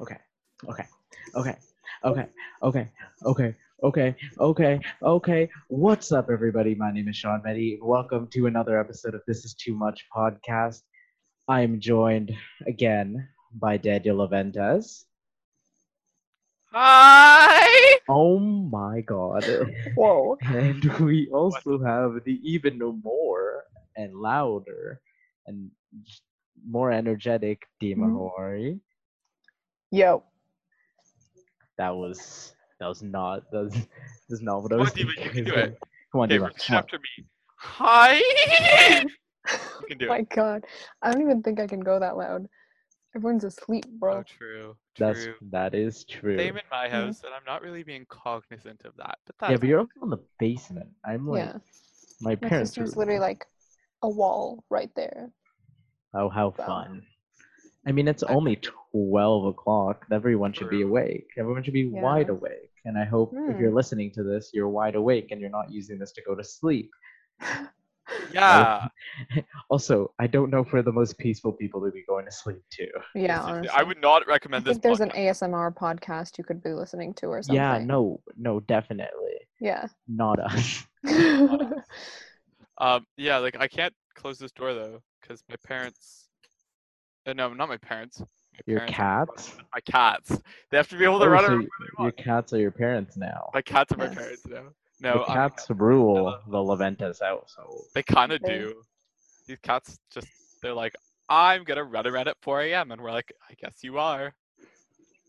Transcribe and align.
Okay. 0.00 0.16
Okay. 0.68 0.86
Okay. 1.34 1.56
Okay. 2.04 2.26
Okay. 2.62 2.88
Okay. 3.26 3.54
Okay. 3.82 4.16
Okay. 4.40 4.80
Okay. 5.02 5.48
What's 5.68 6.12
up, 6.12 6.28
everybody? 6.30 6.74
My 6.74 6.90
name 6.92 7.08
is 7.08 7.16
Sean 7.16 7.42
Meddy. 7.44 7.78
Welcome 7.82 8.28
to 8.32 8.46
another 8.46 8.78
episode 8.80 9.14
of 9.14 9.22
This 9.26 9.44
Is 9.44 9.54
Too 9.54 9.74
Much 9.74 10.06
podcast. 10.14 10.82
I 11.48 11.60
am 11.62 11.80
joined 11.80 12.32
again 12.66 13.28
by 13.52 13.76
Daniel 13.76 14.16
Leventes. 14.18 15.04
Hi. 16.72 17.98
Oh 18.08 18.38
my 18.38 19.00
god. 19.02 19.44
Whoa. 19.96 20.36
And 20.42 20.84
we 21.00 21.28
also 21.32 21.82
have 21.82 22.24
the 22.24 22.40
even 22.44 22.78
more 22.78 23.64
and 23.96 24.14
louder 24.14 25.00
and 25.46 25.70
more 26.64 26.92
energetic 26.92 27.66
Dima 27.82 28.06
Mhm. 28.08 28.16
Hori. 28.16 28.80
Yo. 29.90 30.22
That 31.78 31.90
was 31.96 32.54
that 32.78 32.86
was 32.86 33.02
not 33.02 33.50
that 33.50 33.64
was, 33.64 33.72
that 33.74 33.88
was 34.28 34.42
not 34.42 34.62
what 34.62 34.72
I 34.72 34.76
Come 34.76 34.80
on, 34.80 34.84
was 34.84 34.92
Dima, 34.94 35.24
you 35.24 35.30
can 35.30 35.44
do 35.44 35.54
it. 35.54 35.78
Come 36.12 36.20
on, 36.20 36.28
Okay, 36.30 36.38
Dima. 36.38 36.44
repeat 36.46 36.62
Come 36.66 36.76
after 36.76 36.98
me. 36.98 37.24
Hi. 37.56 38.20
You 39.80 39.86
can 39.88 39.98
do 39.98 40.06
my 40.06 40.18
it. 40.18 40.28
god. 40.28 40.64
I 41.02 41.10
don't 41.10 41.22
even 41.22 41.42
think 41.42 41.58
I 41.58 41.66
can 41.66 41.80
go 41.80 41.98
that 41.98 42.16
loud. 42.16 42.46
Everyone's 43.16 43.42
asleep, 43.42 43.86
bro. 43.88 44.18
Oh, 44.18 44.22
true. 44.22 44.76
That's 44.98 45.24
True. 45.24 45.34
that 45.50 45.74
is 45.74 46.04
true. 46.04 46.36
Same 46.36 46.56
in 46.56 46.62
my 46.70 46.86
Mhm. 46.86 46.90
house, 46.90 47.22
and 47.24 47.34
I'm 47.34 47.42
not 47.46 47.62
really 47.62 47.82
being 47.82 48.04
cognizant 48.08 48.82
of 48.84 48.94
that. 48.98 49.18
But 49.26 49.34
that's 49.40 49.50
Yeah, 49.50 49.56
but 49.56 49.68
you're 49.68 49.78
also 49.80 49.92
in 50.02 50.10
the 50.10 50.22
basement. 50.38 50.90
I'm 51.04 51.26
like 51.26 51.38
yeah. 51.46 51.58
my 52.20 52.36
My 52.42 52.48
sister's 52.50 52.94
are- 52.94 52.98
literally 52.98 53.18
like 53.18 53.46
a 54.02 54.08
wall 54.08 54.62
right 54.68 54.94
there. 54.94 55.32
Oh, 56.14 56.28
how 56.28 56.50
Wow. 56.58 56.66
fun! 56.66 57.06
I 57.86 57.92
mean, 57.92 58.06
it's 58.06 58.22
I- 58.22 58.32
only 58.32 58.56
twelve 58.92 59.44
o'clock. 59.46 60.06
Everyone 60.12 60.52
should 60.52 60.70
be 60.70 60.82
awake. 60.82 61.26
Everyone 61.38 61.62
should 61.62 61.74
be 61.74 61.86
wide 61.88 62.28
awake. 62.28 62.70
And 62.84 62.98
I 62.98 63.04
hope 63.04 63.32
if 63.34 63.58
you're 63.60 63.70
Hmm. 63.70 63.76
listening 63.76 64.10
to 64.12 64.22
this, 64.22 64.50
you're 64.54 64.68
wide 64.68 64.94
awake 64.94 65.28
and 65.30 65.40
you're 65.40 65.50
not 65.50 65.70
using 65.70 65.98
this 65.98 66.12
to 66.12 66.22
go 66.26 66.34
to 66.34 66.42
sleep. 66.44 66.90
yeah. 68.32 68.88
Also, 69.70 70.12
I 70.18 70.26
don't 70.26 70.50
know 70.50 70.60
if 70.60 70.72
we're 70.72 70.82
the 70.82 70.90
most 70.92 71.16
peaceful 71.18 71.52
people 71.52 71.80
to 71.84 71.92
be 71.92 72.02
going 72.08 72.24
to 72.24 72.32
sleep 72.32 72.62
to. 72.72 72.88
Yeah, 73.14 73.40
honestly. 73.40 73.68
I 73.68 73.82
would 73.84 74.00
not 74.00 74.22
I 74.26 74.30
recommend 74.32 74.64
this. 74.64 74.72
think 74.78 74.82
there's 74.82 75.00
an. 75.00 75.10
ASMR 75.10 75.72
podcast 75.74 76.38
you 76.38 76.42
could 76.44 76.60
be 76.62 76.70
listening 76.72 77.14
to 77.14 77.26
or 77.26 77.42
something. 77.42 77.54
Yeah, 77.56 77.78
no, 77.78 78.20
no, 78.36 78.58
definitely 78.60 79.36
Yeah. 79.60 79.86
not 80.08 80.40
us. 80.40 80.84
Um. 82.78 83.04
Yeah. 83.16 83.38
Like 83.38 83.56
I 83.60 83.68
can't 83.68 83.94
close 84.14 84.38
this 84.38 84.52
door 84.52 84.74
though, 84.74 85.00
because 85.20 85.42
my 85.48 85.56
parents. 85.64 86.28
Uh, 87.26 87.34
no, 87.34 87.52
not 87.52 87.68
my 87.68 87.76
parents. 87.76 88.22
My 88.52 88.60
Your 88.66 88.78
parents 88.80 88.96
have 88.96 89.28
to 89.28 89.32
cats. 89.34 89.56
My 89.74 89.80
cats. 89.80 90.42
They 90.70 90.76
have 90.76 90.88
to 90.88 90.96
be 90.98 91.04
able 91.04 91.18
to 91.20 91.26
Oh, 91.26 91.28
run 91.28 91.44
so 91.44 91.48
around 91.50 91.60
y- 91.62 91.68
where 91.78 91.88
they 91.98 92.02
your 92.04 92.12
cats 92.12 92.52
are 92.52 92.58
your 92.58 92.70
parents 92.70 93.16
now. 93.16 93.50
My 93.54 93.62
cats 93.62 93.92
are 93.92 93.96
my 93.96 94.04
Yes. 94.06 94.14
parents 94.14 94.46
now. 94.46 94.64
the 95.00 95.08
No, 95.08 95.22
I'm- 95.22 95.50
cats 95.50 95.70
rule 95.70 96.38
the 96.46 96.58
Leventes 96.58 97.20
household. 97.22 97.86
They 97.94 98.02
kind 98.02 98.32
of 98.32 98.42
do. 98.42 98.82
These 99.46 99.58
cats 99.60 99.98
just, 100.10 100.28
they're 100.62 100.74
like, 100.74 100.94
I'm 101.30 101.64
going 101.64 101.78
to 101.78 101.84
run 101.84 102.06
around 102.06 102.28
at 102.28 102.36
4 102.42 102.60
a.m. 102.62 102.90
And 102.92 103.00
we're 103.00 103.10
like, 103.12 103.32
I 103.48 103.54
guess 103.54 103.82
you 103.82 103.98
are. 103.98 104.34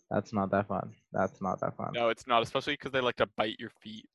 That's 0.10 0.34
not 0.34 0.52
that 0.52 0.68
fun. 0.68 0.94
That's 1.14 1.42
not 1.42 1.62
that 1.62 1.78
fun. 1.78 1.92
No, 1.94 2.10
it's 2.10 2.28
not, 2.28 2.44
especially 2.44 2.74
because 2.74 2.92
they 2.92 3.00
like 3.00 3.16
to 3.18 3.28
bite 3.38 3.60
your 3.60 3.70
feet 3.82 4.10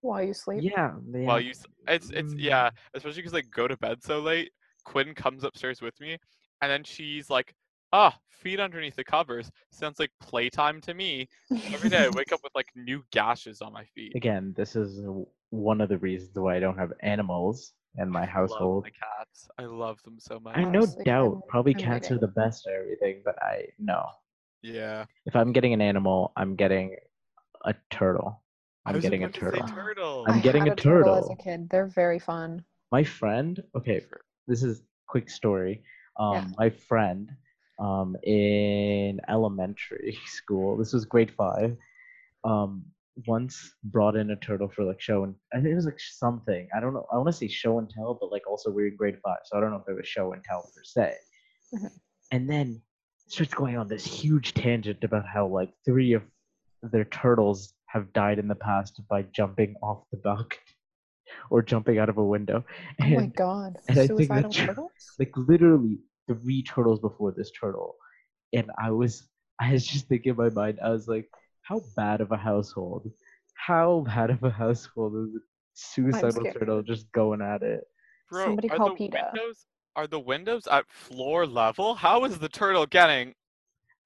While 0.00 0.22
you 0.24 0.34
sleep. 0.34 0.64
Yeah, 0.64 0.94
they 1.06 1.22
while 1.24 1.38
you, 1.40 1.50
s- 1.50 1.66
it's, 1.86 2.10
it's, 2.10 2.34
Mm. 2.34 2.40
yeah, 2.40 2.70
especially 2.94 3.18
because 3.22 3.32
they 3.32 3.42
go 3.42 3.68
to 3.68 3.76
bed 3.76 4.02
so 4.02 4.18
late. 4.20 4.50
Quinn 4.84 5.14
comes 5.14 5.44
upstairs 5.44 5.80
with 5.80 5.98
me 6.00 6.18
and 6.62 6.70
then 6.72 6.82
she's 6.82 7.30
like, 7.30 7.54
ah, 7.92 8.16
feet 8.28 8.60
underneath 8.60 8.96
the 8.96 9.04
covers. 9.04 9.50
Sounds 9.70 9.98
like 9.98 10.10
playtime 10.20 10.80
to 10.82 10.94
me. 10.94 11.28
Every 11.72 11.88
day 11.88 12.04
I 12.04 12.08
wake 12.14 12.32
up 12.32 12.40
with 12.42 12.54
like 12.54 12.68
new 12.74 13.04
gashes 13.10 13.60
on 13.60 13.72
my 13.72 13.84
feet. 13.84 14.14
Again, 14.14 14.54
this 14.56 14.76
is 14.76 15.04
one 15.50 15.80
of 15.80 15.88
the 15.88 15.98
reasons 15.98 16.30
why 16.38 16.56
I 16.56 16.60
don't 16.60 16.78
have 16.78 16.92
animals 17.00 17.72
in 17.98 18.08
my 18.08 18.20
I 18.20 18.22
love 18.22 18.28
household. 18.30 18.84
my 18.84 18.90
cats. 18.90 19.48
I 19.58 19.64
love 19.64 20.02
them 20.04 20.18
so 20.18 20.38
much. 20.40 20.56
I 20.56 20.62
no 20.64 20.80
Honestly, 20.80 21.04
doubt 21.04 21.32
I'm- 21.32 21.42
probably 21.48 21.74
I'm 21.74 21.80
cats 21.80 22.10
are 22.10 22.14
waiting. 22.14 22.28
the 22.28 22.32
best 22.40 22.66
at 22.66 22.74
everything, 22.74 23.22
but 23.24 23.40
I 23.42 23.66
no. 23.78 24.06
Yeah. 24.62 25.06
If 25.26 25.34
I'm 25.36 25.52
getting 25.52 25.72
an 25.72 25.80
animal, 25.80 26.32
I'm 26.36 26.54
getting 26.54 26.96
a 27.64 27.74
turtle. 27.90 28.42
I 28.86 28.90
I'm 28.90 28.96
was 28.96 29.02
getting 29.02 29.22
a 29.24 29.26
about 29.26 29.34
to 29.34 29.40
say 29.40 29.46
turtle. 29.58 29.68
turtle. 29.68 30.24
I'm 30.28 30.36
I 30.36 30.40
getting 30.40 30.62
had 30.62 30.68
a 30.68 30.72
a 30.72 30.76
turtle 30.76 31.14
as 31.16 31.30
a 31.30 31.36
kid. 31.36 31.68
They're 31.70 31.86
very 31.86 32.18
fun. 32.18 32.64
My 32.92 33.04
friend, 33.04 33.62
okay, 33.76 34.02
this 34.46 34.62
is 34.62 34.82
quick 35.06 35.28
story. 35.30 35.82
Um, 36.18 36.32
Yeah. 36.34 36.46
my 36.58 36.70
friend, 36.70 37.30
um, 37.80 38.16
in 38.22 39.20
elementary 39.28 40.18
school, 40.26 40.76
this 40.76 40.92
was 40.92 41.04
grade 41.04 41.32
five, 41.36 41.76
um, 42.44 42.84
once 43.26 43.74
brought 43.84 44.16
in 44.16 44.30
a 44.30 44.36
turtle 44.36 44.68
for 44.68 44.84
like 44.84 45.00
show 45.00 45.24
and 45.24 45.34
I 45.52 45.56
think 45.56 45.68
it 45.72 45.74
was 45.74 45.84
like 45.84 45.98
something. 46.00 46.68
I 46.74 46.80
don't 46.80 46.94
know. 46.94 47.06
I 47.12 47.16
want 47.16 47.26
to 47.28 47.32
say 47.32 47.48
show 47.48 47.78
and 47.78 47.88
tell, 47.90 48.16
but 48.20 48.30
like 48.30 48.48
also 48.48 48.70
we're 48.70 48.88
in 48.88 48.96
grade 48.96 49.18
five, 49.24 49.38
so 49.44 49.56
I 49.58 49.60
don't 49.60 49.70
know 49.70 49.82
if 49.84 49.88
it 49.88 49.96
was 49.96 50.06
show 50.06 50.32
and 50.32 50.42
tell 50.44 50.62
per 50.74 50.82
se. 50.84 51.14
Mhm. 51.74 51.90
And 52.32 52.48
then 52.48 52.80
starts 53.28 53.52
going 53.54 53.76
on 53.76 53.88
this 53.88 54.04
huge 54.04 54.54
tangent 54.54 55.04
about 55.04 55.24
how 55.26 55.46
like 55.46 55.70
three 55.84 56.12
of 56.14 56.22
their 56.82 57.04
turtles 57.06 57.74
have 57.86 58.12
died 58.12 58.38
in 58.38 58.48
the 58.48 58.54
past 58.54 59.00
by 59.08 59.22
jumping 59.32 59.74
off 59.82 60.04
the 60.12 60.16
balcony 60.18 60.60
or 61.50 61.60
jumping 61.62 61.98
out 61.98 62.08
of 62.08 62.16
a 62.18 62.24
window. 62.24 62.64
Oh 63.02 63.06
my 63.08 63.26
god. 63.26 63.76
and 63.88 63.98
I 63.98 64.06
think 64.06 64.18
Suicidal 64.20 64.50
that's- 64.50 64.66
turtles? 64.66 64.90
like 65.18 65.32
literally 65.36 65.98
three 66.34 66.62
turtles 66.62 67.00
before 67.00 67.32
this 67.36 67.50
turtle. 67.50 67.96
And 68.52 68.70
I 68.82 68.90
was 68.90 69.28
I 69.60 69.72
was 69.72 69.86
just 69.86 70.08
thinking 70.08 70.30
in 70.30 70.36
my 70.36 70.48
mind, 70.50 70.78
I 70.82 70.90
was 70.90 71.06
like, 71.06 71.28
how 71.62 71.82
bad 71.96 72.20
of 72.20 72.32
a 72.32 72.36
household? 72.36 73.10
How 73.54 74.00
bad 74.06 74.30
of 74.30 74.42
a 74.42 74.50
household 74.50 75.14
is 75.28 75.34
a 75.36 75.38
suicidal 75.74 76.44
turtle 76.52 76.82
just 76.82 77.10
going 77.12 77.42
at 77.42 77.62
it? 77.62 77.84
Bro, 78.30 78.44
Somebody 78.44 78.70
are 78.70 78.76
call 78.76 78.88
the 78.90 78.94
PETA. 78.96 79.30
windows 79.34 79.66
are 79.96 80.06
the 80.06 80.20
windows 80.20 80.66
at 80.66 80.88
floor 80.90 81.46
level? 81.46 81.94
How 81.94 82.24
is 82.24 82.38
the 82.38 82.48
turtle 82.48 82.86
getting? 82.86 83.34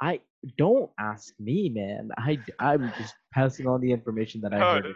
I 0.00 0.20
don't 0.58 0.90
ask 0.98 1.32
me, 1.38 1.68
man. 1.68 2.10
I 2.18 2.38
I'm 2.58 2.92
just 2.98 3.14
passing 3.32 3.66
on 3.68 3.80
the 3.80 3.92
information 3.92 4.40
that 4.42 4.52
I 4.52 4.58
No, 4.58 4.64
heard. 4.82 4.94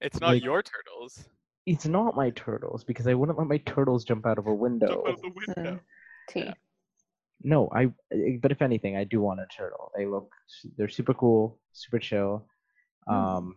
It's 0.00 0.20
not 0.20 0.30
Like- 0.30 0.42
your 0.44 0.62
turtles. 0.62 1.28
It's 1.66 1.86
not 1.86 2.14
my 2.14 2.28
turtles 2.30 2.84
because 2.84 3.06
I 3.06 3.14
wouldn't 3.14 3.38
let 3.38 3.46
my 3.48 3.56
turtles 3.58 4.04
jump 4.04 4.26
out 4.26 4.36
of 4.38 4.46
a 4.46 4.54
window. 4.54 4.86
Jump 4.86 5.08
out 5.08 5.22
the 5.22 5.32
window. 5.54 5.74
Uh, 5.76 5.78
T. 6.28 6.40
Yeah. 6.40 6.54
No, 7.42 7.68
I. 7.72 7.92
eh, 8.12 8.38
But 8.40 8.52
if 8.52 8.62
anything, 8.62 8.96
I 8.96 9.04
do 9.04 9.20
want 9.20 9.40
a 9.40 9.46
turtle. 9.46 9.92
They 9.96 10.06
look. 10.06 10.30
They're 10.76 10.88
super 10.88 11.14
cool, 11.14 11.58
super 11.72 11.98
chill. 11.98 12.44
Mm. 13.08 13.12
Um, 13.12 13.56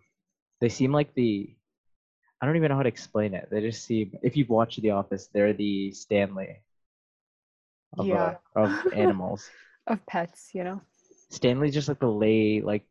they 0.59 0.69
seem 0.69 0.91
like 0.91 1.13
the. 1.13 1.53
I 2.41 2.45
don't 2.45 2.55
even 2.55 2.69
know 2.69 2.75
how 2.75 2.83
to 2.83 2.89
explain 2.89 3.33
it. 3.33 3.47
They 3.49 3.61
just 3.61 3.83
seem. 3.85 4.11
If 4.21 4.37
you've 4.37 4.49
watched 4.49 4.81
The 4.81 4.91
Office, 4.91 5.27
they're 5.33 5.53
the 5.53 5.91
Stanley. 5.91 6.61
Of, 7.97 8.05
uh, 8.05 8.13
Yeah. 8.13 8.35
of 8.55 8.71
animals. 8.93 9.49
Of 9.87 10.05
pets, 10.05 10.51
you 10.53 10.63
know? 10.63 10.81
Stanley's 11.29 11.73
just 11.73 11.87
like 11.87 11.99
the 11.99 12.07
lay, 12.11 12.61
like 12.61 12.83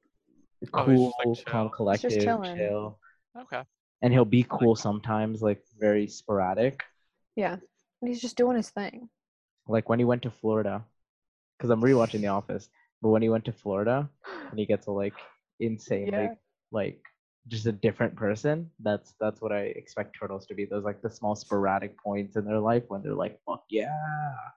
Oh, 0.72 0.84
cool, 0.84 1.12
he's 1.24 1.36
just, 1.36 1.46
like, 1.46 1.52
calm, 1.52 1.68
chill. 1.68 1.76
collective, 1.76 2.10
just 2.10 2.56
chill, 2.56 2.98
Okay. 3.38 3.62
and 4.02 4.12
he'll 4.12 4.24
be 4.24 4.44
cool 4.48 4.74
sometimes, 4.74 5.42
like 5.42 5.62
very 5.78 6.08
sporadic. 6.08 6.82
Yeah. 7.36 7.56
And 8.00 8.08
he's 8.08 8.20
just 8.20 8.36
doing 8.36 8.56
his 8.56 8.70
thing. 8.70 9.08
Like 9.68 9.88
when 9.88 9.98
he 9.98 10.04
went 10.04 10.22
to 10.22 10.30
Florida, 10.30 10.84
because 11.56 11.70
I'm 11.70 11.80
rewatching 11.82 12.20
The 12.20 12.28
Office. 12.40 12.68
But 13.02 13.10
when 13.10 13.22
he 13.22 13.28
went 13.28 13.44
to 13.46 13.52
Florida, 13.52 14.08
and 14.50 14.58
he 14.58 14.66
gets 14.66 14.86
a 14.86 14.90
like 14.92 15.14
insane 15.60 16.08
Yeah. 16.08 16.20
like 16.20 16.38
like 16.72 17.00
just 17.48 17.66
a 17.66 17.72
different 17.72 18.14
person 18.16 18.68
that's 18.80 19.14
that's 19.20 19.40
what 19.40 19.52
i 19.52 19.60
expect 19.76 20.16
turtles 20.18 20.44
to 20.46 20.54
be 20.54 20.64
those 20.66 20.82
like 20.84 21.00
the 21.00 21.08
small 21.08 21.34
sporadic 21.36 21.96
points 22.02 22.36
in 22.36 22.44
their 22.44 22.58
life 22.58 22.82
when 22.88 23.02
they're 23.02 23.14
like 23.14 23.38
fuck 23.46 23.62
yeah 23.70 23.88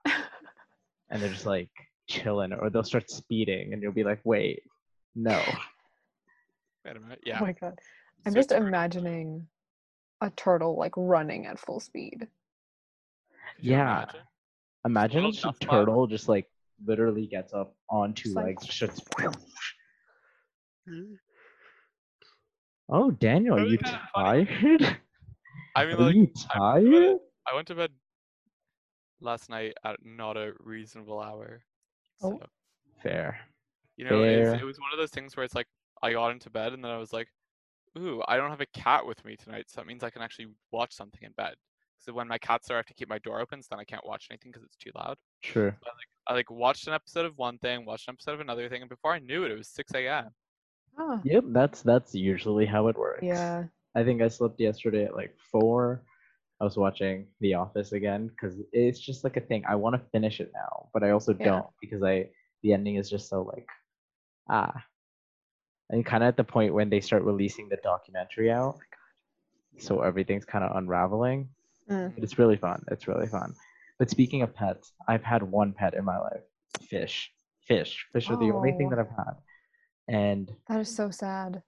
and 1.08 1.22
they're 1.22 1.30
just 1.30 1.46
like 1.46 1.70
chilling 2.08 2.52
or 2.52 2.68
they'll 2.68 2.82
start 2.82 3.08
speeding 3.08 3.72
and 3.72 3.80
you'll 3.80 3.92
be 3.92 4.02
like 4.04 4.20
wait 4.24 4.62
no 5.14 5.40
Wait 6.84 6.96
a 6.96 7.00
minute. 7.00 7.18
Oh 7.20 7.26
yeah. 7.26 7.38
Oh 7.40 7.44
my 7.44 7.52
god. 7.52 7.78
I'm 8.26 8.32
So 8.32 8.38
just 8.38 8.48
turtle- 8.50 8.66
imagining 8.66 9.46
a 10.20 10.30
turtle 10.30 10.76
like 10.76 10.92
running 10.96 11.46
at 11.46 11.58
full 11.58 11.78
speed. 11.80 12.26
Yeah. 13.60 14.02
imagine? 14.02 14.20
Imagine 14.84 15.24
little 15.24 15.38
a 15.38 15.42
tough 15.42 15.56
love. 15.62 15.70
turtle 15.70 16.06
just 16.06 16.28
like 16.28 16.46
literally 16.86 17.26
gets 17.26 17.52
up 17.52 17.74
on 17.90 18.14
two 18.14 18.24
Just 18.30 18.36
like- 18.36 18.46
legs 18.46 18.66
just 18.66 19.02
oh 22.88 23.10
daniel 23.12 23.56
are 23.58 23.64
you 23.66 23.78
was 23.78 23.90
kinda 23.90 24.00
funny. 24.14 24.46
tired 24.46 24.96
I 25.76 25.84
mean, 25.86 25.94
are 25.94 25.98
like, 26.00 26.14
you 26.14 26.20
went 26.22 26.34
to 26.36 26.44
bed- 26.48 26.52
tired 26.52 27.18
I 27.50 27.54
went 27.54 27.66
to 27.68 27.74
bed 27.74 27.90
last 29.20 29.48
night 29.50 29.74
at 29.84 29.96
not 30.04 30.36
a 30.36 30.52
reasonable 30.60 31.20
hour. 31.20 31.62
Oh. 32.22 32.40
Fair 33.02 33.38
you 33.96 34.04
know, 34.08 34.22
it's, 34.22 34.50
Fair. 34.52 34.60
it 34.60 34.64
was 34.64 34.78
one 34.80 34.88
of 34.94 34.98
those 34.98 35.10
things 35.10 35.36
where 35.36 35.44
it's 35.44 35.54
like 35.54 35.66
I 36.02 36.12
got 36.12 36.30
into 36.30 36.48
bed 36.48 36.72
and 36.72 36.82
then 36.82 36.90
I 36.90 36.96
was 36.96 37.12
like, 37.12 37.28
"Ooh, 37.98 38.22
I 38.26 38.38
don't 38.38 38.48
have 38.48 38.62
a 38.62 38.66
cat 38.72 39.04
with 39.06 39.22
me 39.26 39.36
tonight, 39.36 39.66
so 39.68 39.78
that 39.80 39.86
means 39.86 40.02
I 40.02 40.08
can 40.08 40.22
actually 40.22 40.46
watch 40.72 40.94
something 40.94 41.20
in 41.22 41.32
bed." 41.32 41.52
So 42.00 42.12
when 42.14 42.28
my 42.28 42.38
cats 42.38 42.70
are, 42.70 42.74
I 42.74 42.76
have 42.78 42.86
to 42.86 42.94
keep 42.94 43.08
my 43.08 43.18
door 43.18 43.40
open, 43.40 43.62
so 43.62 43.68
then 43.70 43.78
I 43.80 43.84
can't 43.84 44.06
watch 44.06 44.28
anything 44.30 44.50
because 44.50 44.64
it's 44.64 44.76
too 44.76 44.90
loud. 44.94 45.16
true 45.42 45.72
I 46.26 46.34
like 46.34 46.50
watched 46.50 46.86
an 46.86 46.94
episode 46.94 47.26
of 47.26 47.36
one 47.36 47.58
thing, 47.58 47.84
watched 47.84 48.08
an 48.08 48.14
episode 48.14 48.34
of 48.34 48.40
another 48.40 48.68
thing, 48.68 48.80
and 48.82 48.88
before 48.88 49.12
I 49.12 49.18
knew 49.18 49.44
it, 49.44 49.50
it 49.50 49.58
was 49.58 49.68
6 49.68 49.92
a.m. 49.94 50.30
Ah, 50.98 51.20
Yep, 51.24 51.44
that's 51.48 51.82
that's 51.82 52.14
usually 52.14 52.66
how 52.66 52.88
it 52.88 52.96
works. 52.96 53.24
yeah. 53.24 53.64
I 53.96 54.04
think 54.04 54.22
I 54.22 54.28
slept 54.28 54.60
yesterday 54.60 55.04
at 55.04 55.16
like 55.16 55.34
four. 55.50 56.02
I 56.60 56.64
was 56.64 56.76
watching 56.76 57.26
The 57.40 57.54
Office 57.54 57.92
again 57.92 58.28
because 58.28 58.60
it's 58.72 59.00
just 59.00 59.24
like 59.24 59.36
a 59.36 59.40
thing. 59.40 59.64
I 59.66 59.74
want 59.74 59.96
to 59.96 60.02
finish 60.12 60.40
it 60.40 60.52
now, 60.54 60.88
but 60.92 61.02
I 61.02 61.10
also 61.10 61.34
Yeah. 61.34 61.46
don't 61.46 61.66
because 61.80 62.02
I 62.02 62.30
the 62.62 62.72
ending 62.72 62.96
is 62.96 63.10
just 63.10 63.28
so 63.28 63.42
like 63.42 63.66
ah. 64.48 64.84
And 65.90 66.06
kind 66.06 66.22
of 66.22 66.28
at 66.28 66.36
the 66.36 66.44
point 66.44 66.72
when 66.72 66.88
they 66.88 67.00
start 67.00 67.24
releasing 67.24 67.68
the 67.68 67.78
documentary 67.82 68.50
out, 68.52 68.78
so 69.78 70.02
everything's 70.02 70.44
kind 70.44 70.64
of 70.64 70.76
unraveling. 70.76 71.48
Mm. 71.90 72.12
It's 72.16 72.38
really 72.38 72.56
fun. 72.56 72.82
It's 72.90 73.08
really 73.08 73.26
fun. 73.26 73.54
But 73.98 74.10
speaking 74.10 74.42
of 74.42 74.54
pets, 74.54 74.92
I've 75.08 75.24
had 75.24 75.42
one 75.42 75.72
pet 75.72 75.94
in 75.94 76.04
my 76.04 76.18
life. 76.18 76.42
Fish. 76.88 77.30
Fish. 77.66 78.06
Fish 78.12 78.30
are 78.30 78.36
the 78.36 78.50
only 78.52 78.72
thing 78.72 78.86
Oh. 78.86 78.90
that 78.90 78.98
I've 79.00 79.16
had. 79.16 79.34
And 80.08 80.50
That 80.68 80.80
is 80.80 80.94
so 80.94 81.10
sad. 81.10 81.62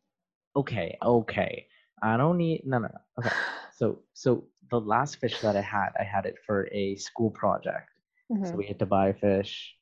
okay, 0.56 0.96
okay. 1.02 1.66
I 2.02 2.16
don't 2.16 2.36
need 2.38 2.62
no 2.66 2.78
no 2.78 2.88
no. 2.88 3.00
Okay. 3.19 3.30
So 3.74 3.98
so 4.12 4.44
the 4.70 4.78
last 4.80 5.16
fish 5.16 5.40
that 5.40 5.56
I 5.56 5.60
had, 5.60 5.90
I 5.98 6.04
had 6.04 6.25
it 6.26 6.36
for 6.46 6.68
a 6.72 6.94
school 6.96 7.30
project. 7.30 7.88
So 8.28 8.34
Mhm. 8.36 8.56
we 8.56 8.66
had 8.66 8.78
to 8.78 8.86
buy 8.86 9.12
fish. 9.12 9.75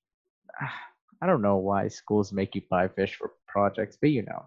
I 1.23 1.27
don't 1.27 1.43
know 1.43 1.57
why 1.59 1.89
schools 1.89 2.33
make 2.33 2.55
you 2.55 2.63
buy 2.71 2.89
fish 2.89 3.17
for 3.17 3.33
projects, 3.47 3.99
but 4.01 4.11
you 4.11 4.23
know. 4.23 4.43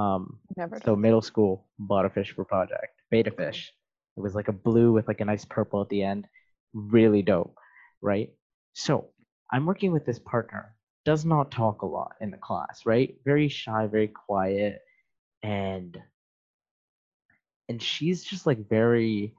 Um 0.00 0.40
Never. 0.56 0.80
so 0.84 0.96
middle 0.96 1.22
school 1.22 1.66
bought 1.78 2.04
a 2.04 2.10
fish 2.10 2.32
for 2.34 2.44
project. 2.44 3.00
Betta 3.10 3.30
fish. 3.30 3.72
It 4.16 4.20
was 4.20 4.34
like 4.34 4.48
a 4.48 4.52
blue 4.52 4.92
with 4.92 5.08
like 5.08 5.20
a 5.20 5.24
nice 5.24 5.44
purple 5.44 5.82
at 5.82 5.88
the 5.88 6.02
end. 6.02 6.26
Really 6.72 7.22
dope, 7.22 7.56
right? 8.02 8.30
So 8.74 9.10
I'm 9.52 9.66
working 9.66 9.92
with 9.92 10.06
this 10.06 10.18
partner. 10.18 10.74
Does 11.04 11.24
not 11.24 11.50
talk 11.50 11.82
a 11.82 11.86
lot 11.86 12.14
in 12.20 12.30
the 12.30 12.38
class, 12.38 12.86
right? 12.86 13.16
Very 13.24 13.48
shy, 13.48 13.86
very 13.86 14.08
quiet, 14.08 14.80
and 15.42 15.98
and 17.68 17.82
she's 17.82 18.24
just 18.24 18.46
like 18.46 18.68
very 18.68 19.34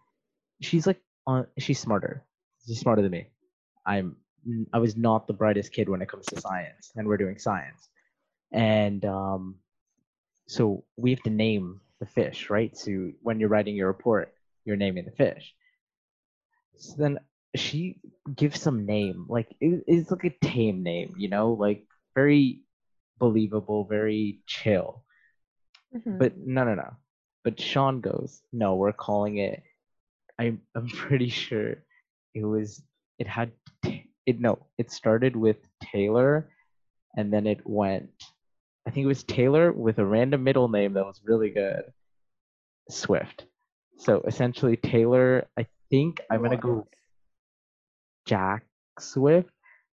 she's 0.61 0.87
like 0.87 1.01
on 1.27 1.47
she's 1.59 1.79
smarter. 1.79 2.25
She's 2.67 2.79
smarter 2.79 3.03
than 3.03 3.11
me. 3.11 3.27
I'm 3.87 4.17
I 4.73 4.79
was 4.79 4.97
not 4.97 5.27
the 5.27 5.33
brightest 5.33 5.73
kid 5.73 5.89
when 5.89 6.01
it 6.03 6.09
comes 6.09 6.27
to 6.27 6.41
science, 6.41 6.91
and 6.97 7.07
we're 7.07 7.17
doing 7.17 7.39
science. 7.39 7.89
And 8.53 9.05
um 9.05 9.57
so 10.47 10.85
we 10.97 11.11
have 11.11 11.23
to 11.23 11.31
name 11.31 11.81
the 12.01 12.07
fish, 12.07 12.51
right? 12.51 12.77
So 12.77 13.11
when 13.23 13.39
you're 13.41 13.49
writing 13.49 13.75
your 13.77 13.87
report, 13.89 14.34
you're 14.65 14.75
naming 14.75 15.05
the 15.05 15.11
fish. 15.11 15.53
So 16.77 16.95
then 16.97 17.19
she 17.55 17.99
gives 18.35 18.59
some 18.59 18.85
name, 18.85 19.25
like 19.29 19.55
it, 19.61 19.83
it's 19.87 20.11
like 20.11 20.25
a 20.25 20.45
tame 20.45 20.83
name, 20.83 21.15
you 21.17 21.29
know, 21.29 21.53
like 21.53 21.85
very 22.15 22.61
believable, 23.19 23.85
very 23.85 24.41
chill. 24.45 25.03
Mhm. 25.95 26.19
But 26.19 26.37
no, 26.37 26.63
no, 26.65 26.75
no. 26.75 26.91
But 27.43 27.59
Sean 27.59 28.01
goes, 28.01 28.41
no, 28.51 28.75
we're 28.75 28.91
calling 28.91 29.37
it. 29.37 29.63
I'm 30.37 30.61
I'm 30.75 30.89
pretty 30.89 31.29
sure 31.29 31.75
it 32.33 32.43
was. 32.43 32.81
It 33.19 33.27
had 33.27 33.51
it. 33.83 34.39
No, 34.39 34.65
it 34.77 34.91
started 34.91 35.35
with 35.35 35.57
Taylor, 35.81 36.49
and 37.15 37.31
then 37.31 37.47
it 37.47 37.61
went. 37.63 38.09
I 38.85 38.91
think 38.91 39.05
it 39.05 39.07
was 39.07 39.23
Taylor 39.23 39.71
with 39.71 39.99
a 39.99 40.05
random 40.05 40.43
middle 40.43 40.67
name 40.67 40.93
that 40.93 41.05
was 41.05 41.21
really 41.23 41.51
good. 41.51 41.83
Swift. 42.89 43.45
So 43.97 44.21
essentially, 44.21 44.77
Taylor. 44.77 45.47
I 45.57 45.65
think 45.89 46.21
I'm 46.29 46.41
gonna 46.43 46.57
go 46.57 46.87
Jack 48.25 48.65
Swift. 48.99 49.49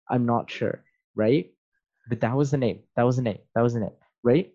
I'm 0.09 0.25
not 0.25 0.49
sure, 0.49 0.83
right? 1.15 1.51
But 2.09 2.21
that 2.21 2.35
was 2.35 2.51
the 2.51 2.57
name. 2.57 2.81
That 2.95 3.03
was 3.03 3.17
the 3.17 3.21
name. 3.21 3.39
That 3.55 3.61
was 3.61 3.73
the 3.73 3.79
name, 3.81 3.95
right? 4.23 4.51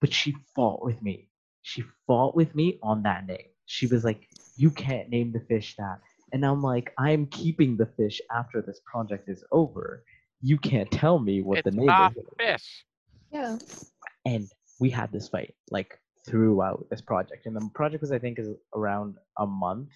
But 0.00 0.12
she 0.12 0.34
fought 0.54 0.84
with 0.84 1.02
me. 1.02 1.28
She 1.62 1.84
fought 2.06 2.36
with 2.36 2.54
me 2.54 2.78
on 2.82 3.02
that 3.02 3.26
name. 3.26 3.48
She 3.66 3.86
was 3.86 4.04
like, 4.04 4.28
"You 4.56 4.70
can't 4.70 5.08
name 5.08 5.32
the 5.32 5.40
fish 5.40 5.76
that." 5.76 6.00
And 6.32 6.44
I'm 6.44 6.62
like, 6.62 6.92
"I'm 6.98 7.26
keeping 7.26 7.76
the 7.76 7.86
fish 7.86 8.20
after 8.30 8.62
this 8.62 8.80
project 8.84 9.28
is 9.28 9.44
over. 9.50 10.04
You 10.40 10.58
can't 10.58 10.90
tell 10.90 11.18
me 11.18 11.42
what 11.42 11.58
it's 11.58 11.64
the 11.64 11.76
name 11.76 11.86
my 11.86 12.08
is." 12.08 12.14
gonna 12.14 12.28
be." 12.38 12.44
fish. 12.44 12.84
Yeah. 13.32 13.58
and 14.26 14.48
we 14.78 14.90
had 14.90 15.10
this 15.10 15.28
fight 15.28 15.54
like 15.70 15.98
throughout 16.26 16.86
this 16.90 17.00
project. 17.00 17.46
And 17.46 17.56
the 17.56 17.68
project 17.74 18.00
was 18.00 18.12
i 18.12 18.18
think 18.18 18.38
is 18.38 18.48
around 18.74 19.16
a 19.38 19.46
month 19.46 19.90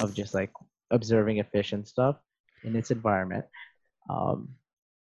of 0.00 0.14
just 0.14 0.34
like 0.34 0.50
observing 0.90 1.40
a 1.40 1.44
fish 1.44 1.72
and 1.72 1.86
stuff 1.86 2.16
in 2.64 2.76
its 2.76 2.90
environment. 2.90 3.44
Um 4.10 4.50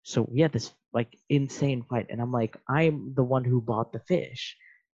so 0.04 0.22
we 0.22 0.40
had 0.40 0.52
this 0.52 0.72
like 0.92 1.16
insane 1.28 1.84
fight. 1.88 2.06
And 2.10 2.20
i'm 2.20 2.32
like 2.32 2.56
i'm 2.68 3.14
the 3.14 3.24
one 3.24 3.44
who 3.44 3.60
bought 3.60 3.92
the 3.92 4.00
fish 4.00 4.56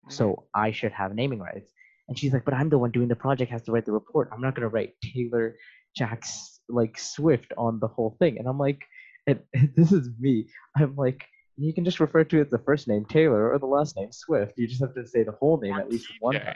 so 0.09 0.45
i 0.53 0.71
should 0.71 0.91
have 0.91 1.15
naming 1.15 1.39
rights. 1.39 1.71
And 2.07 2.17
she's 2.17 2.33
like 2.33 2.45
but 2.45 2.53
i'm 2.53 2.69
the 2.69 2.77
one 2.77 2.91
doing 2.91 3.07
the 3.07 3.15
project 3.15 3.51
has 3.51 3.63
to 3.63 3.71
write 3.71 3.85
the 3.85 3.91
report. 3.91 4.29
I'm 4.31 4.41
not 4.41 4.55
going 4.55 4.67
to 4.69 4.73
write 4.75 4.93
taylor 5.03 5.55
jack's 5.95 6.59
like 6.67 6.97
swift 6.97 7.53
on 7.57 7.79
the 7.79 7.87
whole 7.87 8.15
thing. 8.19 8.39
And 8.39 8.47
i'm 8.47 8.57
like 8.57 8.81
and, 9.27 9.39
and 9.53 9.71
this 9.75 9.91
is 9.91 10.09
me. 10.19 10.47
I'm 10.77 10.95
like 10.95 11.25
you 11.57 11.73
can 11.73 11.85
just 11.85 11.99
refer 11.99 12.23
to 12.23 12.37
it 12.37 12.41
as 12.41 12.49
the 12.49 12.59
first 12.59 12.87
name 12.87 13.05
Taylor 13.05 13.51
or 13.51 13.59
the 13.59 13.65
last 13.65 13.95
name 13.95 14.11
Swift. 14.11 14.53
You 14.57 14.67
just 14.67 14.81
have 14.81 14.93
to 14.95 15.05
say 15.07 15.23
the 15.23 15.31
whole 15.31 15.59
name 15.59 15.73
Or 15.75 15.79
at 15.81 15.89
least 15.89 16.07
one 16.19 16.35
time. 16.35 16.55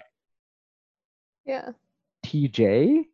Yeah. 1.45 1.69
TJ? 2.25 3.05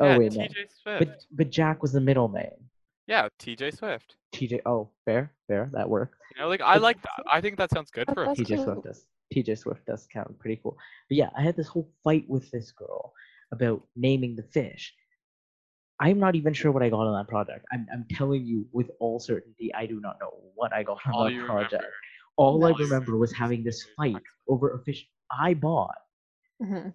Oh 0.00 0.06
yeah, 0.06 0.18
wait, 0.18 0.32
no. 0.32 0.44
TJ 0.44 0.54
Swift. 0.82 0.98
But 0.98 1.24
but 1.30 1.50
Jack 1.50 1.82
was 1.82 1.92
the 1.92 2.00
middle 2.00 2.28
name. 2.28 2.70
yeah, 3.06 3.28
TJ 3.38 3.76
Swift. 3.76 4.16
TJ. 4.34 4.60
Oh, 4.66 4.88
fair, 5.04 5.32
fair. 5.48 5.68
That 5.72 5.88
works. 5.88 6.16
You 6.34 6.42
know, 6.42 6.48
like 6.48 6.62
I 6.62 6.78
like 6.78 7.00
that. 7.02 7.22
I 7.30 7.40
think 7.40 7.58
that 7.58 7.70
sounds 7.70 7.90
good 7.90 8.08
That 8.08 8.14
for 8.14 8.24
a. 8.24 8.28
TJ 8.28 8.56
cool. 8.56 8.64
Swift 8.64 8.84
does. 8.84 9.06
TJ 9.34 9.58
Swift 9.58 9.84
does 9.86 10.06
count. 10.12 10.38
Pretty 10.38 10.60
cool. 10.62 10.76
But 11.08 11.16
yeah, 11.16 11.30
I 11.36 11.42
had 11.42 11.56
this 11.56 11.68
whole 11.68 11.90
fight 12.04 12.24
with 12.28 12.50
this 12.50 12.72
girl 12.72 13.12
about 13.52 13.82
naming 13.96 14.36
the 14.36 14.42
fish. 14.42 14.94
I'm 16.02 16.18
not 16.18 16.34
even 16.34 16.52
sure 16.52 16.72
what 16.72 16.82
I 16.82 16.88
got 16.88 17.06
on 17.06 17.14
that 17.14 17.28
project. 17.28 17.64
I'm, 17.70 17.86
I'm 17.92 18.04
telling 18.10 18.44
you 18.44 18.66
with 18.72 18.90
all 18.98 19.20
certainty, 19.20 19.72
I 19.72 19.86
do 19.86 20.00
not 20.00 20.16
know 20.20 20.32
what 20.56 20.72
I 20.72 20.82
got 20.82 20.98
on 21.06 21.14
All 21.14 21.24
that 21.24 21.32
you 21.32 21.44
project. 21.46 21.74
remember. 21.74 21.94
All 22.36 22.66
I 22.66 22.70
remember 22.70 23.16
was 23.16 23.32
having 23.32 23.62
this 23.62 23.86
fight 23.96 24.16
over 24.48 24.74
a 24.74 24.82
fish 24.82 25.06
I 25.30 25.54
bought 25.54 25.94
hmm 26.60 26.88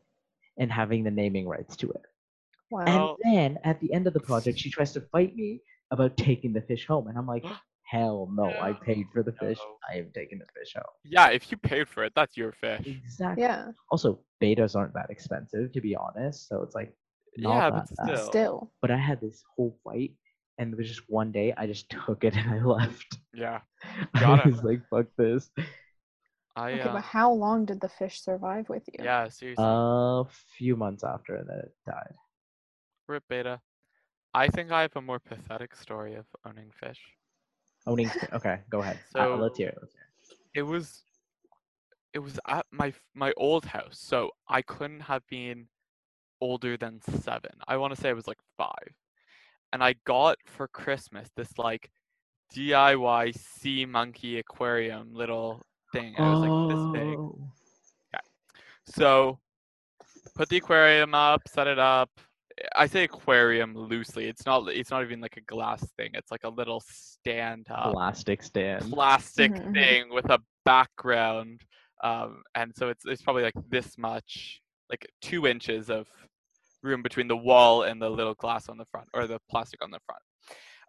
and 0.60 0.72
having 0.72 1.04
the 1.04 1.12
naming 1.12 1.48
rights 1.48 1.78
to 1.78 1.92
it. 1.92 2.02
Wow. 2.72 3.16
And 3.24 3.34
then 3.34 3.58
at 3.64 3.80
the 3.80 3.94
end 3.94 4.08
of 4.08 4.14
the 4.14 4.20
project, 4.20 4.60
she 4.60 4.72
tries 4.72 4.92
to 4.94 5.02
fight 5.12 5.36
me 5.36 5.62
about 5.92 6.18
taking 6.18 6.52
the 6.52 6.62
fish 6.62 6.86
home. 6.86 7.08
And 7.08 7.18
I'm 7.18 7.28
like, 7.28 7.46
hell 7.84 8.30
no, 8.34 8.50
I 8.62 8.74
paid 8.74 9.06
for 9.14 9.24
the 9.24 9.32
fish. 9.32 9.58
no. 9.58 9.78
I 9.90 10.00
am 10.00 10.12
taking 10.14 10.40
the 10.40 10.46
fish 10.60 10.74
home. 10.76 10.84
Yeah, 11.06 11.30
if 11.30 11.50
you 11.50 11.58
paid 11.58 11.88
for 11.88 12.04
it, 12.04 12.12
that's 12.14 12.36
your 12.36 12.52
fish. 12.52 12.88
Exactly. 12.88 13.44
yeah. 13.44 13.68
Also, 13.90 14.20
bettas 14.44 14.76
aren't 14.76 14.96
that 14.96 15.10
expensive, 15.10 15.72
to 15.72 15.80
be 15.80 15.96
honest. 15.96 16.50
So 16.50 16.62
it's 16.64 16.76
like, 16.76 16.88
not 16.90 17.07
Yeah, 17.44 17.70
that 17.70 17.88
but 17.98 18.08
bad. 18.08 18.18
still. 18.18 18.28
Still. 18.28 18.72
But 18.82 18.92
I 18.92 18.98
had 18.98 19.22
this 19.22 19.44
whole 19.56 19.78
fight, 19.84 20.12
and 20.58 20.74
it 20.74 20.78
was 20.78 20.88
just 20.88 21.02
one 21.08 21.32
day 21.32 21.54
I 21.58 21.68
just 21.68 21.90
took 22.06 22.24
it 22.24 22.36
and 22.36 22.50
I 22.50 22.62
left. 22.64 23.18
Yeah. 23.34 23.60
I 24.14 24.20
Gotta. 24.20 24.50
was 24.50 24.64
like, 24.64 24.82
fuck 24.90 25.08
this. 25.18 25.50
I 26.56 26.72
Okay, 26.74 26.82
uh, 26.82 26.94
but 26.94 27.04
how 27.04 27.32
long 27.32 27.66
did 27.66 27.80
the 27.82 27.90
fish 27.90 28.20
survive 28.22 28.68
with 28.70 28.84
you? 28.92 29.04
yeah, 29.06 29.28
seriously. 29.30 29.64
A 29.66 30.24
few 30.58 30.76
months 30.76 31.04
after, 31.04 31.36
and 31.36 31.48
then 31.48 31.60
it 31.60 31.72
died. 31.86 32.14
Rip 33.08 33.24
betta. 33.30 33.62
I 34.34 34.48
think 34.50 34.72
I 34.72 34.82
have 34.82 34.96
a 34.96 35.02
more 35.02 35.20
pathetic 35.20 35.76
story 35.76 36.16
of 36.16 36.26
owning 36.46 36.72
fish. 36.80 37.00
Owning. 37.86 38.10
okay, 38.34 38.60
go 38.70 38.80
ahead. 38.82 39.00
Uh, 39.16 39.36
let's 39.38 39.58
So- 39.58 39.64
hear 39.64 39.70
it. 39.70 39.78
Let's 39.82 39.94
hear 39.94 40.02
it. 40.02 40.60
It 40.60 40.64
was 40.64 41.04
it 42.14 42.20
was 42.20 42.40
at 42.48 42.66
my 42.72 42.92
my 43.14 43.32
old 43.38 43.66
house, 43.66 44.00
so 44.00 44.32
I 44.50 44.64
couldn't 44.64 45.02
have 45.02 45.22
been 45.28 45.68
older 46.42 46.78
than 46.78 47.02
7. 47.22 47.50
I 47.68 47.78
want 47.78 47.94
to 47.96 48.00
say 48.02 48.10
I 48.10 48.14
was 48.14 48.28
like 48.28 48.40
5. 48.58 48.70
And 49.74 49.84
I 49.84 49.96
got 50.06 50.38
for 50.46 50.68
Christmas 50.68 51.30
this 51.36 51.58
like 51.58 51.90
DIY 52.56 53.38
sea 53.38 53.86
monkey 53.86 54.40
aquarium 54.40 55.14
little 55.14 55.62
thing. 55.94 56.14
It 56.18 56.22
was 56.22 56.40
like 56.40 56.70
this 56.70 56.86
big. 56.94 57.18
Oh. 57.18 57.38
So 58.90 59.40
put 60.36 60.48
the 60.50 60.58
aquarium 60.58 61.14
up, 61.14 61.42
set 61.48 61.68
it 61.68 61.80
up. 61.80 62.10
I 62.76 62.88
say 62.88 63.04
aquarium 63.04 63.76
loosely. 63.76 64.28
It's 64.28 64.46
not 64.46 64.68
it's 64.70 64.90
not 64.90 65.04
even 65.04 65.20
like 65.20 65.38
a 65.38 65.42
glass 65.42 65.86
thing. 65.98 66.12
It's 66.14 66.32
like 66.32 66.44
a 66.46 66.50
little 66.50 66.82
stand 66.88 67.68
up 67.70 67.94
Plastic 67.94 68.42
stand. 68.42 68.92
plastic 68.92 69.52
Mhm, 69.52 69.66
mhm. 69.68 69.74
thing 69.74 70.10
with 70.14 70.30
a 70.30 70.40
background. 70.66 71.62
Um, 72.02 72.44
and 72.56 72.74
so 72.76 72.90
it's 72.90 73.06
it's 73.06 73.22
probably 73.22 73.44
like 73.44 73.56
this 73.70 73.98
much, 73.98 74.62
like 74.90 75.08
two 75.22 75.48
inches 75.48 75.90
of 75.90 76.08
room 76.84 77.02
between 77.02 77.28
the 77.28 77.38
wall 77.38 77.84
and 77.84 78.02
the 78.02 78.10
little 78.10 78.34
glass 78.36 78.70
on 78.70 78.78
the 78.78 78.86
front 78.86 79.08
or 79.14 79.28
the 79.28 79.40
plastic 79.50 79.84
on 79.84 79.92
the 79.92 80.00
front. 80.06 80.22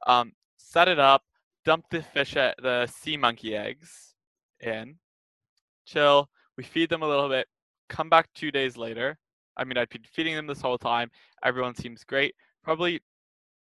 Um, 0.07 0.33
set 0.57 0.89
it 0.89 0.99
up, 0.99 1.23
dump 1.65 1.87
the 1.91 2.03
fish 2.03 2.37
at 2.37 2.57
the 2.63 2.87
sea 2.87 3.17
monkey 3.17 3.57
eggs 3.57 4.15
in, 4.61 4.97
chill. 5.87 6.29
We 6.57 6.65
feed 6.65 6.91
them 6.91 7.03
a 7.03 7.09
little 7.09 7.29
bit. 7.29 7.47
Come 7.89 8.09
back 8.09 8.29
two 8.35 8.51
days 8.51 8.77
later. 8.77 9.19
I 9.57 9.65
mean, 9.65 9.77
I'd 9.77 9.89
been 9.89 10.03
feeding 10.13 10.37
them 10.37 10.47
this 10.47 10.61
whole 10.61 10.79
time. 10.79 11.11
Everyone 11.45 11.75
seems 11.75 12.05
great. 12.05 12.35
Probably, 12.63 13.01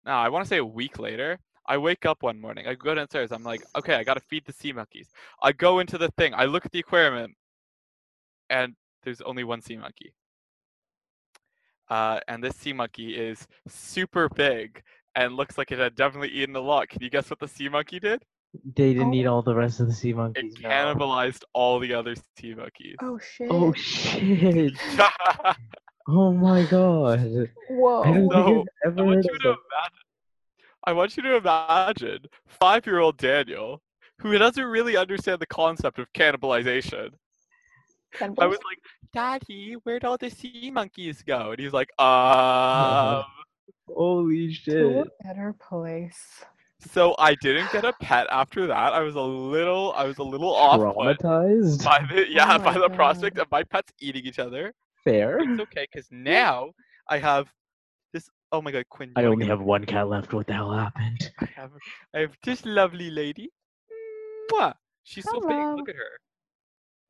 no, 0.04 0.12
I 0.12 0.28
want 0.28 0.44
to 0.44 0.48
say 0.48 0.58
a 0.58 0.64
week 0.64 0.98
later. 0.98 1.38
I 1.66 1.76
wake 1.76 2.06
up 2.06 2.22
one 2.22 2.40
morning. 2.40 2.66
I 2.66 2.74
go 2.74 2.94
downstairs. 2.94 3.30
I'm 3.30 3.42
like, 3.42 3.62
okay, 3.76 3.94
I 3.94 4.04
gotta 4.04 4.20
feed 4.20 4.44
the 4.46 4.52
sea 4.52 4.72
monkeys. 4.72 5.08
I 5.42 5.52
go 5.52 5.80
into 5.80 5.98
the 5.98 6.10
thing. 6.16 6.32
I 6.34 6.46
look 6.46 6.64
at 6.64 6.72
the 6.72 6.78
aquarium, 6.80 7.34
and 8.48 8.74
there's 9.02 9.20
only 9.22 9.44
one 9.44 9.60
sea 9.60 9.76
monkey. 9.76 10.12
Uh, 11.88 12.20
and 12.28 12.42
this 12.44 12.54
sea 12.56 12.72
monkey 12.72 13.16
is 13.16 13.46
super 13.66 14.28
big 14.28 14.82
and 15.14 15.34
looks 15.34 15.56
like 15.56 15.72
it 15.72 15.78
had 15.78 15.94
definitely 15.94 16.28
eaten 16.28 16.54
a 16.54 16.60
lot. 16.60 16.88
Can 16.88 17.02
you 17.02 17.08
guess 17.10 17.30
what 17.30 17.38
the 17.38 17.48
sea 17.48 17.68
monkey 17.68 17.98
did? 17.98 18.22
They 18.76 18.92
didn't 18.94 19.14
eat 19.14 19.26
Oh. 19.26 19.34
all 19.36 19.42
the 19.42 19.54
rest 19.54 19.80
of 19.80 19.86
the 19.88 19.92
sea 19.94 20.10
It 20.10 20.16
monkeys. 20.16 20.54
no. 20.60 20.68
cannibalized 20.68 21.42
all 21.54 21.78
the 21.78 21.94
other 21.94 22.14
sea 22.38 22.54
monkeys. 22.54 22.96
Oh 23.02 23.18
shit. 23.18 23.48
Oh 23.50 23.72
shit! 23.72 24.72
Oh 26.10 26.32
my 26.32 26.64
god! 26.64 27.50
Whoa. 27.68 28.02
don't 28.02 28.28
No, 28.28 28.64
I've 28.86 28.98
I 28.98 29.02
want 29.02 29.24
you 29.26 29.38
to 29.40 29.48
imagine. 29.48 29.98
I 30.84 30.92
want 30.94 31.16
you 31.18 31.22
to 31.24 31.36
imagine 31.36 32.18
five-year-old 32.46 33.18
Daniel, 33.18 33.82
who 34.20 34.38
doesn't 34.38 34.64
really 34.64 34.96
understand 34.96 35.38
the 35.38 35.46
concept 35.46 35.98
of 35.98 36.10
cannibalization. 36.14 37.10
I 38.20 38.46
was 38.46 38.58
like, 38.64 38.78
"Daddy, 39.12 39.74
where'd 39.84 40.04
all 40.04 40.16
the 40.16 40.30
sea 40.30 40.70
monkeys 40.70 41.22
go?" 41.22 41.52
And 41.52 41.60
he's 41.60 41.72
like, 41.72 41.90
"Um." 42.00 43.24
Holy 43.88 44.48
to 44.48 44.54
shit! 44.54 45.06
a 45.06 45.24
better 45.24 45.54
place. 45.54 46.44
So 46.80 47.14
I 47.18 47.34
didn't 47.36 47.72
get 47.72 47.84
a 47.84 47.92
pet 48.00 48.26
after 48.30 48.66
that. 48.68 48.92
I 48.92 49.00
was 49.00 49.16
a 49.16 49.20
little, 49.20 49.92
I 49.96 50.04
was 50.04 50.18
a 50.18 50.22
little 50.22 50.54
off 50.54 50.78
Traumatized? 50.80 51.84
by 51.84 52.06
the 52.08 52.30
yeah 52.30 52.56
Oh 52.56 52.58
by 52.58 52.74
my 52.74 52.78
the 52.78 52.94
prospect 52.94 53.38
of 53.38 53.50
my 53.50 53.64
pets 53.64 53.92
eating 54.00 54.24
each 54.24 54.38
other. 54.38 54.72
Fair. 55.02 55.38
It's 55.40 55.60
okay 55.60 55.86
because 55.90 56.08
now 56.10 56.70
I 57.08 57.18
have 57.18 57.48
this. 58.12 58.28
Oh 58.52 58.62
my 58.62 58.70
god, 58.70 58.88
Quinn! 58.88 59.12
I 59.16 59.24
only 59.24 59.46
have 59.46 59.60
one 59.60 59.84
cat 59.84 60.08
left. 60.08 60.32
What 60.32 60.46
the 60.46 60.54
hell 60.54 60.72
happened? 60.72 61.32
I 61.40 61.48
have 61.56 61.70
I 62.14 62.20
have 62.20 62.36
this 62.44 62.64
lovely 62.64 63.10
lady. 63.10 63.50
Mwah! 64.52 64.74
She's 65.02 65.24
so 65.24 65.40
big. 65.40 65.58
Look 65.58 65.88
at 65.88 65.96
her. 65.96 66.20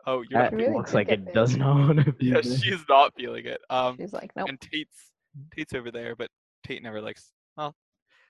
Oh, 0.08 0.22
you're 0.28 0.40
That 0.40 0.52
not 0.52 0.52
really 0.52 0.64
feeling 0.64 0.78
looks 0.78 0.94
like 0.94 1.08
get 1.08 1.18
it 1.18 1.34
does 1.34 1.54
not. 1.56 1.76
want 1.76 2.04
to 2.04 2.12
be 2.12 2.26
Yeah, 2.26 2.40
there. 2.40 2.42
she's 2.42 2.80
not 2.88 3.12
feeling 3.14 3.44
it. 3.44 3.60
Um, 3.68 3.96
She's 3.98 4.14
like, 4.14 4.30
nope. 4.34 4.48
and 4.48 4.58
Tate's 4.60 5.10
Tate's 5.54 5.74
over 5.74 5.90
there, 5.90 6.16
but 6.16 6.30
Tate 6.64 6.82
never 6.82 7.02
likes. 7.02 7.30
Well, 7.58 7.74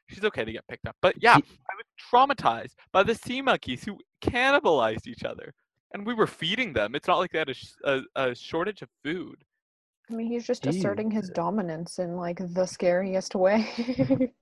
she's 0.08 0.24
okay 0.24 0.44
to 0.44 0.50
get 0.52 0.66
picked 0.66 0.88
up. 0.88 0.96
But 1.00 1.14
yeah, 1.22 1.36
I 1.36 1.38
was 1.76 1.86
traumatized 2.12 2.72
by 2.92 3.04
the 3.04 3.14
sea 3.14 3.40
monkeys 3.42 3.84
who 3.84 3.96
cannibalized 4.22 5.06
each 5.06 5.22
other, 5.22 5.54
and 5.94 6.04
we 6.04 6.14
were 6.14 6.26
feeding 6.26 6.72
them. 6.72 6.96
It's 6.96 7.06
not 7.06 7.18
like 7.18 7.30
they 7.30 7.38
had 7.38 7.48
a, 7.50 7.54
sh- 7.54 7.74
a, 7.84 8.00
a 8.16 8.34
shortage 8.34 8.82
of 8.82 8.88
food. 9.04 9.36
I 10.10 10.14
mean, 10.14 10.26
he's 10.26 10.46
just 10.46 10.66
asserting 10.66 11.10
his 11.12 11.30
dominance 11.30 12.00
in 12.00 12.16
like 12.16 12.40
the 12.54 12.66
scariest 12.66 13.34
way. 13.36 13.68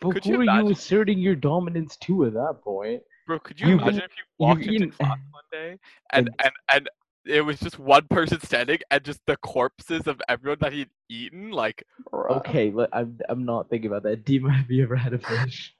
But 0.00 0.12
Could 0.12 0.24
who 0.26 0.42
you 0.42 0.50
are 0.50 0.60
you 0.62 0.70
asserting 0.70 1.18
your 1.18 1.34
dominance 1.34 1.96
to 2.02 2.26
at 2.26 2.34
that 2.34 2.58
point? 2.62 3.02
Bro, 3.26 3.40
could 3.40 3.60
you 3.60 3.68
You've- 3.68 3.82
imagine 3.82 4.02
if 4.02 4.10
you 4.16 4.22
you've 4.22 4.38
walked 4.38 4.60
into 4.62 4.72
eaten- 4.74 4.90
class 4.92 5.18
one 5.32 5.42
day 5.50 5.78
and, 6.12 6.28
and- 6.28 6.36
and 6.44 6.52
and 6.72 6.88
it 7.24 7.40
was 7.44 7.58
just 7.58 7.76
one 7.76 8.06
person 8.06 8.40
standing 8.40 8.78
and 8.92 9.02
just 9.04 9.20
the 9.26 9.36
corpses 9.38 10.06
of 10.06 10.22
everyone 10.28 10.58
that 10.60 10.72
he'd 10.72 10.90
eaten? 11.08 11.50
Like, 11.50 11.82
Bruh. 12.12 12.36
Okay, 12.38 12.70
let, 12.70 12.88
I'm 12.92 13.18
I'm 13.28 13.44
not 13.44 13.68
thinking 13.68 13.88
about 13.90 14.04
that. 14.04 14.24
Dima, 14.24 14.54
have 14.54 14.70
you 14.70 14.84
ever 14.84 14.94
had 14.94 15.12
a 15.12 15.18
fish? 15.18 15.74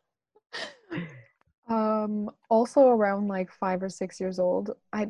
Um, 1.69 2.31
also 2.49 2.89
around 2.89 3.29
like 3.29 3.53
five 3.53 3.83
or 3.83 3.89
six 3.89 4.19
years 4.21 4.39
old, 4.41 4.71
I 4.93 5.07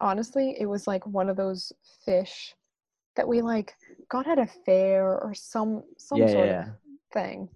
honestly, 0.00 0.56
it 0.58 0.66
was 0.66 0.86
like 0.86 1.06
one 1.06 1.28
of 1.30 1.36
those 1.36 1.72
fish 2.04 2.54
that 3.16 3.28
we 3.28 3.40
like 3.42 3.74
got 4.10 4.26
at 4.26 4.38
a 4.38 4.46
fair 4.46 5.04
or 5.06 5.32
some 5.34 5.84
some 5.98 6.18
Yeah, 6.18 6.26
sort 6.28 6.46
yeah, 6.48 6.60
of 6.62 6.68
thing. 7.14 7.48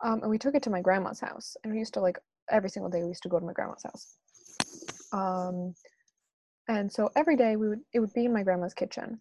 Um, 0.00 0.20
and 0.22 0.30
we 0.30 0.38
took 0.38 0.54
it 0.54 0.62
to 0.64 0.70
my 0.70 0.80
grandma's 0.80 1.18
house, 1.20 1.56
and 1.64 1.72
we 1.72 1.78
used 1.80 1.94
to 1.94 2.00
like 2.00 2.18
every 2.50 2.70
single 2.70 2.90
day 2.90 3.02
we 3.02 3.08
used 3.08 3.22
to 3.22 3.28
go 3.28 3.38
to 3.38 3.46
my 3.46 3.52
grandma's 3.52 3.82
house. 3.84 4.16
Um, 5.12 5.74
and 6.68 6.90
so 6.92 7.10
every 7.16 7.36
day 7.36 7.56
we 7.56 7.68
would 7.68 7.80
it 7.92 8.00
would 8.00 8.12
be 8.12 8.24
in 8.26 8.32
my 8.32 8.42
grandma's 8.42 8.74
kitchen. 8.74 9.20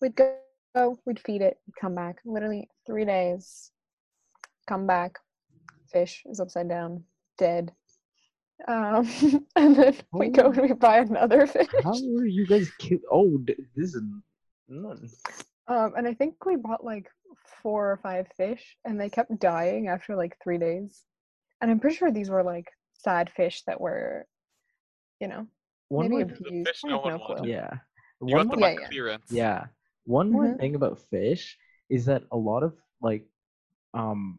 We'd 0.00 0.16
go, 0.16 0.98
we'd 1.06 1.20
feed 1.20 1.42
it, 1.42 1.58
we'd 1.66 1.76
come 1.80 1.94
back. 1.94 2.16
Literally 2.24 2.68
three 2.86 3.04
days. 3.04 3.70
Come 4.68 4.86
back, 4.86 5.18
fish 5.92 6.22
is 6.26 6.40
upside 6.40 6.68
down, 6.68 7.04
dead. 7.38 7.72
Um, 8.68 9.08
and 9.56 9.74
then 9.76 9.96
we 10.12 10.28
go 10.28 10.44
Oh. 10.44 10.52
and 10.52 10.62
we 10.62 10.72
buy 10.72 10.98
another 10.98 11.46
fish. 11.48 11.66
How 11.82 11.90
are 11.90 12.26
you 12.26 12.46
guys 12.46 12.70
kill? 12.78 12.98
Oh, 13.10 13.38
this 13.76 13.94
is 13.94 14.02
none. 14.68 15.08
Um, 15.68 15.92
and 15.96 16.06
I 16.06 16.14
think 16.14 16.44
we 16.44 16.56
bought 16.56 16.84
like 16.84 17.08
four 17.62 17.90
or 17.90 17.96
five 18.02 18.26
fish, 18.36 18.76
and 18.84 19.00
they 19.00 19.08
kept 19.10 19.38
dying 19.40 19.88
after 19.88 20.14
like 20.16 20.36
three 20.42 20.58
days. 20.58 21.02
And 21.62 21.70
I'm 21.70 21.78
pretty 21.78 21.96
sure 21.96 22.10
these 22.10 22.28
were 22.28 22.42
like 22.42 22.66
sad 22.98 23.30
fish 23.30 23.62
that 23.66 23.80
were, 23.80 24.26
you 25.20 25.28
know, 25.28 25.46
One 25.88 26.10
maybe 26.10 26.24
more, 26.24 26.24
The 26.24 26.34
abused. 26.34 26.66
fish 26.66 26.82
no 26.84 26.98
one 26.98 27.18
no 27.18 27.46
yeah. 27.46 27.70
you 28.26 28.34
One 28.34 28.48
got 28.48 28.50
them 28.50 28.60
more, 28.60 28.68
Yeah, 28.70 28.80
yeah. 28.80 28.88
clearance. 28.88 29.30
yeah. 29.30 29.64
One 30.04 30.30
more 30.30 30.46
Mhm. 30.46 30.58
thing 30.58 30.74
about 30.74 30.98
fish 31.10 31.56
is 31.88 32.06
that 32.06 32.24
a 32.32 32.36
lot 32.36 32.62
of 32.64 32.74
like, 33.00 33.24
um, 33.94 34.38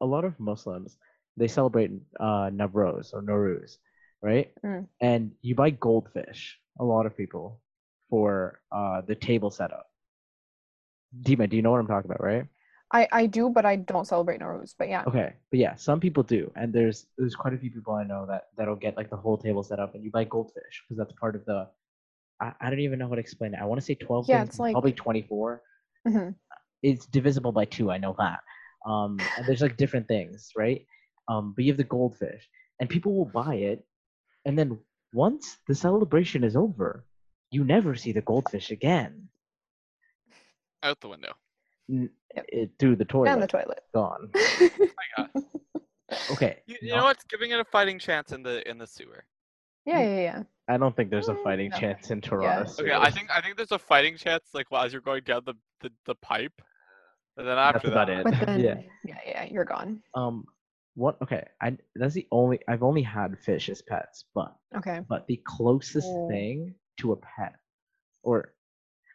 a 0.00 0.06
lot 0.06 0.24
of 0.24 0.38
Muslims 0.38 0.96
they 1.36 1.48
celebrate 1.48 1.90
uh 2.20 2.50
Nowruz 2.50 3.12
or 3.14 3.22
Nowruz, 3.22 3.78
right? 4.22 4.52
Mm. 4.64 4.88
And 5.00 5.32
you 5.42 5.54
buy 5.54 5.70
goldfish. 5.70 6.58
A 6.80 6.84
lot 6.84 7.06
of 7.06 7.16
people 7.16 7.60
for 8.10 8.60
uh 8.72 9.02
the 9.02 9.14
table 9.14 9.50
setup. 9.50 9.86
Dima, 11.22 11.48
do 11.48 11.56
you 11.56 11.62
know 11.62 11.70
what 11.70 11.80
I'm 11.80 11.86
talking 11.86 12.10
about, 12.10 12.22
right? 12.22 12.46
I 12.92 13.08
I 13.12 13.26
do, 13.26 13.50
but 13.50 13.66
I 13.66 13.76
don't 13.76 14.06
celebrate 14.06 14.40
Nowruz. 14.40 14.74
But 14.78 14.88
yeah, 14.88 15.02
Okay, 15.06 15.32
but 15.50 15.58
yeah, 15.58 15.74
some 15.74 15.98
people 16.00 16.22
do, 16.22 16.50
and 16.56 16.72
there's 16.72 17.06
there's 17.18 17.34
quite 17.34 17.52
a 17.54 17.58
few 17.58 17.70
people 17.70 17.94
I 17.94 18.04
know 18.04 18.26
that 18.26 18.48
that'll 18.56 18.76
get 18.76 18.96
like 18.96 19.10
the 19.10 19.16
whole 19.16 19.36
table 19.38 19.62
set 19.62 19.80
up, 19.80 19.94
and 19.94 20.04
you 20.04 20.10
buy 20.10 20.24
goldfish 20.24 20.82
because 20.88 20.98
that's 20.98 21.12
part 21.18 21.34
of 21.36 21.44
the. 21.46 21.68
I, 22.40 22.52
I 22.60 22.70
don't 22.70 22.80
even 22.80 22.98
know 22.98 23.08
how 23.08 23.14
to 23.14 23.20
explain 23.20 23.54
it. 23.54 23.60
I 23.60 23.64
want 23.64 23.80
to 23.80 23.84
say 23.84 23.94
twelve. 23.94 24.26
Yeah, 24.28 24.38
things, 24.38 24.50
it's 24.50 24.58
but 24.58 24.72
probably 24.72 24.90
like- 24.92 24.96
twenty 24.96 25.22
four. 25.22 25.62
Mhm. 26.06 26.34
It's 26.82 27.06
divisible 27.06 27.52
by 27.52 27.64
two. 27.64 27.90
I 27.90 27.98
know 27.98 28.14
that. 28.18 28.40
Um, 28.88 29.18
and 29.36 29.46
there's 29.46 29.62
like 29.62 29.76
different 29.76 30.06
things, 30.06 30.52
right? 30.56 30.86
Um, 31.28 31.54
but 31.56 31.64
you 31.64 31.72
have 31.72 31.78
the 31.78 31.84
goldfish, 31.84 32.48
and 32.78 32.88
people 32.88 33.16
will 33.16 33.24
buy 33.24 33.56
it, 33.56 33.84
and 34.44 34.56
then 34.56 34.78
once 35.12 35.56
the 35.66 35.74
celebration 35.74 36.44
is 36.44 36.54
over, 36.54 37.04
you 37.50 37.64
never 37.64 37.96
see 37.96 38.12
the 38.12 38.20
goldfish 38.20 38.70
again. 38.70 39.28
Out 40.84 41.00
the 41.00 41.08
window. 41.08 41.32
N- 41.90 42.10
Yep. 42.34 42.44
It, 42.48 42.70
through 42.78 42.96
the 42.96 43.04
toilet, 43.06 43.26
down 43.30 43.40
the 43.40 43.46
toilet. 43.46 43.80
gone. 43.94 44.30
God. 45.16 45.28
Okay, 46.30 46.58
You, 46.66 46.76
you 46.82 46.90
no- 46.90 46.98
know 46.98 47.04
what's 47.04 47.24
giving 47.24 47.50
it 47.50 47.58
a 47.58 47.64
fighting 47.64 47.98
chance 47.98 48.32
in 48.32 48.42
the 48.42 48.68
in 48.68 48.78
the 48.78 48.86
sewer? 48.86 49.24
yeah, 49.86 50.00
yeah, 50.00 50.20
yeah. 50.20 50.42
I 50.68 50.76
don't 50.76 50.94
think 50.94 51.10
there's 51.10 51.28
a 51.28 51.34
Mm, 51.34 51.42
fighting 51.42 51.70
no. 51.70 51.76
chance 51.78 52.10
in 52.10 52.20
Toronto. 52.20 52.70
Okay, 52.80 52.92
I 52.92 53.10
think 53.10 53.30
I 53.34 53.40
think 53.40 53.56
there's 53.56 53.72
a 53.72 53.78
fighting 53.78 54.16
chance 54.16 54.50
like 54.54 54.70
while 54.70 54.84
as 54.84 54.92
you're 54.92 55.00
going 55.02 55.22
down 55.24 55.42
the 55.46 55.54
the, 55.80 55.90
the 56.04 56.14
pipe, 56.16 56.52
and 57.36 57.46
then 57.46 57.58
after 57.58 57.88
about 57.88 58.08
that, 58.08 58.26
it. 58.26 58.46
Then, 58.46 58.60
Yeah. 58.64 58.74
yeah. 59.04 59.18
yeah, 59.26 59.44
you're 59.50 59.64
gone. 59.64 60.02
Um, 60.14 60.44
what? 60.94 61.16
Okay, 61.22 61.44
I 61.60 61.76
that's 61.94 62.14
the 62.14 62.26
only 62.30 62.60
I've 62.68 62.82
only 62.82 63.02
had 63.02 63.38
fish 63.38 63.68
as 63.68 63.82
pets, 63.82 64.24
but 64.34 64.54
Okay. 64.76 65.00
but 65.08 65.26
the 65.26 65.40
closest 65.46 66.08
Oh. 66.08 66.28
thing 66.28 66.74
to 67.00 67.12
a 67.12 67.16
pet, 67.16 67.54
or 68.22 68.52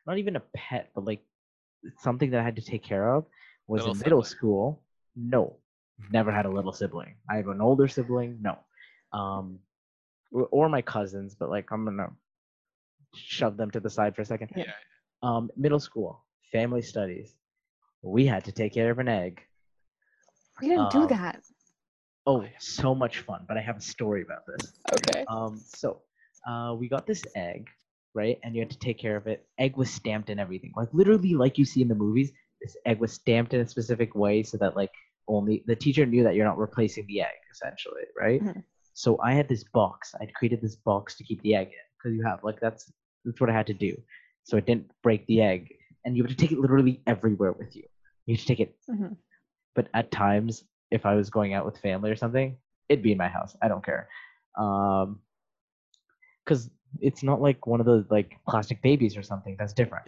not 0.08 0.18
even 0.18 0.36
a 0.36 0.44
pet, 0.56 0.90
but 0.96 1.06
like 1.06 1.24
something 2.00 2.32
that 2.32 2.40
I 2.40 2.44
had 2.44 2.56
to 2.58 2.62
take 2.62 2.84
care 2.84 3.14
of 3.16 3.26
was 3.68 3.82
Little 3.82 3.94
in 3.94 4.00
middle 4.00 4.24
school. 4.24 4.82
No, 5.16 5.58
never 6.12 6.32
had 6.32 6.46
a 6.46 6.50
little 6.50 6.74
sibling. 6.74 7.16
I 7.30 7.36
have 7.38 7.48
an 7.48 7.62
older 7.62 7.88
sibling. 7.88 8.40
No, 8.42 8.58
um, 9.14 9.60
or, 10.32 10.48
or 10.52 10.70
my 10.70 10.82
cousins, 10.82 11.36
but 11.36 11.50
like 11.50 11.72
I'm 11.72 11.86
gonna 11.86 12.10
shove 13.16 13.58
them 13.58 13.72
to 13.72 13.80
the 13.80 13.90
side 13.90 14.16
for 14.16 14.22
a 14.22 14.26
second. 14.26 14.50
Yeah. 14.56 14.66
Yeah. 14.66 14.72
Um, 15.24 15.52
middle 15.56 15.80
school, 15.80 16.26
family 16.52 16.82
studies. 16.82 17.36
We 18.02 18.26
had 18.26 18.46
to 18.46 18.52
take 18.52 18.74
care 18.74 18.90
of 18.90 19.00
an 19.00 19.08
egg. 19.08 19.42
We 20.62 20.70
didn't 20.70 20.92
do 20.92 21.02
Um, 21.02 21.08
that. 21.10 21.44
Oh, 22.26 22.46
so 22.60 22.94
much 22.96 23.20
fun! 23.20 23.46
But 23.48 23.58
I 23.58 23.62
have 23.62 23.78
a 23.78 23.82
story 23.82 24.22
about 24.22 24.44
this. 24.48 24.74
Okay. 24.94 25.26
Um, 25.28 25.60
so 25.64 26.02
uh, 26.48 26.76
we 26.78 26.88
got 26.88 27.06
this 27.06 27.24
egg, 27.36 27.68
right? 28.14 28.38
And 28.44 28.56
you 28.56 28.62
had 28.62 28.72
to 28.72 28.80
take 28.80 29.00
care 29.00 29.16
of 29.16 29.28
it. 29.28 29.46
Egg 29.58 29.78
was 29.78 29.90
stamped 29.92 30.30
and 30.30 30.40
everything, 30.40 30.74
like 30.76 30.90
literally, 30.94 31.34
like 31.34 31.58
you 31.58 31.66
see 31.66 31.82
in 31.82 31.88
the 31.88 31.96
movies. 31.96 32.32
This 32.62 32.78
egg 32.86 33.00
was 33.00 33.12
stamped 33.12 33.54
in 33.54 33.62
a 33.62 33.68
specific 33.68 34.14
way 34.16 34.44
so 34.44 34.58
that 34.58 34.76
like 34.76 34.92
only 35.28 35.64
the 35.66 35.76
teacher 35.76 36.06
knew 36.06 36.24
that 36.24 36.36
you're 36.36 36.46
not 36.46 36.58
replacing 36.58 37.08
the 37.08 37.22
egg, 37.22 37.38
essentially, 37.52 38.04
right? 38.20 38.44
Mhm. 38.44 38.64
So 38.94 39.20
I 39.22 39.34
had 39.34 39.48
this 39.48 39.64
box. 39.64 40.14
I'd 40.22 40.34
created 40.36 40.62
this 40.62 40.76
box 40.76 41.16
to 41.18 41.24
keep 41.24 41.42
the 41.42 41.56
egg 41.56 41.68
in 41.68 41.74
because 41.98 42.16
you 42.16 42.24
have 42.24 42.44
like 42.44 42.60
that's 42.60 42.92
that's 43.26 43.40
what 43.42 43.50
I 43.50 43.54
had 43.54 43.68
to 43.68 43.74
do. 43.74 43.96
So 44.44 44.58
it 44.58 44.66
didn't 44.66 44.92
break 45.02 45.26
the 45.28 45.42
egg, 45.42 45.74
and 46.06 46.16
you 46.16 46.24
have 46.24 46.30
to 46.30 46.36
take 46.38 46.52
it 46.52 46.60
literally 46.60 47.02
everywhere 47.08 47.54
with 47.54 47.76
you. 47.76 47.84
You 48.26 48.36
have 48.36 48.42
to 48.42 48.48
take 48.48 48.60
it 48.60 48.76
Mhm. 48.90 49.18
but 49.74 49.88
at 49.94 50.12
times 50.12 50.64
if 50.92 51.06
i 51.06 51.16
was 51.16 51.30
going 51.30 51.54
out 51.54 51.66
with 51.66 51.78
family 51.78 52.12
or 52.12 52.16
something 52.16 52.58
it'd 52.90 53.04
be 53.04 53.14
in 53.14 53.18
my 53.18 53.28
house 53.30 53.56
i 53.62 53.68
don't 53.68 53.84
care 53.86 54.10
um 54.58 55.20
because 56.44 56.70
it's 57.00 57.24
not 57.24 57.42
like 57.42 57.66
one 57.68 57.80
of 57.80 57.86
those 57.86 58.06
like 58.10 58.38
plastic 58.48 58.82
babies 58.82 59.16
or 59.16 59.24
something 59.24 59.56
that's 59.58 59.74
different 59.74 60.06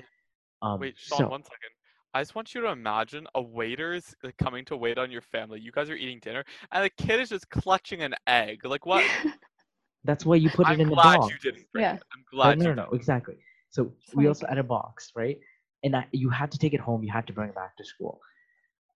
um 0.61 0.79
wait, 0.79 0.95
Sean, 0.97 1.17
so 1.19 1.27
one 1.29 1.43
second. 1.43 1.69
I 2.15 2.21
just 2.21 2.35
want 2.35 2.53
you 2.53 2.61
to 2.61 2.67
imagine 2.67 3.25
a 3.33 3.41
waiter 3.41 3.93
is 3.93 4.15
like, 4.23 4.37
coming 4.37 4.63
to 4.65 4.77
wait 4.77 4.97
on 4.99 5.09
your 5.09 5.21
family. 5.21 5.59
You 5.59 5.71
guys 5.71 5.89
are 5.89 5.95
eating 5.95 6.19
dinner, 6.21 6.43
and 6.71 6.85
the 6.85 6.89
kid 7.03 7.19
is 7.19 7.29
just 7.29 7.49
clutching 7.49 8.01
an 8.03 8.13
egg. 8.27 8.63
Like 8.65 8.85
what? 8.85 9.03
That's 10.05 10.25
why 10.25 10.35
you 10.35 10.49
put 10.51 10.67
it 10.67 10.71
I'm 10.73 10.79
in 10.81 10.89
the 10.89 10.93
glad 10.95 11.17
box. 11.21 11.33
you 11.33 11.39
didn't. 11.51 11.65
Bring 11.71 11.83
Yeah. 11.83 11.95
it. 11.95 12.03
I'm 12.13 12.23
glad 12.31 12.59
no, 12.59 12.63
you 12.65 12.69
no, 12.69 12.75
no, 12.75 12.83
didn't. 12.89 12.95
exactly. 12.97 13.35
So 13.71 13.91
It's 14.05 14.13
we 14.15 14.23
like- 14.25 14.29
also 14.29 14.45
had 14.47 14.57
a 14.57 14.63
box, 14.63 15.11
right? 15.15 15.39
And 15.83 15.95
I, 15.95 16.05
you 16.11 16.29
had 16.29 16.51
to 16.51 16.57
take 16.59 16.73
it 16.73 16.79
home. 16.79 17.03
You 17.03 17.11
had 17.11 17.25
to 17.27 17.33
bring 17.33 17.49
it 17.49 17.55
back 17.55 17.75
to 17.77 17.83
school. 17.83 18.21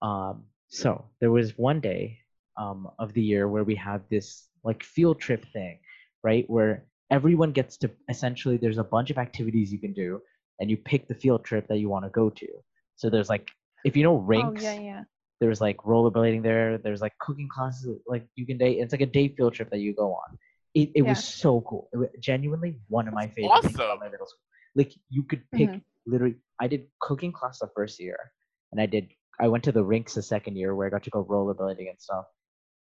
Um, 0.01 0.43
so 0.69 1.03
there 1.19 1.31
was 1.31 1.57
one 1.57 1.79
day 1.79 2.19
um, 2.55 2.87
of 2.99 3.13
the 3.13 3.21
year 3.21 3.47
where 3.47 3.63
we 3.63 3.75
had 3.75 4.01
this 4.09 4.47
like 4.63 4.83
field 4.83 5.19
trip 5.19 5.43
thing, 5.53 5.79
right? 6.23 6.45
Where 6.49 6.85
everyone 7.09 7.51
gets 7.51 7.77
to 7.77 7.91
essentially 8.09 8.57
there's 8.57 8.77
a 8.77 8.83
bunch 8.83 9.09
of 9.09 9.17
activities 9.17 9.71
you 9.71 9.79
can 9.79 9.93
do, 9.93 10.21
and 10.59 10.69
you 10.69 10.77
pick 10.77 11.07
the 11.07 11.15
field 11.15 11.45
trip 11.45 11.67
that 11.67 11.77
you 11.77 11.89
want 11.89 12.05
to 12.05 12.09
go 12.09 12.29
to. 12.29 12.47
So 12.95 13.09
there's 13.09 13.29
like 13.29 13.49
if 13.85 13.95
you 13.95 14.03
know 14.03 14.15
oh 14.15 14.19
rinks, 14.21 14.63
yeah, 14.63 14.79
yeah. 14.79 15.03
there's 15.39 15.61
like 15.61 15.77
rollerblading 15.77 16.43
there. 16.43 16.77
There's 16.77 17.01
like 17.01 17.17
cooking 17.19 17.47
classes. 17.49 17.99
Like 18.07 18.27
you 18.35 18.45
can 18.45 18.57
date 18.57 18.79
It's 18.79 18.91
like 18.91 19.01
a 19.01 19.05
day 19.05 19.27
field 19.29 19.53
trip 19.53 19.69
that 19.69 19.79
you 19.79 19.93
go 19.93 20.13
on. 20.13 20.37
It, 20.73 20.91
it 20.95 21.01
was 21.01 21.23
so 21.23 21.61
cool. 21.61 21.89
It 21.93 21.97
was 21.97 22.09
genuinely 22.19 22.79
one 22.87 23.07
of 23.07 23.13
my 23.13 23.25
That's 23.25 23.35
favorite 23.35 23.61
things 23.63 23.75
about 23.75 23.99
my 23.99 24.09
middle 24.09 24.27
school. 24.27 24.41
Like 24.75 24.93
you 25.09 25.23
could 25.23 25.43
pick 25.51 25.69
Mhm. 25.69 25.81
literally. 26.05 26.35
I 26.59 26.67
did 26.67 26.87
cooking 26.99 27.31
class 27.31 27.59
the 27.59 27.69
first 27.75 27.99
year, 27.99 28.17
and 28.71 28.81
I 28.81 28.85
did. 28.85 29.09
I 29.39 29.47
went 29.47 29.63
to 29.65 29.71
the 29.71 29.83
rinks 29.83 30.15
the 30.15 30.21
second 30.23 30.55
year 30.55 30.75
where 30.75 30.87
I 30.87 30.89
got 30.89 31.03
to 31.03 31.09
go 31.11 31.23
rollerblading 31.23 31.89
and 31.89 31.99
stuff, 32.01 32.25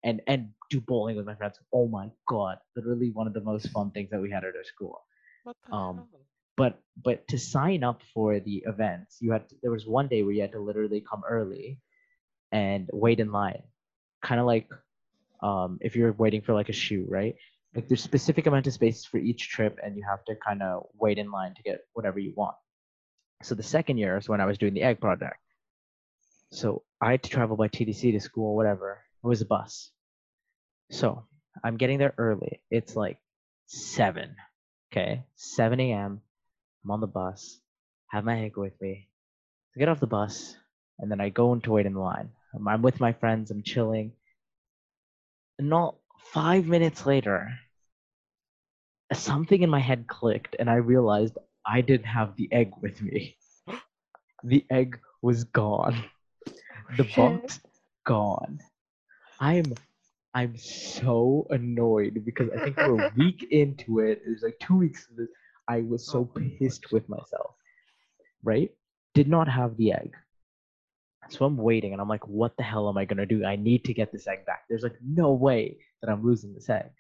and 0.06 0.22
and 0.28 0.48
do 0.70 0.80
bowling 0.80 1.16
with 1.16 1.26
my 1.26 1.34
friends. 1.34 1.58
Oh 1.74 1.88
my 1.88 2.08
god! 2.28 2.56
Literally 2.76 3.10
one 3.10 3.26
of 3.26 3.34
the 3.34 3.42
most 3.42 3.68
fun 3.70 3.90
things 3.90 4.08
that 4.10 4.22
we 4.22 4.30
had 4.30 4.44
at 4.44 4.56
our 4.56 4.64
school. 4.64 5.02
Um, 5.70 5.96
hell? 5.96 6.08
but 6.56 6.80
but 7.04 7.28
to 7.28 7.38
sign 7.38 7.84
up 7.84 8.00
for 8.14 8.40
the 8.40 8.64
events 8.66 9.18
you 9.20 9.32
had 9.32 9.48
to, 9.48 9.56
there 9.62 9.70
was 9.70 9.86
one 9.86 10.08
day 10.08 10.22
where 10.22 10.32
you 10.32 10.40
had 10.40 10.52
to 10.52 10.60
literally 10.60 11.04
come 11.08 11.22
early 11.28 11.80
and 12.52 12.88
wait 12.92 13.20
in 13.20 13.32
line. 13.32 13.62
Kind 14.22 14.40
of 14.40 14.46
like 14.46 14.68
um 15.42 15.78
if 15.82 15.96
you're 15.96 16.12
waiting 16.12 16.40
for 16.40 16.54
like 16.54 16.68
a 16.68 16.72
shoe 16.72 17.04
right? 17.08 17.34
Like 17.74 17.88
there's 17.88 18.02
specific 18.02 18.46
amount 18.46 18.66
of 18.68 18.72
spaces 18.72 19.04
for 19.04 19.18
each 19.18 19.50
trip 19.50 19.78
and 19.82 19.96
you 19.96 20.04
have 20.08 20.24
to 20.26 20.34
kind 20.36 20.62
of 20.62 20.86
wait 20.98 21.18
in 21.18 21.30
line 21.30 21.54
to 21.56 21.62
get 21.62 21.80
whatever 21.92 22.18
you 22.18 22.32
want. 22.34 22.54
So 23.42 23.54
the 23.54 23.62
second 23.62 23.98
year 23.98 24.16
is 24.16 24.28
when 24.28 24.40
i 24.40 24.46
was 24.46 24.56
doing 24.56 24.72
the 24.72 24.82
egg 24.82 24.98
project 24.98 25.36
so 26.52 26.82
i 27.02 27.10
had 27.10 27.22
to 27.22 27.28
travel 27.28 27.56
by 27.56 27.68
TTC 27.68 28.12
to 28.12 28.20
school 28.20 28.56
whatever. 28.56 29.02
It 29.22 29.26
was 29.26 29.42
a 29.42 29.46
bus 29.46 29.90
so 30.90 31.24
i'm 31.64 31.76
getting 31.76 31.98
there 31.98 32.14
early 32.18 32.60
it's 32.70 32.96
like 32.96 33.18
seven 33.66 34.34
okay 34.92 35.24
7 35.36 35.80
a.m 35.80 36.20
I'm 36.86 36.92
on 36.92 37.00
the 37.00 37.08
bus, 37.08 37.58
have 38.10 38.24
my 38.24 38.44
egg 38.44 38.56
with 38.56 38.80
me. 38.80 39.08
I 39.74 39.80
get 39.80 39.88
off 39.88 39.98
the 39.98 40.06
bus, 40.06 40.54
and 41.00 41.10
then 41.10 41.20
I 41.20 41.30
go 41.30 41.52
into 41.52 41.72
wait 41.72 41.84
in 41.84 41.94
line. 41.94 42.30
I'm, 42.54 42.68
I'm 42.68 42.80
with 42.80 43.00
my 43.00 43.12
friends, 43.12 43.50
I'm 43.50 43.64
chilling. 43.64 44.12
And 45.58 45.68
not 45.68 45.96
five 46.32 46.66
minutes 46.66 47.06
later, 47.06 47.58
something 49.12 49.60
in 49.60 49.68
my 49.68 49.80
head 49.80 50.06
clicked, 50.06 50.54
and 50.60 50.70
I 50.70 50.76
realized 50.76 51.38
I 51.66 51.80
didn't 51.80 52.06
have 52.06 52.36
the 52.36 52.48
egg 52.52 52.74
with 52.80 53.02
me. 53.02 53.36
The 54.44 54.64
egg 54.70 55.00
was 55.22 55.42
gone. 55.42 56.04
The 56.96 57.10
box 57.16 57.58
gone. 58.04 58.60
I'm 59.40 59.74
I'm 60.36 60.54
so 60.58 61.46
annoyed 61.48 62.22
because 62.26 62.50
I 62.54 62.62
think 62.62 62.76
we're 62.76 63.06
a 63.06 63.12
week 63.16 63.48
into 63.50 64.00
it. 64.00 64.20
It 64.26 64.28
was 64.28 64.42
like 64.42 64.58
two 64.60 64.76
weeks 64.76 65.08
of 65.10 65.16
this. 65.16 65.28
I 65.66 65.80
was 65.80 66.06
so 66.06 66.28
Oh 66.36 66.40
pissed 66.58 66.92
with 66.92 67.08
myself. 67.08 67.54
Right? 68.44 68.70
Did 69.14 69.28
not 69.28 69.48
have 69.48 69.78
the 69.78 69.92
egg. 69.92 70.12
So 71.30 71.46
I'm 71.46 71.56
waiting 71.56 71.94
and 71.94 72.02
I'm 72.02 72.08
like, 72.08 72.28
what 72.28 72.54
the 72.58 72.64
hell 72.64 72.86
am 72.90 72.98
I 72.98 73.06
gonna 73.06 73.24
do? 73.24 73.46
I 73.46 73.56
need 73.56 73.86
to 73.86 73.94
get 73.94 74.12
this 74.12 74.28
egg 74.28 74.44
back. 74.44 74.64
There's 74.68 74.82
like 74.82 74.98
no 75.02 75.32
way 75.32 75.78
that 76.02 76.10
I'm 76.10 76.22
losing 76.22 76.52
this 76.52 76.68
egg. 76.68 76.90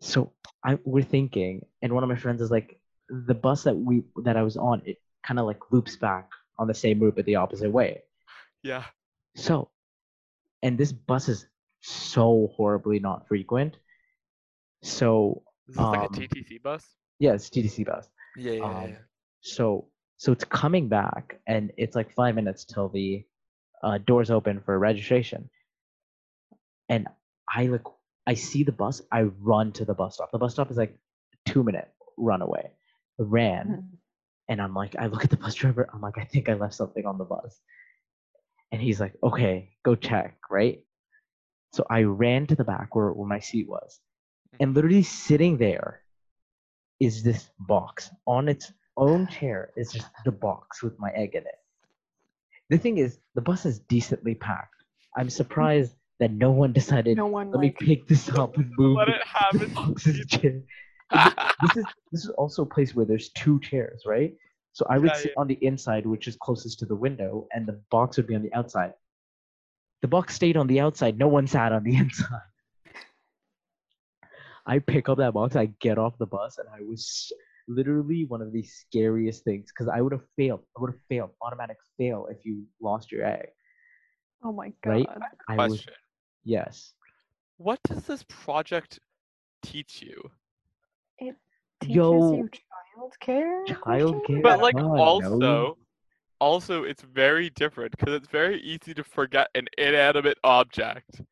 So 0.00 0.32
I 0.64 0.80
we're 0.84 1.04
thinking, 1.04 1.64
and 1.82 1.92
one 1.92 2.02
of 2.02 2.08
my 2.08 2.16
friends 2.16 2.42
is 2.42 2.50
like, 2.50 2.80
the 3.08 3.34
bus 3.34 3.62
that 3.62 3.76
we 3.76 4.02
that 4.24 4.36
I 4.36 4.42
was 4.42 4.56
on, 4.56 4.82
it 4.84 5.00
kind 5.24 5.38
of 5.38 5.46
like 5.46 5.60
loops 5.70 5.94
back 5.94 6.30
on 6.58 6.66
the 6.66 6.74
same 6.74 6.98
route 6.98 7.14
but 7.14 7.26
the 7.26 7.36
opposite 7.36 7.70
way. 7.70 8.02
Yeah. 8.64 8.82
So, 9.36 9.70
and 10.64 10.76
this 10.76 10.90
bus 10.90 11.28
is 11.28 11.46
so 11.84 12.48
horribly 12.56 12.98
not 12.98 13.28
frequent. 13.28 13.76
So, 14.82 15.42
Is 15.68 15.76
this 15.76 15.92
like 15.92 16.02
a 16.02 16.08
Um, 16.08 16.08
TTC 16.08 16.56
bus? 16.58 16.96
yeah, 17.18 17.34
TTC 17.34 17.84
bus. 17.84 18.08
Yeah, 18.34 18.52
yeah, 18.52 18.60
yeah, 18.60 18.86
um, 18.86 18.86
yeah. 18.86 18.98
So, 19.40 19.88
so 20.18 20.32
it's 20.32 20.44
coming 20.44 20.88
back, 20.88 21.40
and 21.46 21.72
it's 21.76 21.96
like 21.96 22.12
five 22.14 22.34
minutes 22.34 22.64
till 22.64 22.88
the 22.88 23.24
uh, 23.82 23.98
doors 23.98 24.30
open 24.30 24.60
for 24.62 24.78
registration. 24.78 25.50
And 26.88 27.08
I 27.54 27.66
like, 27.66 27.84
I 28.26 28.34
see 28.34 28.62
the 28.64 28.72
bus. 28.72 29.02
I 29.12 29.22
run 29.22 29.72
to 29.72 29.84
the 29.84 29.94
bus 29.94 30.14
stop. 30.14 30.30
The 30.32 30.38
bus 30.38 30.52
stop 30.52 30.70
is 30.70 30.76
like 30.76 30.96
two 31.46 31.62
minute 31.62 31.88
run 32.16 32.42
away. 32.42 32.70
I 33.20 33.22
ran, 33.22 33.68
Mhm. 33.68 33.98
and 34.48 34.62
I'm 34.62 34.74
like, 34.74 34.96
I 34.98 35.06
look 35.06 35.24
at 35.24 35.30
the 35.30 35.36
bus 35.36 35.54
driver. 35.54 35.88
I'm 35.92 36.00
like, 36.00 36.18
I 36.18 36.24
think 36.24 36.48
I 36.48 36.54
left 36.54 36.74
something 36.74 37.06
on 37.06 37.18
the 37.18 37.24
bus. 37.24 37.60
And 38.72 38.80
he's 38.82 39.00
like, 39.00 39.14
okay, 39.22 39.70
go 39.84 39.94
check, 39.94 40.36
right? 40.50 40.84
So 41.74 41.84
I 41.90 42.02
ran 42.02 42.46
to 42.46 42.54
the 42.54 42.62
back 42.62 42.94
where, 42.94 43.12
where 43.12 43.26
my 43.26 43.40
seat 43.40 43.68
was. 43.68 43.98
Mm-hmm. 44.54 44.62
And 44.62 44.74
literally 44.74 45.02
sitting 45.02 45.58
there 45.58 46.02
is 47.00 47.24
this 47.24 47.50
box 47.58 48.10
on 48.26 48.48
its 48.48 48.72
own 48.96 49.26
chair. 49.26 49.70
It's 49.74 49.92
just 49.92 50.06
the 50.24 50.30
box 50.30 50.84
with 50.84 50.96
my 51.00 51.10
egg 51.10 51.34
in 51.34 51.42
it. 51.42 51.58
The 52.70 52.78
thing 52.78 52.98
is, 52.98 53.18
the 53.34 53.40
bus 53.40 53.66
is 53.66 53.80
decently 53.80 54.36
packed. 54.36 54.84
I'm 55.16 55.28
surprised 55.28 55.94
that 56.20 56.30
no 56.30 56.52
one 56.52 56.72
decided, 56.72 57.16
No 57.16 57.26
one 57.26 57.50
let 57.50 57.60
me 57.60 57.70
pick 57.70 58.06
this 58.06 58.28
up 58.28 58.56
and 58.56 58.70
move 58.78 58.96
Let 58.96 59.08
the, 59.08 59.14
it 59.16 59.22
have 59.26 59.58
the 59.58 59.64
its 59.64 59.74
box's 59.74 60.26
chair 60.26 60.62
this 61.12 61.76
is 61.76 61.84
this 62.12 62.24
is 62.24 62.30
also 62.30 62.62
a 62.62 62.66
place 62.66 62.94
where 62.94 63.04
there's 63.04 63.30
two 63.30 63.60
chairs, 63.60 64.02
right? 64.06 64.32
So 64.72 64.86
I 64.88 64.98
would 64.98 65.10
Yeah, 65.10 65.16
sit 65.16 65.32
on 65.36 65.48
the 65.48 65.58
inside, 65.60 66.06
which 66.06 66.28
is 66.28 66.36
closest 66.36 66.78
to 66.80 66.86
the 66.86 66.94
window, 66.94 67.46
and 67.52 67.66
the 67.66 67.80
box 67.90 68.16
would 68.16 68.26
be 68.26 68.34
on 68.34 68.42
the 68.42 68.52
outside. 68.54 68.94
The 70.04 70.08
box 70.08 70.34
stayed 70.34 70.58
on 70.58 70.66
the 70.66 70.80
outside. 70.80 71.16
No 71.16 71.28
one 71.28 71.46
sat 71.46 71.72
on 71.72 71.82
the 71.82 71.96
inside. 72.02 72.42
I 74.66 74.78
pick 74.78 75.08
up 75.08 75.16
that 75.16 75.32
box. 75.32 75.56
I 75.56 75.70
get 75.80 75.96
off 75.96 76.18
the 76.18 76.26
bus, 76.26 76.58
and 76.58 76.68
I 76.68 76.82
was 76.82 77.32
literally 77.68 78.26
one 78.26 78.42
of 78.42 78.52
the 78.52 78.62
scariest 78.64 79.44
things 79.44 79.72
because 79.72 79.88
I 79.88 80.02
would 80.02 80.12
have 80.12 80.26
failed. 80.36 80.60
I 80.76 80.82
would 80.82 80.90
have 80.90 81.00
failed. 81.08 81.30
Automatic 81.40 81.78
fail 81.96 82.26
if 82.30 82.36
you 82.44 82.64
lost 82.82 83.10
your 83.10 83.24
egg. 83.24 83.46
oh 84.42 84.52
my 84.52 84.74
god. 84.82 84.90
Right? 84.90 85.08
I 85.48 85.56
was 85.56 85.68
Question. 85.70 85.94
yes. 86.44 86.92
What 87.56 87.78
does 87.84 88.02
this 88.02 88.26
project 88.28 89.00
teach 89.62 90.02
you? 90.02 90.20
It 91.16 91.34
teaches 91.80 91.96
Yo, 91.96 92.34
you 92.34 92.50
childcare. 92.98 93.66
childcare? 93.68 93.80
question 93.80 94.42
mark? 94.42 94.42
But 94.42 94.60
like 94.60 94.74
Oh, 94.76 95.18
no. 95.38 95.78
Also, 96.44 96.78
also 96.80 96.84
it's 96.84 97.02
very 97.02 97.50
different 97.50 97.90
because 97.96 98.14
it's 98.14 98.28
very 98.28 98.60
easy 98.60 98.94
to 98.94 99.04
forget 99.04 99.48
an 99.54 99.66
inanimate 99.78 100.38
object. 100.44 101.22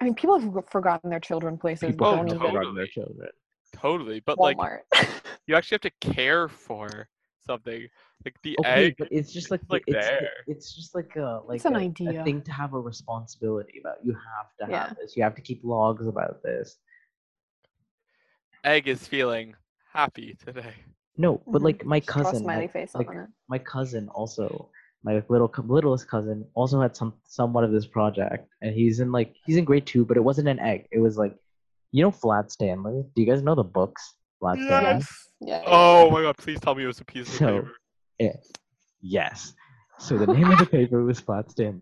I 0.00 0.04
mean, 0.04 0.14
people 0.14 0.38
have 0.38 0.68
forgotten 0.68 1.10
their 1.10 1.20
children 1.20 1.56
places. 1.56 1.90
People 1.90 2.06
have 2.08 2.26
don't 2.26 2.26
never 2.26 2.38
even 2.38 2.52
forgotten 2.52 2.74
their 2.74 2.86
totally. 2.86 3.06
children. 3.06 3.28
Totally, 3.74 4.20
but 4.26 4.38
like 4.38 4.56
you 5.46 5.56
actually 5.56 5.76
have 5.76 5.92
to 5.92 6.12
care 6.12 6.48
for 6.48 7.08
something. 7.46 7.86
Like 8.24 8.36
the 8.42 8.56
okay, 8.60 8.86
egg. 8.86 8.94
but 8.98 9.08
it's 9.10 9.32
just 9.32 9.50
like 9.50 9.60
it's, 9.60 9.70
like, 9.70 9.84
it's, 9.86 10.06
there. 10.06 10.30
it's 10.46 10.74
just 10.74 10.94
like 10.94 11.14
a 11.16 11.40
like 11.46 11.56
It's 11.56 11.64
an 11.66 11.76
a, 11.76 11.80
idea. 11.80 12.20
a 12.20 12.24
thing 12.24 12.42
to 12.42 12.52
have 12.52 12.74
a 12.74 12.80
responsibility 12.80 13.80
about. 13.80 13.96
You 14.02 14.14
have 14.14 14.48
to 14.60 14.72
Yeah. 14.72 14.88
have 14.88 14.96
this. 14.96 15.16
You 15.16 15.22
have 15.22 15.34
to 15.36 15.42
keep 15.42 15.60
logs 15.62 16.06
about 16.06 16.42
this. 16.42 16.78
Egg 18.64 18.88
is 18.88 19.06
feeling 19.06 19.54
happy 19.92 20.36
today. 20.44 20.74
No, 21.16 21.40
but 21.46 21.60
Mhm. 21.62 21.64
like 21.64 21.84
my 21.84 22.00
Just 22.00 22.08
draw 22.12 22.20
a 22.22 22.24
cousin, 22.32 22.46
my, 22.46 22.66
face 22.66 22.94
like, 22.94 23.08
on 23.08 23.16
it. 23.18 23.28
my 23.48 23.58
cousin 23.58 24.08
also, 24.08 24.70
my 25.04 25.22
little 25.28 25.52
littlest 25.64 26.08
cousin 26.08 26.44
also 26.54 26.80
had 26.80 26.96
some 26.96 27.14
somewhat 27.24 27.62
of 27.64 27.70
this 27.72 27.86
project, 27.86 28.48
and 28.62 28.74
he's 28.74 29.00
in 29.00 29.12
like 29.12 29.34
he's 29.46 29.56
in 29.56 29.64
grade 29.64 29.86
two, 29.86 30.04
but 30.04 30.16
it 30.16 30.24
wasn't 30.24 30.48
an 30.48 30.58
egg. 30.58 30.88
It 30.90 30.98
was 30.98 31.16
like, 31.16 31.36
you 31.92 32.02
know, 32.02 32.10
Flat 32.10 32.50
Stanley. 32.50 33.04
Do 33.14 33.22
you 33.22 33.26
guys 33.30 33.42
know 33.42 33.54
the 33.54 33.62
books, 33.64 34.14
Flat 34.40 34.56
Stanley? 34.56 34.90
Yes. 34.90 35.28
Yeah. 35.40 35.60
yeah, 35.62 35.68
Oh 35.68 36.10
my 36.10 36.22
god, 36.22 36.36
please 36.38 36.58
tell 36.60 36.74
me 36.74 36.84
it 36.84 36.86
was 36.88 37.00
a 37.00 37.04
piece 37.04 37.28
of 37.28 37.34
So- 37.34 37.68
paper. 38.18 38.40
Yes. 39.00 39.54
So 39.98 40.18
the 40.18 40.26
name 40.26 40.50
of 40.50 40.58
the 40.58 40.66
paper 40.66 41.04
was 41.04 41.20
Flat 41.20 41.50
Stanley, 41.50 41.80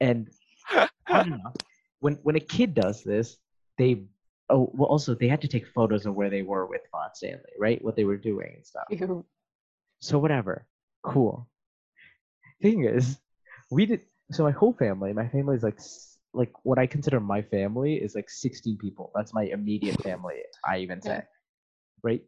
and 0.00 0.28
I 0.70 0.88
don't 1.08 1.30
know. 1.30 1.52
When 2.00 2.14
when 2.22 2.36
a 2.36 2.40
kid 2.40 2.74
does 2.74 3.02
this, 3.02 3.36
they 3.78 4.04
oh 4.50 4.70
well 4.74 4.88
also 4.88 5.14
they 5.14 5.28
had 5.28 5.40
to 5.42 5.48
take 5.48 5.66
photos 5.68 6.06
of 6.06 6.14
where 6.14 6.30
they 6.30 6.42
were 6.42 6.66
with 6.66 6.82
Flat 6.90 7.16
Stanley, 7.16 7.52
right? 7.58 7.82
What 7.84 7.96
they 7.96 8.04
were 8.04 8.16
doing 8.16 8.52
and 8.56 8.66
stuff. 8.66 8.84
You- 8.90 9.24
So 10.00 10.18
whatever. 10.18 10.66
Cool. 11.02 11.48
Thing 12.62 12.84
is, 12.84 13.18
we 13.70 13.86
did 13.86 14.00
so 14.32 14.42
my 14.44 14.50
whole 14.50 14.72
family, 14.72 15.12
my 15.12 15.28
family 15.28 15.56
is 15.56 15.62
like 15.62 15.78
like 16.32 16.52
what 16.64 16.78
I 16.78 16.86
consider 16.86 17.20
my 17.20 17.42
family 17.42 17.94
is 17.96 18.14
like 18.14 18.28
16 18.30 18.76
people. 18.78 19.10
That's 19.14 19.32
my 19.34 19.44
immediate 19.44 20.00
family, 20.02 20.42
I 20.64 20.78
even 20.78 21.00
say. 21.02 21.16
Yeah. 21.16 21.22
Right? 22.02 22.22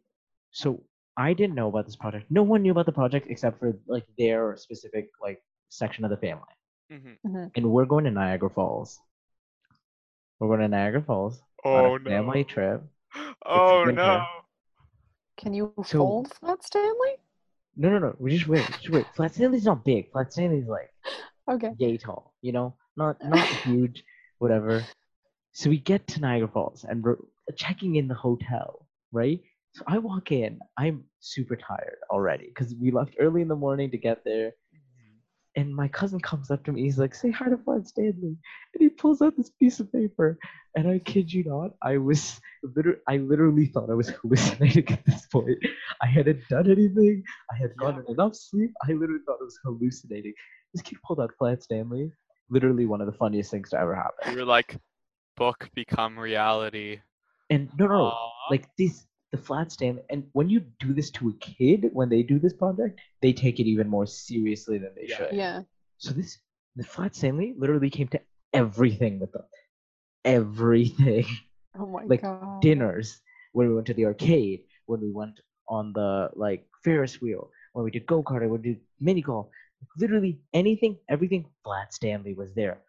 So 0.51 0.83
I 1.17 1.33
didn't 1.33 1.55
know 1.55 1.67
about 1.67 1.85
this 1.85 1.95
project. 1.95 2.29
No 2.29 2.43
one 2.43 2.61
knew 2.63 2.71
about 2.71 2.85
the 2.85 2.91
project 2.91 3.27
except 3.29 3.59
for 3.59 3.77
like 3.87 4.05
their 4.17 4.55
specific 4.57 5.09
like 5.21 5.41
section 5.69 6.03
of 6.05 6.11
the 6.11 6.17
family. 6.17 6.53
hmm 6.91 7.45
And 7.55 7.71
we're 7.71 7.85
going 7.85 8.05
to 8.05 8.11
Niagara 8.11 8.49
Falls. 8.49 8.99
We're 10.39 10.47
going 10.47 10.61
to 10.61 10.67
Niagara 10.67 11.01
Falls 11.03 11.39
on 11.39 11.48
Oh 11.65 11.95
a 11.95 11.99
no. 11.99 12.09
family 12.09 12.43
trip. 12.43 12.83
Oh 13.45 13.85
winter. 13.85 13.93
no. 14.03 14.25
Can 15.37 15.53
you 15.53 15.73
So- 15.85 15.99
fold 15.99 16.33
Flat 16.33 16.63
Stanley? 16.63 17.15
No, 17.75 17.89
no, 17.89 17.99
no. 17.99 18.15
We 18.19 18.35
just 18.35 18.47
wait. 18.47 18.65
Just 18.81 18.89
wait. 18.89 19.05
Flat 19.15 19.33
Stanley's 19.33 19.65
not 19.65 19.85
big. 19.85 20.11
Flat 20.11 20.31
Stanley's 20.33 20.67
like 20.67 20.89
Okay. 21.49 21.71
yay 21.77 21.97
tall. 21.97 22.33
You 22.41 22.51
know, 22.51 22.75
not 22.97 23.17
not 23.23 23.47
huge, 23.63 24.03
whatever. 24.39 24.85
So 25.53 25.69
we 25.69 25.79
get 25.79 26.05
to 26.07 26.21
Niagara 26.21 26.47
Falls 26.49 26.83
and 26.87 27.03
we're 27.03 27.17
checking 27.55 27.95
in 27.95 28.07
the 28.07 28.13
hotel, 28.15 28.85
right? 29.11 29.39
So 29.73 29.83
I 29.87 29.97
walk 29.97 30.31
in. 30.31 30.59
I'm 30.77 31.03
super 31.19 31.55
tired 31.55 31.97
already 32.11 32.47
because 32.47 32.75
we 32.79 32.91
left 32.91 33.15
early 33.19 33.41
in 33.41 33.47
the 33.47 33.55
morning 33.55 33.89
to 33.91 33.97
get 33.97 34.23
there. 34.23 34.51
And 35.59 35.75
my 35.75 35.89
cousin 35.89 36.19
comes 36.21 36.49
up 36.51 36.63
to 36.65 36.71
me. 36.71 36.83
He's 36.83 36.97
like, 37.03 37.13
"Say 37.13 37.31
hi 37.31 37.49
to 37.49 37.57
Flat 37.57 37.85
Stanley," 37.85 38.35
and 38.73 38.79
he 38.79 38.87
pulls 38.89 39.21
out 39.21 39.35
this 39.35 39.49
piece 39.59 39.81
of 39.81 39.91
paper. 39.91 40.39
And 40.75 40.87
I 40.87 40.99
kid 40.99 41.33
you 41.33 41.43
not, 41.43 41.71
I 41.81 41.97
was 41.97 42.39
literally, 42.75 42.99
I 43.09 43.17
literally 43.17 43.65
thought 43.65 43.89
I 43.89 43.95
was 44.01 44.09
hallucinating 44.21 44.87
at 44.89 45.03
this 45.05 45.25
point. 45.27 45.57
I 46.01 46.07
hadn't 46.07 46.47
done 46.49 46.71
anything. 46.71 47.23
I 47.51 47.55
had 47.57 47.71
Yeah. 47.71 47.81
gotten 47.91 48.05
enough 48.07 48.35
sleep. 48.35 48.71
I 48.87 48.93
literally 48.93 49.23
thought 49.25 49.39
I 49.41 49.47
was 49.51 49.59
hallucinating. 49.65 50.33
This 50.73 50.81
kid 50.81 50.97
pulled 51.05 51.19
out 51.19 51.31
Flat 51.37 51.61
Stanley. 51.63 52.11
Literally 52.49 52.85
one 52.85 53.01
of 53.01 53.07
the 53.11 53.17
funniest 53.23 53.51
things 53.51 53.71
to 53.71 53.79
ever 53.79 53.95
happen. 53.95 54.31
You 54.31 54.37
were 54.39 54.45
like, 54.45 54.77
book 55.35 55.69
become 55.75 56.17
reality. 56.17 57.01
And 57.49 57.69
no, 57.77 57.87
no, 57.87 58.03
Aw. 58.05 58.51
like 58.51 58.65
this, 58.77 59.05
the 59.31 59.37
Flat 59.37 59.71
Stanley. 59.71 60.01
And 60.09 60.23
when 60.33 60.49
you 60.49 60.61
do 60.79 60.93
this 60.93 61.09
to 61.11 61.29
a 61.29 61.33
kid, 61.33 61.89
when 61.93 62.09
they 62.09 62.23
do 62.23 62.39
this 62.39 62.53
project, 62.53 62.99
they 63.21 63.33
take 63.33 63.59
it 63.59 63.67
even 63.67 63.87
more 63.87 64.05
seriously 64.07 64.77
than 64.79 64.91
they 64.95 65.07
Yeah. 65.07 65.17
should. 65.17 65.33
Yeah. 65.33 65.61
So 65.97 66.11
this 66.13 66.39
the 66.75 66.83
flat 66.83 67.15
Stanley 67.15 67.53
literally 67.57 67.89
came 67.89 68.07
to 68.09 68.21
everything 68.53 69.19
with 69.19 69.31
them. 69.33 69.43
Everything. 70.25 71.25
Oh 71.77 71.85
my 71.85 72.03
Like, 72.05 72.21
god. 72.23 72.61
Dinners, 72.61 73.21
when 73.53 73.67
we 73.69 73.75
went 73.75 73.87
to 73.87 73.93
the 73.93 74.05
arcade, 74.05 74.61
when 74.85 74.99
we 75.01 75.11
went 75.11 75.39
on 75.67 75.93
the 75.93 76.29
like 76.35 76.65
Ferris 76.83 77.21
wheel, 77.21 77.51
when 77.73 77.85
we 77.85 77.91
did 77.91 78.05
go 78.05 78.23
karting, 78.23 78.49
when 78.49 78.61
we 78.61 78.69
did 78.73 78.81
mini 78.99 79.21
golf. 79.21 79.47
Literally 79.97 80.41
anything, 80.53 80.97
everything 81.07 81.45
flat 81.63 81.93
Stanley 81.93 82.33
was 82.33 82.53
there. 82.53 82.81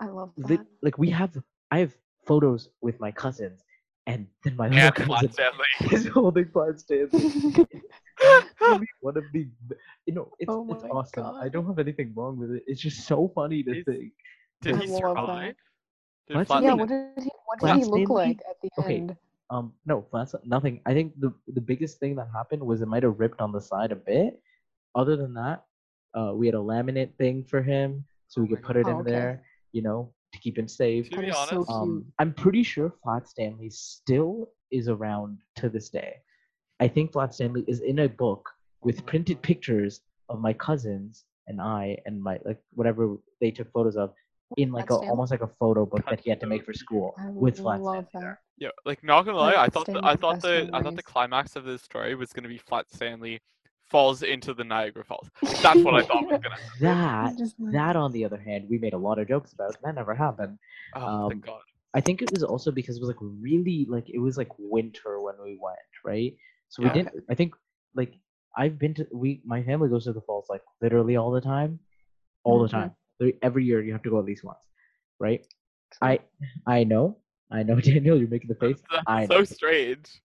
I 0.00 0.06
love 0.06 0.32
Lit- 0.36 0.58
that. 0.60 0.66
like 0.82 0.98
we 0.98 1.08
have 1.10 1.32
I 1.70 1.78
have 1.78 1.94
photos 2.26 2.68
with 2.82 3.00
my 3.00 3.10
cousins 3.12 3.62
and 4.12 4.26
then 4.44 4.56
my 4.56 4.68
little 4.68 4.86
And 4.86 4.94
cousin 4.94 5.06
Flat 5.08 5.32
Stanley. 5.32 5.96
is 5.96 6.06
holding 6.08 6.48
flat 6.54 6.80
Stanley. 6.80 7.66
One 9.00 9.16
of 9.16 9.24
the 9.32 9.48
you 10.06 10.14
know 10.14 10.30
it's, 10.38 10.50
Oh 10.52 10.66
it's 10.70 10.82
my 10.82 10.88
awesome. 10.90 11.36
I 11.36 11.48
don't 11.48 11.66
have 11.66 11.78
anything 11.78 12.12
wrong 12.16 12.38
with 12.38 12.50
it. 12.52 12.62
It's 12.66 12.80
just 12.80 13.06
so 13.06 13.28
funny 13.34 13.62
to 13.62 13.72
He's- 13.72 13.84
think. 13.84 14.12
Did 14.62 14.76
he 14.82 14.88
survive? 14.88 15.54
Did 16.28 16.34
Flat 16.34 16.46
Flat 16.46 16.62
yeah. 16.62 16.68
Stanley- 16.74 16.80
What 16.80 16.88
did 16.88 17.24
he? 17.24 17.30
What 17.46 17.60
Flat 17.60 17.74
did 17.76 17.84
he 17.84 17.90
look 17.90 18.06
Stanley- 18.08 18.14
like 18.26 18.40
at 18.50 18.56
the 18.62 18.70
okay, 18.78 18.96
end? 18.96 19.16
Um, 19.48 19.72
no, 19.86 20.06
that's 20.12 20.34
nothing. 20.44 20.80
I 20.86 20.92
think 20.94 21.18
the 21.18 21.32
the 21.48 21.60
biggest 21.60 21.98
thing 21.98 22.14
that 22.16 22.28
happened 22.34 22.62
was 22.62 22.82
it 22.82 22.88
might 22.88 23.02
have 23.02 23.18
ripped 23.18 23.40
on 23.40 23.52
the 23.52 23.60
side 23.60 23.90
a 23.92 23.96
bit. 23.96 24.40
Other 24.94 25.16
than 25.16 25.34
that, 25.34 25.64
uh, 26.14 26.32
we 26.34 26.46
had 26.46 26.54
a 26.54 26.58
laminate 26.72 27.16
thing 27.16 27.44
for 27.44 27.62
him, 27.62 28.04
so 28.28 28.42
we 28.42 28.46
Oh 28.48 28.50
could 28.56 28.64
put 28.64 28.76
it 28.76 28.84
God. 28.84 28.90
in 28.90 28.96
Oh, 28.96 29.00
okay. 29.00 29.10
there, 29.10 29.42
you 29.72 29.82
know, 29.82 30.12
to 30.32 30.38
keep 30.38 30.58
him 30.58 30.68
safe. 30.68 31.10
To 31.10 31.18
be 31.18 31.26
is 31.28 31.34
so 31.34 31.56
honest. 31.56 31.70
Um, 31.70 32.04
I'm 32.18 32.32
pretty 32.32 32.62
sure 32.62 32.92
Flat 33.02 33.28
Stanley 33.28 33.70
still 33.70 34.50
is 34.70 34.88
around 34.88 35.38
to 35.56 35.68
this 35.68 35.88
day. 35.88 36.16
I 36.78 36.88
think 36.88 37.12
Flat 37.12 37.34
Stanley 37.34 37.64
is 37.68 37.80
in 37.80 38.00
a 38.00 38.08
book 38.08 38.48
with 38.82 39.04
printed 39.06 39.42
pictures 39.42 40.00
of 40.28 40.40
my 40.40 40.52
cousins 40.52 41.24
and 41.48 41.60
I 41.60 41.98
and 42.06 42.22
my 42.22 42.38
like 42.44 42.58
whatever 42.74 43.16
they 43.40 43.50
took 43.50 43.70
photos 43.72 43.96
of 43.96 44.12
in 44.56 44.72
like 44.72 44.90
a 44.90 44.94
almost 44.94 45.30
like 45.30 45.42
a 45.42 45.50
photo 45.58 45.84
book 45.84 46.04
that 46.08 46.20
he 46.20 46.30
had 46.30 46.40
to 46.40 46.46
make 46.46 46.64
for 46.64 46.72
school 46.72 47.14
I 47.18 47.28
with 47.28 47.58
Flat 47.58 47.80
love 47.80 48.06
Stanley. 48.08 48.28
that. 48.28 48.38
Yeah, 48.58 48.68
like 48.84 49.02
not 49.02 49.22
gonna 49.22 49.38
lie, 49.38 49.54
I 49.54 49.68
Flat 49.68 49.72
thought 49.72 49.86
the, 49.86 50.00
I 50.02 50.16
thought 50.16 50.42
the 50.42 50.70
I 50.72 50.82
thought 50.82 50.96
the 50.96 51.02
climax 51.02 51.56
of 51.56 51.64
this 51.64 51.82
story 51.82 52.14
was 52.14 52.32
gonna 52.32 52.48
be 52.48 52.58
Flat 52.58 52.86
Stanley 52.90 53.40
falls 53.90 54.22
into 54.22 54.54
the 54.54 54.64
Niagara 54.64 55.04
Falls. 55.04 55.28
That's 55.62 55.80
what 55.84 55.94
I 55.94 56.02
thought 56.02 56.26
was 56.30 56.40
gonna 56.42 56.54
happen. 56.54 56.68
That 56.80 57.36
Just 57.38 57.56
that 57.72 57.96
on 57.96 58.12
the 58.12 58.24
other 58.24 58.38
hand, 58.38 58.66
we 58.70 58.78
made 58.78 58.94
a 58.94 58.98
lot 58.98 59.18
of 59.18 59.28
jokes 59.28 59.52
about. 59.52 59.76
That 59.82 59.94
never 59.94 60.14
happened. 60.14 60.58
Oh 60.94 61.24
Um, 61.24 61.28
thank 61.30 61.46
God. 61.46 61.60
I 61.92 62.00
think 62.00 62.22
it 62.22 62.30
was 62.32 62.44
also 62.44 62.70
because 62.70 62.96
it 62.96 63.00
was 63.00 63.08
like 63.08 63.16
really 63.20 63.84
like 63.88 64.08
it 64.08 64.18
was 64.18 64.36
like 64.38 64.48
winter 64.58 65.20
when 65.20 65.34
we 65.42 65.58
went, 65.60 65.78
right? 66.04 66.36
So 66.68 66.82
Yeah. 66.82 66.88
we 66.88 66.94
didn't. 66.94 67.24
I 67.28 67.34
think 67.34 67.54
like 67.94 68.14
I've 68.56 68.78
been 68.78 68.94
to 68.94 69.06
we 69.12 69.42
my 69.44 69.62
family 69.62 69.88
goes 69.88 70.04
to 70.04 70.12
the 70.12 70.20
falls 70.22 70.46
like 70.48 70.62
literally 70.80 71.16
all 71.16 71.32
the 71.32 71.40
time, 71.40 71.80
all 72.44 72.60
the 72.62 72.68
Mhm. 72.68 72.70
time. 72.78 72.90
Like, 73.18 73.38
Every 73.42 73.64
year 73.64 73.82
you 73.82 73.92
have 73.92 74.02
to 74.04 74.10
go 74.10 74.18
at 74.18 74.24
least 74.24 74.44
once, 74.44 74.58
right? 75.18 75.44
True. 75.92 76.08
I 76.08 76.20
I 76.66 76.84
know, 76.84 77.18
I 77.50 77.64
know, 77.64 77.80
Daniel, 77.90 78.16
you're 78.16 78.28
making 78.28 78.48
the 78.48 78.54
face. 78.54 78.80
That's 78.90 79.02
I 79.08 79.26
so 79.26 79.38
know, 79.38 79.44
strange. 79.44 80.22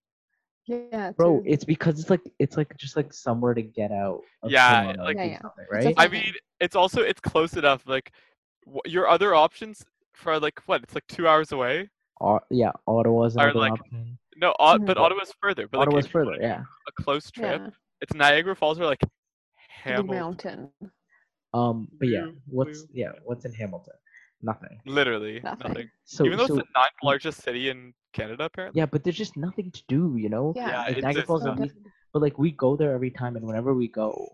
Yeah, 0.66 1.12
bro. 1.12 1.42
It's 1.46 1.64
because 1.64 2.00
it's 2.00 2.10
like 2.10 2.20
it's 2.38 2.56
like 2.56 2.76
just 2.76 2.96
like 2.96 3.12
somewhere 3.12 3.54
to 3.54 3.62
get 3.62 3.92
out. 3.92 4.22
Of 4.42 4.50
Yeah, 4.50 4.82
Toronto 4.82 5.04
like- 5.04 5.16
Yeah, 5.16 5.24
yeah. 5.24 5.40
right? 5.70 5.86
a 5.86 6.00
I 6.00 6.06
Okay. 6.06 6.12
mean, 6.22 6.34
it's 6.60 6.76
also 6.76 7.02
it's 7.02 7.20
close 7.20 7.54
enough. 7.54 7.82
Like 7.86 8.12
w- 8.64 8.80
your 8.86 9.08
other 9.08 9.34
options 9.34 9.84
for 10.14 10.38
like 10.40 10.60
what? 10.66 10.82
It's 10.82 10.94
like 10.94 11.06
two 11.08 11.26
hours 11.28 11.52
away. 11.52 11.88
Au- 12.20 12.40
yeah, 12.50 12.72
Ottawa's 12.86 13.36
Or, 13.36 13.44
another 13.44 13.58
like, 13.58 13.72
option. 13.72 14.18
No, 14.36 14.54
Ot- 14.58 14.80
Mhm. 14.80 14.86
but 14.86 14.98
Ottawa's 14.98 15.32
further. 15.40 15.68
But 15.68 15.78
like, 15.78 15.88
Ottawa's 15.88 16.04
if 16.06 16.08
you 16.10 16.12
further, 16.12 16.30
wanna 16.32 16.42
yeah. 16.42 16.62
A 16.88 17.02
close 17.02 17.30
trip. 17.30 17.60
yeah. 17.62 17.70
It's 18.00 18.14
Niagara 18.14 18.54
Falls 18.56 18.78
or 18.80 18.84
like 18.86 19.00
Blue 19.00 19.08
Hamilton. 19.68 20.14
Mountain. 20.14 20.70
Um, 21.54 21.88
but 21.98 22.08
yeah, 22.08 22.26
what's 22.46 22.86
yeah, 22.92 23.12
what's 23.24 23.44
in 23.46 23.52
Hamilton? 23.54 23.94
Nothing. 24.42 24.80
Literally 24.84 25.40
Nothing. 25.42 25.68
nothing. 25.68 25.90
So 26.04 26.24
Even 26.26 26.38
though 26.38 26.46
so 26.46 26.58
it's 26.58 26.68
the 26.68 26.78
ninth 26.80 26.92
largest 27.02 27.42
city 27.42 27.68
in 27.70 27.94
Canada, 28.12 28.44
apparently. 28.44 28.78
yeah, 28.78 28.86
but 28.86 29.02
there's 29.04 29.16
just 29.16 29.36
nothing 29.36 29.70
to 29.72 29.82
do, 29.88 30.16
you 30.18 30.28
know. 30.28 30.52
Yeah. 30.56 30.68
Yeah, 30.68 30.94
like 30.94 31.02
Niagara 31.02 31.22
Falls 31.24 31.42
so 31.42 31.52
least, 31.52 31.74
but 32.12 32.22
like 32.22 32.38
we 32.38 32.50
go 32.52 32.76
there 32.76 32.94
every 32.94 33.10
time, 33.10 33.36
and 33.36 33.46
whenever 33.46 33.74
we 33.74 33.88
go, 33.88 34.28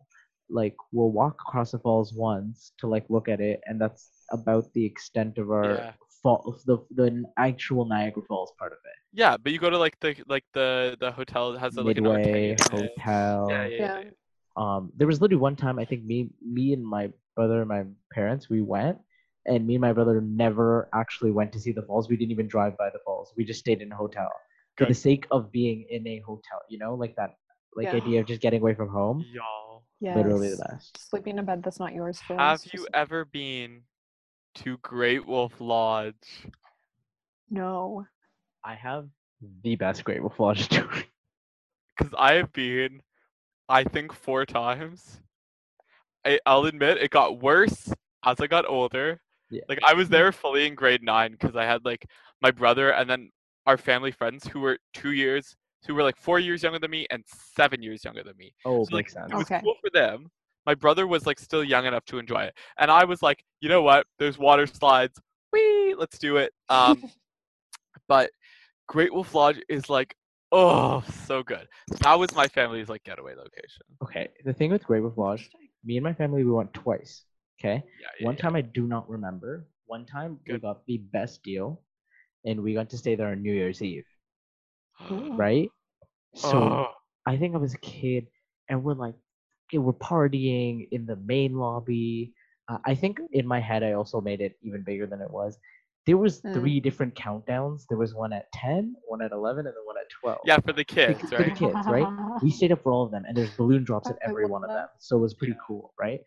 like 0.50 0.76
we'll 0.92 1.10
walk 1.10 1.36
across 1.46 1.70
the 1.72 1.78
falls 1.78 2.12
once 2.12 2.72
to 2.78 2.86
like 2.86 3.06
look 3.08 3.28
at 3.28 3.40
it, 3.40 3.60
and 3.66 3.80
that's 3.80 4.10
about 4.30 4.72
the 4.74 4.84
extent 4.84 5.38
of 5.38 5.50
our 5.50 5.74
Yeah. 5.76 5.92
fall, 6.22 6.58
the 6.66 6.78
the 6.94 7.24
actual 7.38 7.84
Niagara 7.86 8.22
Falls 8.28 8.52
part 8.58 8.72
of 8.72 8.78
it. 8.84 8.98
Yeah, 9.12 9.36
but 9.36 9.52
you 9.52 9.58
go 9.58 9.70
to 9.70 9.78
like 9.78 9.98
the 10.00 10.16
like 10.26 10.44
the 10.52 10.96
the 11.00 11.10
hotel 11.12 11.52
that 11.52 11.60
has 11.60 11.76
a, 11.76 11.82
like 11.82 11.96
an 11.96 12.04
Midway 12.04 12.50
arcade. 12.56 12.60
Hotel. 12.70 13.46
Yeah, 13.50 13.66
yeah, 13.66 13.76
yeah. 13.78 14.00
Yeah. 14.00 14.10
Um, 14.56 14.92
there 14.96 15.06
was 15.06 15.20
literally 15.22 15.40
one 15.40 15.56
time 15.56 15.78
I 15.78 15.84
think 15.86 16.04
me, 16.04 16.28
me 16.44 16.74
and 16.74 16.84
my 16.86 17.10
brother 17.34 17.60
and 17.60 17.68
my 17.68 17.84
parents 18.12 18.50
we 18.50 18.60
went, 18.60 18.98
and 19.46 19.66
me 19.66 19.74
and 19.74 19.80
my 19.80 19.92
brother 19.92 20.20
never 20.20 20.88
actually 20.94 21.30
went 21.32 21.52
to 21.52 21.60
see 21.60 21.72
the 21.72 21.82
falls. 21.82 22.08
We 22.08 22.16
didn't 22.16 22.30
even 22.32 22.48
drive 22.48 22.76
by 22.78 22.90
the 22.90 22.98
falls. 23.04 23.32
We 23.36 23.44
just 23.44 23.60
stayed 23.60 23.80
in 23.82 23.90
a 23.92 23.96
hotel 23.96 24.30
for 24.76 24.86
the 24.86 24.94
sake 24.94 25.26
of 25.30 25.50
being 25.52 25.84
in 25.90 26.06
a 26.06 26.20
hotel. 26.20 26.60
You 26.68 26.78
know, 26.78 26.94
like 26.94 27.14
that, 27.16 27.34
like 27.76 27.86
Yeah. 27.86 27.94
idea 27.96 28.20
of 28.20 28.26
just 28.26 28.40
getting 28.40 28.60
away 28.60 28.74
from 28.74 28.88
home. 28.88 29.24
Y'all, 29.32 29.84
Yes. 30.00 30.16
Literally 30.16 30.50
the 30.50 30.56
best. 30.68 30.98
Sleeping 31.10 31.34
in 31.34 31.38
a 31.38 31.42
bed 31.44 31.62
that's 31.62 31.78
not 31.78 31.94
yours 31.94 32.20
for 32.20 32.36
have 32.36 32.60
once, 32.60 32.66
you 32.72 32.80
just- 32.80 32.88
ever 32.94 33.24
been 33.24 33.82
to 34.56 34.76
Great 34.78 35.26
Wolf 35.26 35.60
Lodge? 35.60 36.46
No. 37.50 38.06
I 38.64 38.74
have 38.74 39.08
the 39.62 39.76
best 39.76 40.04
Great 40.04 40.20
Wolf 40.20 40.38
Lodge 40.40 40.68
tour. 40.68 40.90
Because 41.96 42.12
I 42.18 42.34
have 42.34 42.52
been, 42.52 43.02
I 43.68 43.84
think 43.84 44.12
four 44.12 44.44
times. 44.46 45.20
I, 46.24 46.38
I'll 46.46 46.64
admit 46.66 46.98
it 46.98 47.10
got 47.10 47.40
worse 47.40 47.92
as 48.24 48.40
I 48.40 48.46
got 48.46 48.68
older. 48.68 49.20
Yeah. 49.52 49.62
Like 49.68 49.80
I 49.86 49.94
was 49.94 50.08
there 50.08 50.32
fully 50.32 50.66
in 50.66 50.74
grade 50.74 51.02
nine 51.02 51.32
because 51.32 51.56
I 51.56 51.64
had 51.64 51.84
like 51.84 52.06
my 52.40 52.50
brother 52.50 52.90
and 52.92 53.08
then 53.08 53.30
our 53.66 53.76
family 53.76 54.10
friends 54.10 54.46
who 54.46 54.60
were 54.60 54.78
two 54.94 55.12
years, 55.12 55.54
who 55.86 55.94
were 55.94 56.02
like 56.02 56.16
four 56.16 56.38
years 56.38 56.62
younger 56.62 56.78
than 56.78 56.90
me 56.90 57.06
and 57.10 57.22
seven 57.56 57.82
years 57.82 58.04
younger 58.04 58.22
than 58.24 58.36
me. 58.36 58.52
Oh, 58.64 58.84
So, 58.84 58.96
like, 58.96 59.04
makes 59.04 59.12
sense. 59.14 59.30
It 59.32 59.36
was 59.36 59.46
Okay. 59.46 59.60
cool 59.62 59.74
for 59.80 59.90
them. 59.90 60.28
My 60.66 60.74
brother 60.74 61.06
was 61.06 61.26
like 61.26 61.38
still 61.40 61.64
young 61.64 61.86
enough 61.86 62.04
to 62.06 62.18
enjoy 62.18 62.42
it, 62.44 62.54
and 62.78 62.90
I 62.90 63.04
was 63.04 63.22
like, 63.22 63.44
you 63.60 63.68
know 63.68 63.82
what? 63.82 64.06
There's 64.18 64.38
water 64.38 64.66
slides. 64.66 65.20
Wee, 65.52 65.94
let's 65.98 66.18
do 66.18 66.36
it. 66.38 66.52
Um, 66.68 67.02
but 68.08 68.30
Great 68.88 69.12
Wolf 69.14 69.34
Lodge 69.34 69.60
is 69.68 69.90
like, 69.90 70.14
oh, 70.52 71.02
so 71.26 71.42
good. 71.42 71.68
That 72.00 72.18
was 72.18 72.34
my 72.34 72.48
family's 72.48 72.88
like 72.88 73.04
getaway 73.04 73.34
location. 73.34 73.86
Okay, 74.02 74.28
the 74.44 74.52
thing 74.52 74.70
with 74.70 74.84
Great 74.84 75.00
Wolf 75.02 75.18
Lodge, 75.18 75.50
me 75.84 75.96
and 75.96 76.04
my 76.04 76.14
family 76.14 76.44
we 76.44 76.52
went 76.52 76.74
twice. 76.74 77.24
Okay, 77.62 77.84
Yeah, 78.00 78.08
yeah, 78.18 78.26
one 78.26 78.36
yeah. 78.36 78.42
time 78.42 78.56
I 78.56 78.62
do 78.62 78.86
not 78.86 79.08
remember. 79.08 79.68
One 79.86 80.04
time 80.06 80.40
we 80.48 80.58
got 80.58 80.84
the 80.86 80.98
best 80.98 81.42
deal, 81.42 81.80
and 82.44 82.62
we 82.62 82.74
got 82.74 82.90
to 82.90 82.98
stay 82.98 83.14
there 83.14 83.28
on 83.28 83.42
New 83.42 83.54
Year's 83.54 83.82
Eve. 83.82 84.06
Right. 85.36 85.70
So 86.34 86.82
Oh, 86.82 86.92
I 87.26 87.36
think 87.36 87.54
I 87.54 87.58
was 87.58 87.74
a 87.74 87.78
kid, 87.78 88.26
and 88.68 88.82
we're 88.82 88.94
like, 88.94 89.14
okay, 89.68 89.78
we're 89.78 89.92
partying 89.94 90.88
in 90.92 91.06
the 91.06 91.16
main 91.16 91.54
lobby. 91.56 92.32
Uh, 92.68 92.78
I 92.86 92.94
think 92.94 93.20
in 93.32 93.46
my 93.46 93.60
head, 93.60 93.82
I 93.82 93.92
also 93.92 94.20
made 94.20 94.40
it 94.40 94.58
even 94.62 94.82
bigger 94.82 95.06
than 95.06 95.20
it 95.20 95.30
was. 95.30 95.58
There 96.06 96.16
was 96.16 96.42
Mm. 96.44 96.52
three 96.54 96.80
different 96.80 97.14
countdowns. 97.14 97.86
There 97.88 97.98
was 97.98 98.14
one 98.14 98.32
at 98.32 98.50
10, 98.52 98.96
one 99.06 99.22
at 99.22 99.32
11, 99.32 99.66
and 99.66 99.74
then 99.74 99.84
one 99.86 99.98
at 99.98 100.10
12. 100.20 100.38
Yeah, 100.46 100.58
for 100.60 100.72
the 100.72 100.84
kids, 100.84 101.32
for 101.36 101.44
the 101.44 101.50
right? 101.50 101.56
kids, 101.56 101.88
right? 101.88 102.08
We 102.42 102.50
stayed 102.50 102.72
up 102.72 102.82
for 102.82 102.92
all 102.92 103.04
of 103.04 103.12
them, 103.12 103.24
and 103.26 103.36
there's 103.36 103.52
balloon 103.56 103.84
drops 103.84 104.10
at 104.10 104.18
every 104.22 104.46
one 104.46 104.64
of 104.64 104.70
them. 104.70 104.88
So 104.98 105.16
it 105.18 105.20
was 105.20 105.34
pretty 105.34 105.56
cool, 105.66 105.94
right? 105.98 106.20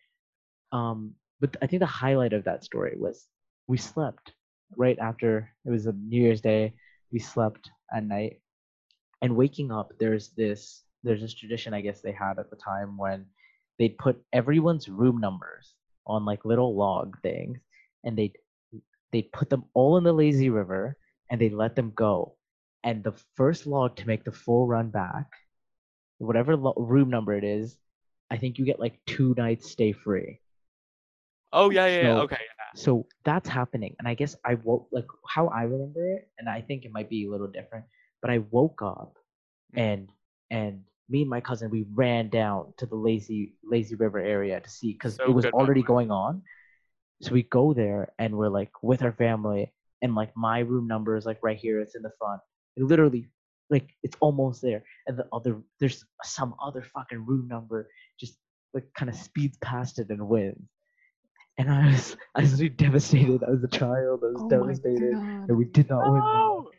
Um, 0.72 1.16
but 1.40 1.56
I 1.62 1.68
think 1.68 1.80
the 1.80 1.86
highlight 1.86 2.34
of 2.34 2.44
that 2.46 2.64
story 2.64 2.96
was 2.98 3.28
we 3.68 3.78
slept 3.78 4.34
right 4.78 4.98
after 5.00 5.50
it 5.66 5.70
was 5.72 5.86
a 5.86 5.94
New 5.94 6.22
Year's 6.22 6.42
Day. 6.42 6.74
We 7.12 7.20
slept 7.20 7.70
at 7.94 8.06
night, 8.06 8.42
and 9.22 9.36
waking 9.36 9.72
up, 9.72 9.94
there's 10.00 10.30
this 10.30 10.84
there's 11.04 11.22
this 11.22 11.34
tradition 11.34 11.74
I 11.74 11.82
guess 11.82 12.02
they 12.02 12.12
had 12.12 12.40
at 12.40 12.50
the 12.50 12.56
time 12.56 12.98
when 12.98 13.26
they'd 13.78 13.98
put 13.98 14.24
everyone's 14.34 14.90
room 14.90 15.20
numbers 15.20 15.74
on 16.08 16.26
like 16.26 16.46
little 16.46 16.76
log 16.76 17.20
things, 17.22 17.60
and 18.04 18.18
they'd 18.18 18.38
they'd 19.12 19.32
put 19.32 19.50
them 19.50 19.66
all 19.74 19.98
in 19.98 20.04
the 20.04 20.14
lazy 20.14 20.50
river, 20.50 20.98
and 21.30 21.40
they 21.40 21.50
let 21.50 21.76
them 21.76 21.92
go. 21.96 22.36
And 22.84 23.04
the 23.04 23.14
first 23.36 23.66
log 23.66 23.96
to 23.98 24.08
make 24.08 24.24
the 24.24 24.32
full 24.32 24.68
run 24.68 24.90
back, 24.90 25.28
whatever 26.18 26.56
lo- 26.56 26.76
room 26.78 27.10
number 27.10 27.34
it 27.34 27.44
is, 27.44 27.78
I 28.30 28.38
think 28.38 28.58
you 28.58 28.66
get 28.66 28.80
like 28.80 29.00
two 29.06 29.34
nights 29.38 29.72
stay 29.72 29.92
free. 29.92 30.40
Oh 31.54 31.70
yeah, 31.70 31.88
yeah, 31.88 32.02
yeah. 32.02 32.16
So- 32.16 32.22
Okay. 32.24 32.38
So 32.76 33.08
that's 33.24 33.48
happening. 33.48 33.96
And 34.00 34.08
I 34.08 34.16
guess 34.16 34.36
I 34.44 34.56
woke 34.56 34.90
like 34.92 35.08
how 35.30 35.48
I 35.48 35.64
remember 35.64 36.06
it, 36.16 36.28
and 36.40 36.50
I 36.50 36.60
think 36.62 36.84
it 36.84 36.92
might 36.92 37.10
be 37.10 37.26
a 37.26 37.32
little 37.32 37.48
different, 37.48 37.86
but 38.22 38.30
I 38.32 38.40
woke 38.52 38.82
up 38.82 39.14
Mm. 39.76 39.80
and 39.86 40.10
and 40.52 40.84
me 41.10 41.22
and 41.22 41.30
my 41.30 41.42
cousin 41.42 41.70
we 41.72 41.86
ran 41.94 42.30
down 42.30 42.74
to 42.78 42.86
the 42.86 42.96
lazy 42.96 43.56
lazy 43.64 43.96
river 43.96 44.20
area 44.20 44.60
to 44.60 44.70
see 44.70 44.92
because 44.94 45.16
So 45.16 45.24
it 45.26 45.32
was 45.32 45.46
good, 45.46 45.52
by 45.54 45.58
the 45.58 45.64
already 45.64 45.82
way. 45.82 45.88
going 45.88 46.12
on. 46.12 46.44
So 47.22 47.32
we 47.34 47.44
go 47.44 47.74
there 47.74 48.12
and 48.20 48.38
we're 48.38 48.50
like 48.50 48.72
with 48.84 49.02
our 49.04 49.14
family 49.14 49.74
and 50.02 50.16
like 50.16 50.36
my 50.36 50.60
room 50.60 50.88
number 50.88 51.16
is 51.16 51.26
like 51.26 51.40
right 51.42 51.58
here, 51.58 51.80
it's 51.82 51.96
in 51.96 52.02
the 52.02 52.12
front. 52.20 52.42
It 52.76 52.84
literally 52.84 53.30
like 53.70 53.88
it's 54.04 54.18
almost 54.20 54.62
there. 54.62 54.84
And 55.08 55.18
the 55.18 55.28
other 55.32 55.62
there's 55.80 56.04
some 56.24 56.56
other 56.62 56.82
fucking 56.82 57.26
room 57.26 57.48
number 57.48 57.90
just 58.20 58.38
like 58.74 58.86
kind 58.96 59.10
of 59.10 59.16
speeds 59.16 59.58
past 59.60 59.98
it 60.00 60.10
and 60.10 60.28
wins. 60.28 60.68
And 61.58 61.72
I 61.72 61.92
was 61.92 62.18
I 62.36 62.42
was 62.42 62.54
really 62.54 62.70
devastated. 62.70 63.44
I 63.44 63.52
was 63.52 63.64
a 63.64 63.68
child. 63.68 64.24
I 64.24 64.28
was 64.34 64.44
Oh 64.44 64.50
devastated 64.50 65.14
god. 65.14 65.48
that 65.48 65.56
we 65.56 65.66
did 65.66 65.90
not 65.90 66.04
win. 66.10 66.22
the 66.22 66.38
Oh! 66.38 66.56
log. 66.56 66.74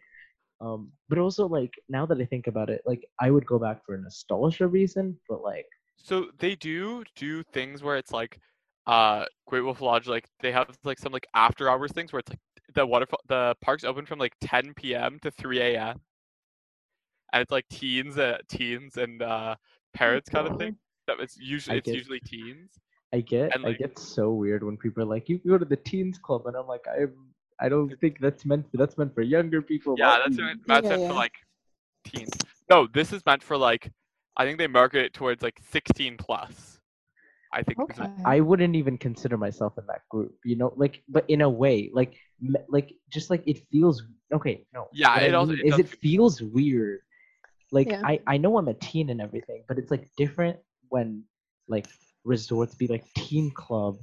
Um, 0.61 0.93
but 1.09 1.19
also 1.19 1.47
like 1.47 1.73
now 1.89 2.07
that 2.07 2.19
I 2.19 2.25
think 2.25 2.47
about 2.47 2.71
it, 2.71 2.83
like 2.87 3.07
I 3.21 3.31
would 3.31 3.47
go 3.47 3.59
back 3.59 3.85
for 3.85 3.95
a 3.95 3.99
nostalgia 4.01 4.67
reason, 4.67 5.19
but 5.29 5.43
like 5.43 5.67
So 5.97 6.27
they 6.39 6.55
do 6.55 7.05
do 7.15 7.43
things 7.43 7.83
where 7.83 7.97
it's 7.97 8.13
like, 8.13 8.39
uh, 8.87 9.27
Great 9.47 9.63
Wolf 9.63 9.81
Lodge, 9.81 10.07
like 10.07 10.29
they 10.41 10.53
have 10.53 10.77
like 10.85 10.99
some 10.99 11.13
like 11.13 11.27
after 11.35 11.69
hours 11.71 11.93
things 11.93 12.13
where 12.13 12.21
it's 12.21 12.31
like 12.31 12.39
the 12.75 12.87
waterfall, 12.87 13.21
the 13.29 13.57
park's 13.63 13.85
open 13.85 14.07
from 14.07 14.19
like 14.19 14.35
10 14.41 14.95
p.m. 14.95 15.19
to 15.23 15.31
3 15.31 15.77
a.m. 15.79 16.01
and 17.33 17.43
it's 17.43 17.51
like 17.51 17.69
teens, 17.69 18.19
uh, 18.19 18.39
teens 18.49 18.97
and 18.97 19.23
uh, 19.23 19.57
parents 19.95 20.29
kind 20.29 20.47
of 20.47 20.59
thing. 20.59 20.77
That 21.07 21.21
it's 21.21 21.37
usually 21.39 21.79
it's 21.79 21.93
usually 21.93 22.21
teens. 22.21 22.71
I 23.13 23.21
get 23.21 23.55
And, 23.55 23.65
I 23.67 23.73
get 23.73 23.99
so 23.99 24.33
weird 24.33 24.63
when 24.65 24.77
people 24.77 25.03
are 25.03 25.07
like, 25.07 25.29
"You 25.29 25.39
go 25.39 25.59
to 25.59 25.65
the 25.65 25.77
teens 25.77 26.19
club," 26.19 26.47
and 26.47 26.57
I'm 26.57 26.67
like, 26.67 26.85
I 26.89 27.07
I 27.65 27.69
don't 27.69 27.91
think 28.01 28.19
that's 28.21 28.45
meant 28.45 28.71
for 28.71 28.77
that's 28.77 28.99
meant 28.99 29.15
for 29.15 29.23
younger 29.23 29.63
people. 29.63 29.95
Yeah, 29.99 30.19
that's 30.25 30.37
me." 30.37 30.55
that's 30.67 30.85
Yeah, 30.85 30.91
meant 30.91 31.03
yeah. 31.03 31.09
for 31.09 31.15
like 31.15 31.35
teens. 32.05 32.33
No, 32.69 32.87
this 32.87 33.13
is 33.13 33.25
meant 33.25 33.43
for 33.43 33.57
like 33.57 33.91
I 34.37 34.45
think 34.45 34.59
they 34.59 34.67
market 34.67 35.05
it 35.05 35.15
towards 35.15 35.43
like 35.43 35.59
16 35.71 36.17
plus. 36.19 36.79
I 37.53 37.63
think. 37.63 37.79
Okay. 37.79 38.03
what- 38.03 38.11
I 38.27 38.41
wouldn't 38.41 38.77
even 38.77 38.99
consider 38.99 39.39
myself 39.39 39.79
in 39.79 39.87
that 39.87 40.03
group, 40.11 40.35
you 40.45 40.57
know, 40.57 40.75
like, 40.77 41.03
but 41.09 41.25
in 41.31 41.41
a 41.41 41.49
way, 41.49 41.91
like, 41.95 42.15
m- 42.43 42.57
like, 42.69 42.93
just 43.09 43.31
like 43.31 43.43
it 43.47 43.59
feels 43.71 44.03
okay. 44.35 44.67
No, 44.75 44.89
Yeah, 44.93 45.15
what 45.15 45.23
it 45.23 45.31
I 45.33 45.37
also- 45.39 45.53
mean 45.53 45.61
it 45.61 45.67
is 45.69 45.71
does 45.71 45.81
it 45.81 45.89
feels 46.01 46.43
weird. 46.43 47.01
Like, 47.73 47.89
Yeah. 47.89 48.03
I 48.05 48.21
I 48.27 48.37
know 48.37 48.59
I'm 48.59 48.69
a 48.69 48.75
teen 48.75 49.09
and 49.11 49.21
everything, 49.23 49.65
but 49.69 49.79
it's 49.79 49.91
like 49.93 50.11
different 50.17 50.59
when 50.91 51.23
like 51.69 51.87
resorts 52.27 52.75
be 52.75 52.87
like 52.89 53.05
teen 53.15 53.51
club. 53.53 53.97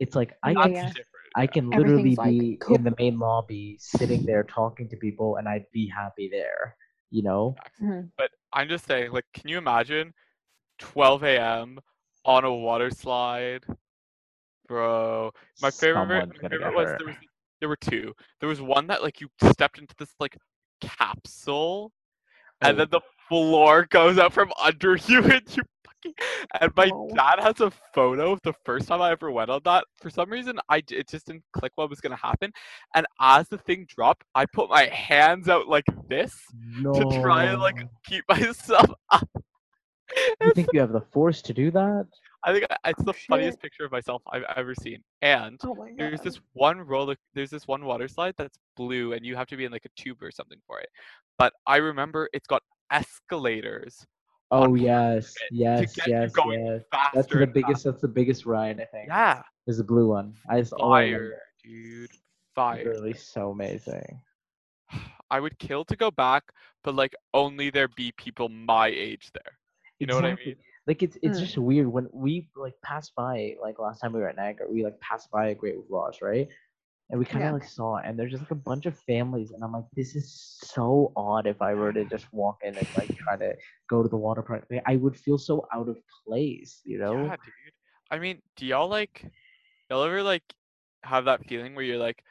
It's 0.00 0.16
like 0.16 0.36
I 0.42 0.52
Yeah, 0.52 0.62
can 0.62 0.72
yeah. 0.72 0.86
different. 0.88 1.08
I 1.36 1.46
can 1.48 1.70
literally 1.70 1.98
Everything's, 1.98 2.18
like, 2.18 2.30
be 2.30 2.56
cool. 2.60 2.76
in 2.76 2.84
the 2.84 2.94
main 2.98 3.18
lobby, 3.18 3.76
sitting 3.80 4.24
there 4.24 4.44
talking 4.44 4.88
to 4.88 4.96
people, 4.96 5.36
and 5.36 5.48
I'd 5.48 5.66
be 5.72 5.88
happy 5.88 6.28
there. 6.28 6.76
You 7.10 7.22
know? 7.24 7.56
Mhm. 7.82 8.10
But 8.16 8.30
I'm 8.52 8.68
just 8.68 8.86
saying, 8.86 9.10
like, 9.10 9.24
can 9.34 9.48
you 9.48 9.58
imagine 9.58 10.14
12 10.78 11.24
a.m. 11.24 11.80
on 12.24 12.44
a 12.44 12.54
water 12.54 12.90
slide, 12.90 13.64
bro? 14.68 15.32
My 15.60 15.70
favorite, 15.70 16.06
my 16.08 16.48
favorite 16.48 16.74
was 16.74 16.94
there 16.98 17.06
was 17.06 17.16
there 17.60 17.68
were 17.68 17.76
two. 17.76 18.14
There 18.40 18.48
was 18.48 18.60
one 18.60 18.86
that 18.88 19.02
like 19.02 19.20
you 19.20 19.28
stepped 19.50 19.78
into 19.78 19.94
this 19.98 20.14
like 20.20 20.36
capsule, 20.80 21.92
and 22.60 22.74
Oh. 22.74 22.78
then 22.78 22.88
the 22.90 23.00
floor 23.28 23.86
goes 23.90 24.18
out 24.18 24.32
from 24.32 24.52
under 24.62 24.96
you, 25.06 25.18
and 25.24 25.42
you 25.56 25.62
fucking. 25.64 25.73
And 26.60 26.72
my 26.76 26.90
dad 27.14 27.40
has 27.40 27.60
a 27.60 27.70
photo 27.94 28.32
of 28.32 28.40
the 28.42 28.52
first 28.64 28.88
time 28.88 29.00
I 29.02 29.10
ever 29.10 29.30
went 29.30 29.50
on 29.50 29.60
that. 29.64 29.84
For 30.00 30.10
some 30.10 30.30
reason, 30.30 30.58
I 30.68 30.82
it 30.90 31.08
just 31.08 31.26
didn't 31.26 31.44
click 31.52 31.72
what 31.76 31.90
was 31.90 32.00
gonna 32.00 32.16
happen. 32.16 32.52
And 32.94 33.06
as 33.20 33.48
the 33.48 33.58
thing 33.58 33.86
dropped, 33.88 34.24
I 34.34 34.46
put 34.46 34.70
my 34.70 34.86
hands 34.86 35.48
out 35.48 35.68
like 35.68 35.84
this 36.08 36.34
No. 36.76 36.92
to 36.94 37.20
try 37.22 37.44
and 37.44 37.60
like 37.60 37.84
keep 38.06 38.24
myself 38.28 38.90
up. 39.10 39.28
You 40.40 40.52
think 40.52 40.68
you 40.72 40.80
have 40.80 40.92
the 40.92 41.00
force 41.00 41.40
to 41.42 41.54
do 41.54 41.70
that? 41.70 42.06
I 42.44 42.52
think 42.52 42.66
it's 42.84 43.00
Oh, 43.00 43.04
the 43.04 43.12
funniest 43.14 43.60
picture 43.60 43.84
of 43.84 43.92
myself 43.92 44.22
I've 44.30 44.44
ever 44.56 44.74
seen. 44.74 45.02
And 45.22 45.58
Oh 45.64 45.86
there's 45.96 46.20
this 46.20 46.38
one 46.52 46.80
roller, 46.80 47.16
there's 47.34 47.50
this 47.50 47.66
one 47.66 47.84
water 47.84 48.06
slide 48.08 48.34
that's 48.36 48.58
blue, 48.76 49.12
and 49.14 49.24
you 49.24 49.34
have 49.36 49.46
to 49.48 49.56
be 49.56 49.64
in 49.64 49.72
like 49.72 49.86
a 49.86 50.00
tube 50.02 50.22
or 50.22 50.30
something 50.30 50.58
for 50.66 50.78
it. 50.80 50.88
But 51.38 51.52
I 51.66 51.76
remember 51.76 52.28
it's 52.32 52.46
got 52.46 52.62
escalators 52.92 54.06
Oh 54.54 54.74
on 54.74 54.76
yes, 54.76 55.34
to 55.36 55.44
yes, 55.50 55.96
you 56.06 56.12
yes, 56.12 56.32
going 56.32 56.64
yes. 56.64 56.82
faster. 56.90 57.10
That's 57.14 57.28
the 57.28 57.42
and 57.42 57.52
biggest. 57.54 57.84
That's 57.84 58.00
the 58.00 58.08
biggest 58.08 58.46
ride 58.46 58.80
I 58.80 58.84
think. 58.84 59.08
Yeah, 59.08 59.42
Is 59.66 59.78
the 59.78 59.84
blue 59.84 60.08
one. 60.08 60.34
I 60.48 60.60
just 60.60 60.72
all 60.72 60.92
I 60.92 61.00
remember. 61.02 61.28
fire, 61.30 61.40
dude, 61.62 62.10
fire. 62.54 62.84
Literally 62.84 63.14
so 63.14 63.50
amazing. 63.50 64.20
I 65.30 65.40
would 65.40 65.58
kill 65.58 65.84
to 65.86 65.96
go 65.96 66.10
back, 66.10 66.44
but 66.82 66.94
like 66.94 67.14
only 67.34 67.70
there 67.70 67.88
be 67.88 68.12
people 68.12 68.48
my 68.48 68.88
age 68.88 69.30
there. 69.34 69.58
You 69.98 70.06
know 70.06 70.14
what 70.16 70.24
I 70.24 70.34
mean? 70.34 70.56
Like 70.86 71.02
it's 71.02 71.16
it's 71.22 71.38
Mm. 71.38 71.42
just 71.42 71.58
weird 71.58 71.86
when 71.88 72.08
we 72.12 72.48
like 72.56 72.74
passed 72.82 73.14
by 73.14 73.56
like 73.60 73.78
last 73.78 74.00
time 74.00 74.12
we 74.12 74.20
were 74.20 74.28
at 74.28 74.36
Niagara, 74.36 74.66
we 74.70 74.84
like 74.84 75.00
passed 75.00 75.30
by 75.30 75.48
a 75.48 75.54
Great 75.54 75.76
Wolf 75.76 75.90
Lodge, 75.90 76.22
right? 76.22 76.48
And 77.10 77.18
we 77.18 77.26
kind 77.26 77.44
of 77.44 77.48
Yeah. 77.48 77.52
like 77.52 77.64
saw 77.64 77.96
it, 77.98 78.06
and 78.06 78.18
there's 78.18 78.30
just 78.30 78.42
like 78.42 78.50
a 78.50 78.54
bunch 78.54 78.86
of 78.86 78.98
families, 78.98 79.50
and 79.50 79.62
I'm 79.62 79.72
like, 79.72 79.84
this 79.94 80.16
is 80.16 80.32
so 80.62 81.12
odd. 81.16 81.46
If 81.46 81.60
I 81.60 81.74
were 81.74 81.92
to 81.92 82.04
just 82.06 82.32
walk 82.32 82.58
in 82.64 82.76
and 82.76 82.86
like 82.96 83.14
try 83.18 83.36
to 83.36 83.54
go 83.90 84.02
to 84.02 84.08
the 84.08 84.16
water 84.16 84.42
park, 84.42 84.66
I 84.86 84.96
would 84.96 85.16
feel 85.16 85.36
so 85.36 85.66
out 85.74 85.88
of 85.88 85.98
place, 86.26 86.80
you 86.84 86.98
know? 86.98 87.12
Yeah, 87.12 87.36
dude. 87.36 87.72
I 88.10 88.18
mean, 88.18 88.40
do 88.56 88.64
y'all 88.64 88.88
like, 88.88 89.30
y'all 89.90 90.02
ever 90.02 90.22
like 90.22 90.42
have 91.02 91.26
that 91.26 91.44
feeling 91.44 91.74
where 91.74 91.84
you're 91.84 91.98
like, 91.98 92.24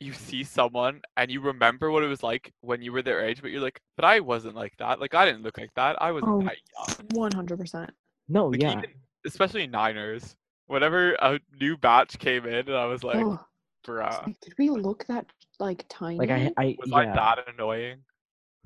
you 0.00 0.12
see 0.12 0.44
someone 0.44 1.02
and 1.16 1.28
you 1.28 1.40
remember 1.40 1.90
what 1.90 2.04
it 2.04 2.06
was 2.06 2.22
like 2.22 2.52
when 2.60 2.80
you 2.82 2.92
were 2.92 3.02
their 3.02 3.20
age, 3.24 3.42
but 3.42 3.50
you're 3.50 3.60
like, 3.60 3.80
but 3.96 4.04
I 4.04 4.20
wasn't 4.20 4.54
like 4.54 4.76
that. 4.78 5.00
Like 5.00 5.14
I 5.14 5.24
didn't 5.26 5.42
look 5.42 5.58
like 5.58 5.74
that. 5.74 6.00
I 6.00 6.12
wasn't 6.12 6.30
Oh, 6.32 6.42
that 6.44 6.56
young. 6.98 7.06
One 7.14 7.32
hundred 7.32 7.58
percent. 7.58 7.90
No, 8.28 8.48
Like 8.48 8.60
yeah. 8.60 8.78
even, 8.78 8.90
especially 9.26 9.66
Niners. 9.66 10.36
Whenever 10.68 11.14
a 11.14 11.40
new 11.60 11.76
batch 11.78 12.18
came 12.18 12.44
in, 12.44 12.68
and 12.68 12.76
I 12.76 12.84
was 12.84 13.02
like, 13.02 13.24
Oh, 13.24 13.40
bruh, 13.86 14.26
like, 14.26 14.40
did 14.40 14.54
we 14.58 14.70
look 14.70 15.06
that 15.06 15.26
like 15.58 15.84
tiny? 15.88 16.18
Like 16.18 16.30
I, 16.30 16.52
I 16.56 16.76
was 16.78 16.92
I 16.92 17.04
yeah. 17.04 17.14
that 17.14 17.38
annoying? 17.48 17.98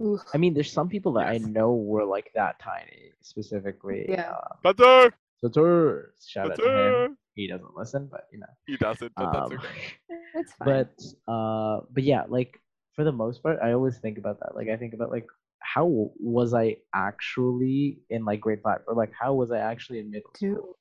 Oof. 0.03 0.22
I 0.35 0.38
mean, 0.38 0.55
there's 0.55 0.72
some 0.72 0.88
people 0.88 1.12
that 1.14 1.33
Yes. 1.33 1.42
I 1.44 1.46
know 1.48 1.75
were 1.75 2.05
like 2.05 2.31
that 2.35 2.59
tiny, 2.59 3.12
specifically. 3.22 4.07
Yeah. 4.09 4.33
Uh, 4.33 4.48
Spencer, 4.59 5.14
Spencer, 5.38 6.14
shout 6.27 6.51
out 6.51 6.57
to 6.59 6.68
him. 7.07 7.18
He 7.35 7.46
doesn't 7.46 7.75
listen, 7.77 8.09
but 8.11 8.27
you 8.33 8.38
know. 8.40 8.46
He 8.66 8.77
doesn't, 8.77 9.12
but 9.16 9.33
that's 9.33 9.53
Um, 9.53 9.59
okay. 9.59 9.94
it's 10.35 10.53
fine. 10.55 10.66
but 10.66 11.33
uh, 11.33 11.81
but 11.90 12.03
yeah, 12.03 12.25
like 12.29 12.59
for 12.94 13.05
the 13.05 13.12
most 13.12 13.42
part, 13.42 13.59
I 13.62 13.72
always 13.72 13.98
think 13.98 14.18
about 14.18 14.40
that. 14.40 14.55
Like 14.57 14.68
I 14.68 14.77
think 14.77 14.94
about 14.94 15.11
like 15.11 15.27
how 15.61 16.11
was 16.18 16.53
I 16.55 16.77
actually 16.94 17.98
in 18.11 18.25
like 18.25 18.40
grade 18.40 18.61
five, 18.62 18.81
or 18.87 18.94
like 18.94 19.12
how 19.18 19.35
was 19.35 19.51
I 19.53 19.59
actually 19.59 20.01
in 20.01 20.11
middle 20.11 20.31
Dude, 20.38 20.57
school? 20.59 20.79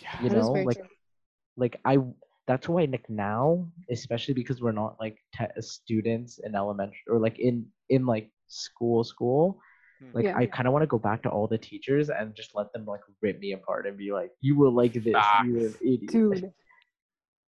Yeah. 0.00 0.22
You 0.22 0.28
that 0.30 0.38
is 0.38 0.48
know, 0.48 0.52
very 0.52 0.64
like 0.66 0.78
true. 0.78 0.86
like 1.56 1.80
I 1.84 1.98
that's 2.46 2.68
why 2.68 2.84
like 2.84 3.08
now, 3.08 3.68
especially 3.90 4.34
because 4.34 4.60
we're 4.60 4.72
not 4.72 4.96
like 5.00 5.18
te- 5.36 5.60
students 5.60 6.40
in 6.42 6.54
elementary 6.54 6.98
or 7.08 7.18
like 7.18 7.38
in 7.38 7.66
in 7.88 8.06
like 8.06 8.30
school 8.48 9.04
school. 9.04 9.60
Hmm. 10.00 10.10
Like 10.14 10.24
Yeah. 10.24 10.36
I 10.36 10.46
kind 10.46 10.66
of 10.66 10.72
want 10.72 10.82
to 10.82 10.88
go 10.88 10.98
back 10.98 11.22
to 11.22 11.30
all 11.30 11.46
the 11.46 11.58
teachers 11.58 12.10
and 12.10 12.34
just 12.34 12.54
let 12.54 12.72
them 12.72 12.84
like 12.84 13.00
rip 13.20 13.38
me 13.38 13.52
apart 13.52 13.86
and 13.86 13.96
be 13.96 14.12
like, 14.12 14.32
"You 14.40 14.56
were 14.56 14.70
like 14.70 14.94
this, 14.94 15.24
you 15.44 15.54
were 15.54 15.66
an 15.66 15.74
idiot." 15.80 16.10
Dude. 16.10 16.52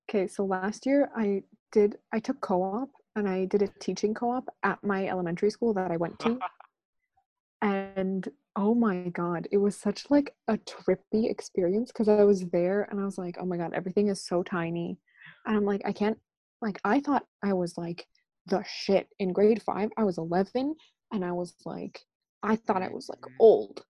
Okay, 0.09 0.28
so 0.28 0.44
last 0.44 0.87
year 0.87 1.11
I 1.16 1.42
did 1.72 1.98
I 2.12 2.20
took 2.20 2.40
co-op 2.40 2.90
and 3.16 3.28
I 3.28 3.46
did 3.46 3.62
a 3.62 3.68
teaching 3.80 4.14
co-op 4.14 4.48
at 4.62 4.83
my 4.85 5.09
elementary 5.09 5.50
school 5.50 5.74
that 5.74 5.90
I 5.90 5.96
went 5.96 6.18
to. 6.20 6.38
and 7.62 8.28
oh 8.57 8.75
my 8.75 9.09
god, 9.11 9.49
it 9.51 9.59
was 9.59 9.77
such 9.77 10.11
like 10.11 10.35
a 10.49 10.57
trippy 10.59 11.31
experience 11.31 11.90
because 11.90 12.09
I 12.09 12.25
was 12.25 12.43
there 12.51 12.87
and 12.90 13.01
I 13.01 13.05
was 13.05 13.19
like, 13.19 13.37
oh 13.40 13.45
my 13.47 13.57
god, 13.57 13.73
everything 13.75 14.09
is 14.09 14.25
so 14.25 14.43
tiny. 14.43 14.99
And 15.47 15.57
I'm 15.57 15.64
like, 15.64 15.83
I 15.85 15.93
can't 15.93 16.19
like 16.62 16.81
I 16.85 17.01
thought 17.01 17.27
I 17.43 17.53
was 17.53 17.77
like 17.77 18.07
the 18.47 18.62
shit. 18.67 19.09
In 19.19 19.33
grade 19.33 19.62
five, 19.62 19.90
I 19.97 20.05
was 20.05 20.19
11 20.19 20.75
and 21.12 21.25
I 21.25 21.33
was 21.33 21.55
like, 21.64 22.01
I 22.43 22.57
thought 22.57 22.83
I 22.83 22.88
was 22.88 23.09
like 23.09 23.21
Mhm. 23.21 23.37
old. 23.40 23.85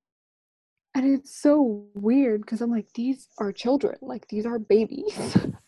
And 0.94 1.06
it's 1.18 1.40
so 1.40 1.88
weird 1.94 2.42
because 2.42 2.60
I'm 2.60 2.70
like, 2.70 2.86
these 2.94 3.28
are 3.38 3.52
children. 3.52 3.96
Like, 4.00 4.28
these 4.28 4.46
are 4.46 4.60
babies. 4.60 5.18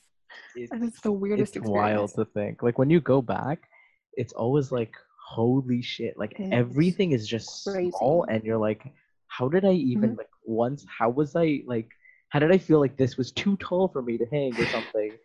and 0.71 0.85
it's 0.85 1.01
the 1.01 1.11
weirdest 1.13 1.57
it's 1.57 1.67
wild 1.69 2.15
to 2.15 2.25
think. 2.25 2.63
Like 2.63 2.79
when 2.79 2.91
you 2.91 3.01
go 3.01 3.21
back, 3.21 3.69
it's 4.15 4.33
always 4.33 4.71
like 4.71 4.95
holy 5.27 5.83
shit. 5.83 6.19
Like 6.19 6.37
It's 6.39 6.51
everything 6.53 7.13
is 7.13 7.27
just 7.29 7.73
small, 7.79 8.25
crazy. 8.25 8.31
Mm-hmm. 8.31 8.35
and 8.35 8.45
you're 8.45 8.59
like, 8.59 8.83
how 9.29 9.49
did 9.49 9.65
I 9.65 9.73
even 9.73 10.17
like 10.17 10.31
once? 10.45 10.85
How 10.99 11.11
was 11.11 11.37
I 11.37 11.63
like? 11.67 11.91
How 12.31 12.39
did 12.41 12.53
I 12.53 12.59
feel 12.59 12.81
like 12.81 12.97
this 12.97 13.17
was 13.17 13.33
too 13.33 13.57
tall 13.59 13.89
for 13.89 14.03
me 14.03 14.19
to 14.19 14.27
hang 14.27 14.57
or 14.59 14.67
something? 14.67 15.17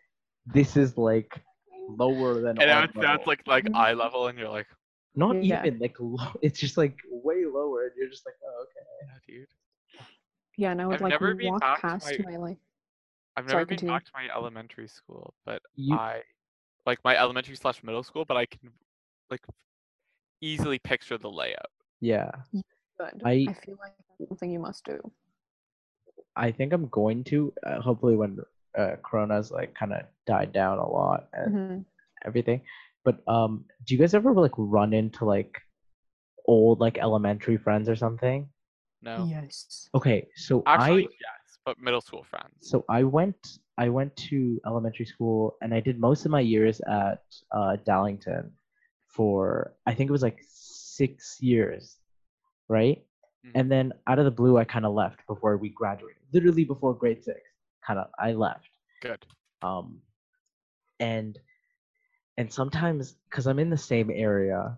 this 0.48 0.76
is 0.78 0.98
like 0.98 1.40
lower 1.88 2.42
than 2.42 2.60
And 2.60 2.70
now 2.70 2.80
arm 2.80 2.86
it's, 2.86 2.96
now 2.98 3.20
like 3.28 3.44
like 3.48 3.66
Mhm. 3.66 3.76
eye 3.76 3.94
level, 3.94 4.28
and 4.28 4.38
you're 4.38 4.50
like, 4.50 4.68
not 5.16 5.38
Yeah. 5.42 5.64
even 5.64 5.80
like 5.80 5.96
low. 6.00 6.32
It's 6.42 6.60
just 6.60 6.78
like 6.78 6.98
way 7.10 7.46
lower, 7.46 7.86
and 7.88 7.92
you're 7.98 8.10
just 8.10 8.26
like, 8.26 8.36
oh 8.46 8.64
okay. 8.64 8.86
yeah, 9.02 9.20
dude. 9.40 9.48
Yeah, 10.58 10.72
and 10.72 10.82
I 10.82 10.86
would 10.88 10.96
I've 10.96 11.02
like 11.02 11.14
never 11.14 11.34
been 11.36 11.48
walk 11.52 11.64
past 11.82 12.06
my- 12.06 12.26
my 12.26 12.38
like 12.38 12.58
I've 13.38 13.48
Sorry, 13.48 13.64
never 13.64 13.66
been 13.66 13.78
continue. 13.78 13.94
back 13.94 14.06
to 14.06 14.12
my 14.14 14.30
elementary 14.36 14.88
school, 14.88 15.34
but 15.46 15.62
You 15.76 15.96
I 15.96 16.22
like 16.86 17.00
my 17.04 17.18
elementary 17.18 17.56
slash 17.56 17.84
middle 17.84 18.04
school, 18.04 18.26
but 18.26 18.38
I 18.38 18.46
can 18.46 18.72
like 19.30 19.42
easily 20.42 20.80
picture 20.80 21.18
the 21.18 21.30
layout. 21.30 21.72
yeah. 22.00 22.32
good. 23.00 23.22
I- 23.24 23.46
I 23.50 23.54
feel 23.54 23.78
like 23.80 23.94
that's 24.18 24.30
something 24.30 24.52
you 24.52 24.60
must 24.60 24.84
do. 24.86 25.00
I 26.36 26.52
think 26.52 26.74
I'm 26.74 26.88
going 26.88 27.24
to 27.26 27.54
uh, 27.66 27.82
hopefully 27.82 28.16
when 28.16 28.40
uh, 28.78 28.96
Corona's 29.04 29.52
like 29.52 29.74
kind 29.76 29.92
of 29.94 30.02
died 30.26 30.54
down 30.54 30.78
a 30.78 30.88
lot 30.88 31.28
and 31.34 31.54
Mhm. 31.56 31.86
everything. 32.26 32.62
But 33.04 33.20
um, 33.28 33.66
do 33.86 33.94
you 33.96 34.00
guys 34.00 34.14
ever 34.14 34.34
like 34.34 34.54
run 34.58 34.94
into 34.94 35.26
like 35.26 35.60
old 36.46 36.80
like 36.80 36.98
elementary 36.98 37.58
friends 37.58 37.90
or 37.90 37.96
something? 37.96 38.48
No, 39.02 39.26
Yes. 39.28 39.90
Okay, 39.96 40.28
so 40.36 40.62
actually 40.68 41.06
I 41.06 41.18
yes, 41.20 41.58
but 41.66 41.80
middle 41.80 42.02
school 42.02 42.24
friends. 42.24 42.54
so 42.62 42.86
I 42.88 43.04
went 43.04 43.58
I 43.78 43.90
went 43.90 44.16
to 44.30 44.62
elementary 44.66 45.06
school 45.06 45.58
and 45.62 45.74
I 45.74 45.80
did 45.80 46.00
most 46.00 46.24
of 46.26 46.32
my 46.32 46.40
years 46.42 46.80
at 46.82 47.24
uh, 47.52 47.78
Dallington 47.84 48.52
for 49.12 49.74
I 49.86 49.94
think 49.94 50.10
it 50.10 50.12
was 50.12 50.24
like 50.24 50.40
six 50.48 51.38
years, 51.42 51.98
right? 52.70 53.04
Mhm. 53.46 53.52
And 53.56 53.72
then 53.72 53.94
out 54.08 54.20
of 54.20 54.26
the 54.26 54.32
blue, 54.32 54.58
I 54.58 54.64
kind 54.66 54.86
of 54.86 54.94
left 54.94 55.26
before 55.28 55.58
we 55.58 55.70
graduated. 55.70 56.22
Literally 56.34 56.64
before 56.64 56.94
grade 56.94 57.24
six, 57.24 57.40
kind 57.86 58.00
of 58.00 58.08
I 58.20 58.34
left. 58.34 58.70
Good. 59.02 59.26
um 59.64 60.02
and 61.00 61.40
and 62.38 62.52
sometimes 62.52 63.16
because 63.30 63.48
i'm 63.48 63.60
in 63.60 63.70
the 63.70 63.78
same 63.78 64.10
area 64.12 64.78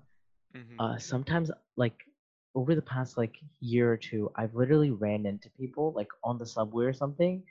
hmm 0.55 0.79
uh 0.79 0.97
sometimes 0.97 1.51
like 1.77 1.97
over 2.55 2.75
the 2.75 2.81
past 2.81 3.17
like 3.17 3.35
year 3.59 3.91
or 3.91 3.97
two 3.97 4.31
i've 4.35 4.55
literally 4.55 4.91
ran 4.91 5.25
into 5.25 5.49
people 5.51 5.91
like 5.95 6.07
on 6.23 6.37
the 6.37 6.45
subway 6.45 6.85
or 6.85 6.93
something 6.93 7.43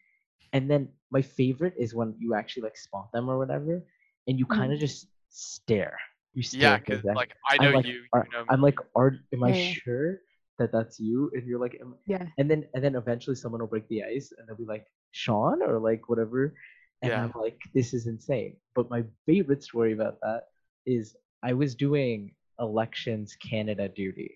and 0.53 0.71
then 0.71 0.89
my 1.11 1.23
favorite 1.23 1.75
is 1.79 1.95
when 1.95 2.15
you 2.19 2.35
actually 2.35 2.63
like 2.63 2.77
spot 2.77 3.11
them 3.13 3.29
or 3.29 3.39
whatever 3.39 3.83
and 4.27 4.39
you 4.39 4.47
kind 4.47 4.73
of 4.73 4.79
just 4.79 5.09
stare 5.29 5.99
you 6.35 6.43
stare 6.43 6.61
yeah, 6.61 6.75
at 6.77 6.87
because 6.87 7.03
them. 7.03 7.15
like 7.15 7.33
I 7.49 7.57
I'm 7.59 7.73
like, 7.73 7.87
you, 7.87 8.03
are- 8.13 8.27
you 8.27 8.39
know 8.39 8.45
i'm 8.49 8.61
like 8.63 8.79
are 8.97 9.15
am 9.33 9.45
i 9.45 9.51
Yeah, 9.51 9.57
yeah. 9.57 9.75
sure 9.85 10.19
that 10.59 10.73
that's 10.73 11.01
you 11.01 11.31
and 11.35 11.47
you're 11.47 11.59
like 11.61 11.77
am, 11.81 11.95
Yeah. 12.07 12.27
and 12.39 12.51
then 12.51 12.65
and 12.75 12.85
then 12.85 12.95
eventually 12.97 13.37
someone 13.37 13.61
will 13.61 13.69
break 13.69 13.89
the 13.89 14.03
ice 14.05 14.33
and 14.37 14.49
they'll 14.49 14.57
be 14.57 14.65
like 14.65 14.87
Sean 15.13 15.63
or 15.63 15.79
like 15.79 16.09
whatever 16.09 16.55
and 17.03 17.11
Yeah. 17.11 17.25
I'm 17.25 17.33
like 17.41 17.59
this 17.75 17.93
is 17.95 18.07
insane 18.07 18.57
but 18.75 18.91
my 18.91 19.05
favorite 19.27 19.63
story 19.63 19.93
about 19.93 20.21
that 20.23 20.45
is 20.87 21.17
I 21.43 21.53
was 21.55 21.75
doing 21.75 22.35
elections 22.61 23.37
Canada 23.37 23.89
duty 23.89 24.33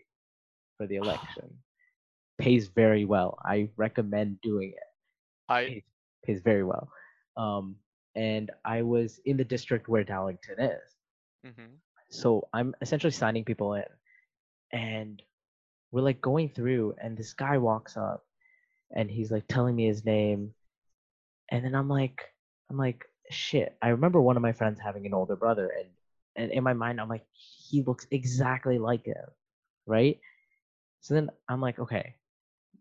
for 0.76 0.86
the 0.86 0.96
election 0.96 1.50
pays 2.38 2.68
very 2.68 3.04
well 3.04 3.38
I 3.44 3.70
recommend 3.76 4.40
doing 4.42 4.70
it 4.76 4.88
I 5.48 5.64
pays, 5.66 5.82
pays 6.24 6.40
very 6.42 6.64
well 6.64 6.90
um 7.36 7.76
and 8.16 8.50
I 8.64 8.82
was 8.82 9.20
in 9.26 9.36
the 9.36 9.44
district 9.44 9.88
where 9.88 10.04
Dallington 10.04 10.60
is 10.60 10.95
hmm 11.44 11.78
so 12.10 12.48
I'm 12.52 12.74
essentially 12.80 13.10
signing 13.12 13.44
people 13.44 13.74
in, 13.74 13.84
and 14.72 15.22
we're 15.92 16.02
like 16.02 16.20
going 16.20 16.50
through, 16.50 16.94
and 17.02 17.16
this 17.16 17.34
guy 17.34 17.58
walks 17.58 17.96
up, 17.96 18.24
and 18.94 19.10
he's 19.10 19.30
like 19.30 19.46
telling 19.48 19.76
me 19.76 19.86
his 19.86 20.04
name, 20.04 20.54
and 21.50 21.64
then 21.64 21.74
I'm 21.74 21.88
like, 21.88 22.22
I'm 22.70 22.76
like, 22.78 23.04
shit. 23.30 23.76
I 23.82 23.88
remember 23.90 24.20
one 24.20 24.36
of 24.36 24.42
my 24.42 24.52
friends 24.52 24.80
having 24.80 25.06
an 25.06 25.14
older 25.14 25.36
brother, 25.36 25.70
and 25.78 25.88
and 26.36 26.52
in 26.52 26.64
my 26.64 26.74
mind, 26.74 27.00
I'm 27.00 27.08
like, 27.08 27.26
he 27.32 27.82
looks 27.82 28.06
exactly 28.10 28.78
like 28.78 29.06
him, 29.06 29.26
right? 29.86 30.20
So 31.02 31.14
then 31.14 31.30
I'm 31.48 31.60
like, 31.60 31.78
okay, 31.78 32.14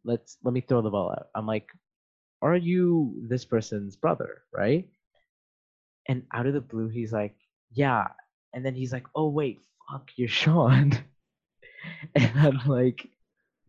let's 0.06 0.38
let 0.44 0.54
me 0.54 0.62
throw 0.62 0.82
the 0.82 0.91
ball 0.91 1.12
out. 1.12 1.28
I'm 1.36 1.48
like, 1.48 1.68
are 2.41 2.56
you 2.58 3.15
this 3.30 3.46
person's 3.46 3.96
brother, 3.98 4.44
right? 4.54 4.88
And 6.08 6.26
out 6.34 6.46
of 6.48 6.54
the 6.54 6.62
blue, 6.62 6.88
he's 6.89 7.13
like, 7.13 7.36
yeah. 7.72 8.08
And 8.56 8.65
then 8.65 8.76
he's 8.76 8.94
like, 8.94 9.06
oh 9.15 9.30
wait, 9.30 9.62
fuck, 9.91 10.10
you're 10.18 10.30
Sean. 10.30 10.94
and 12.15 12.32
I'm 12.39 12.62
like, 12.68 13.10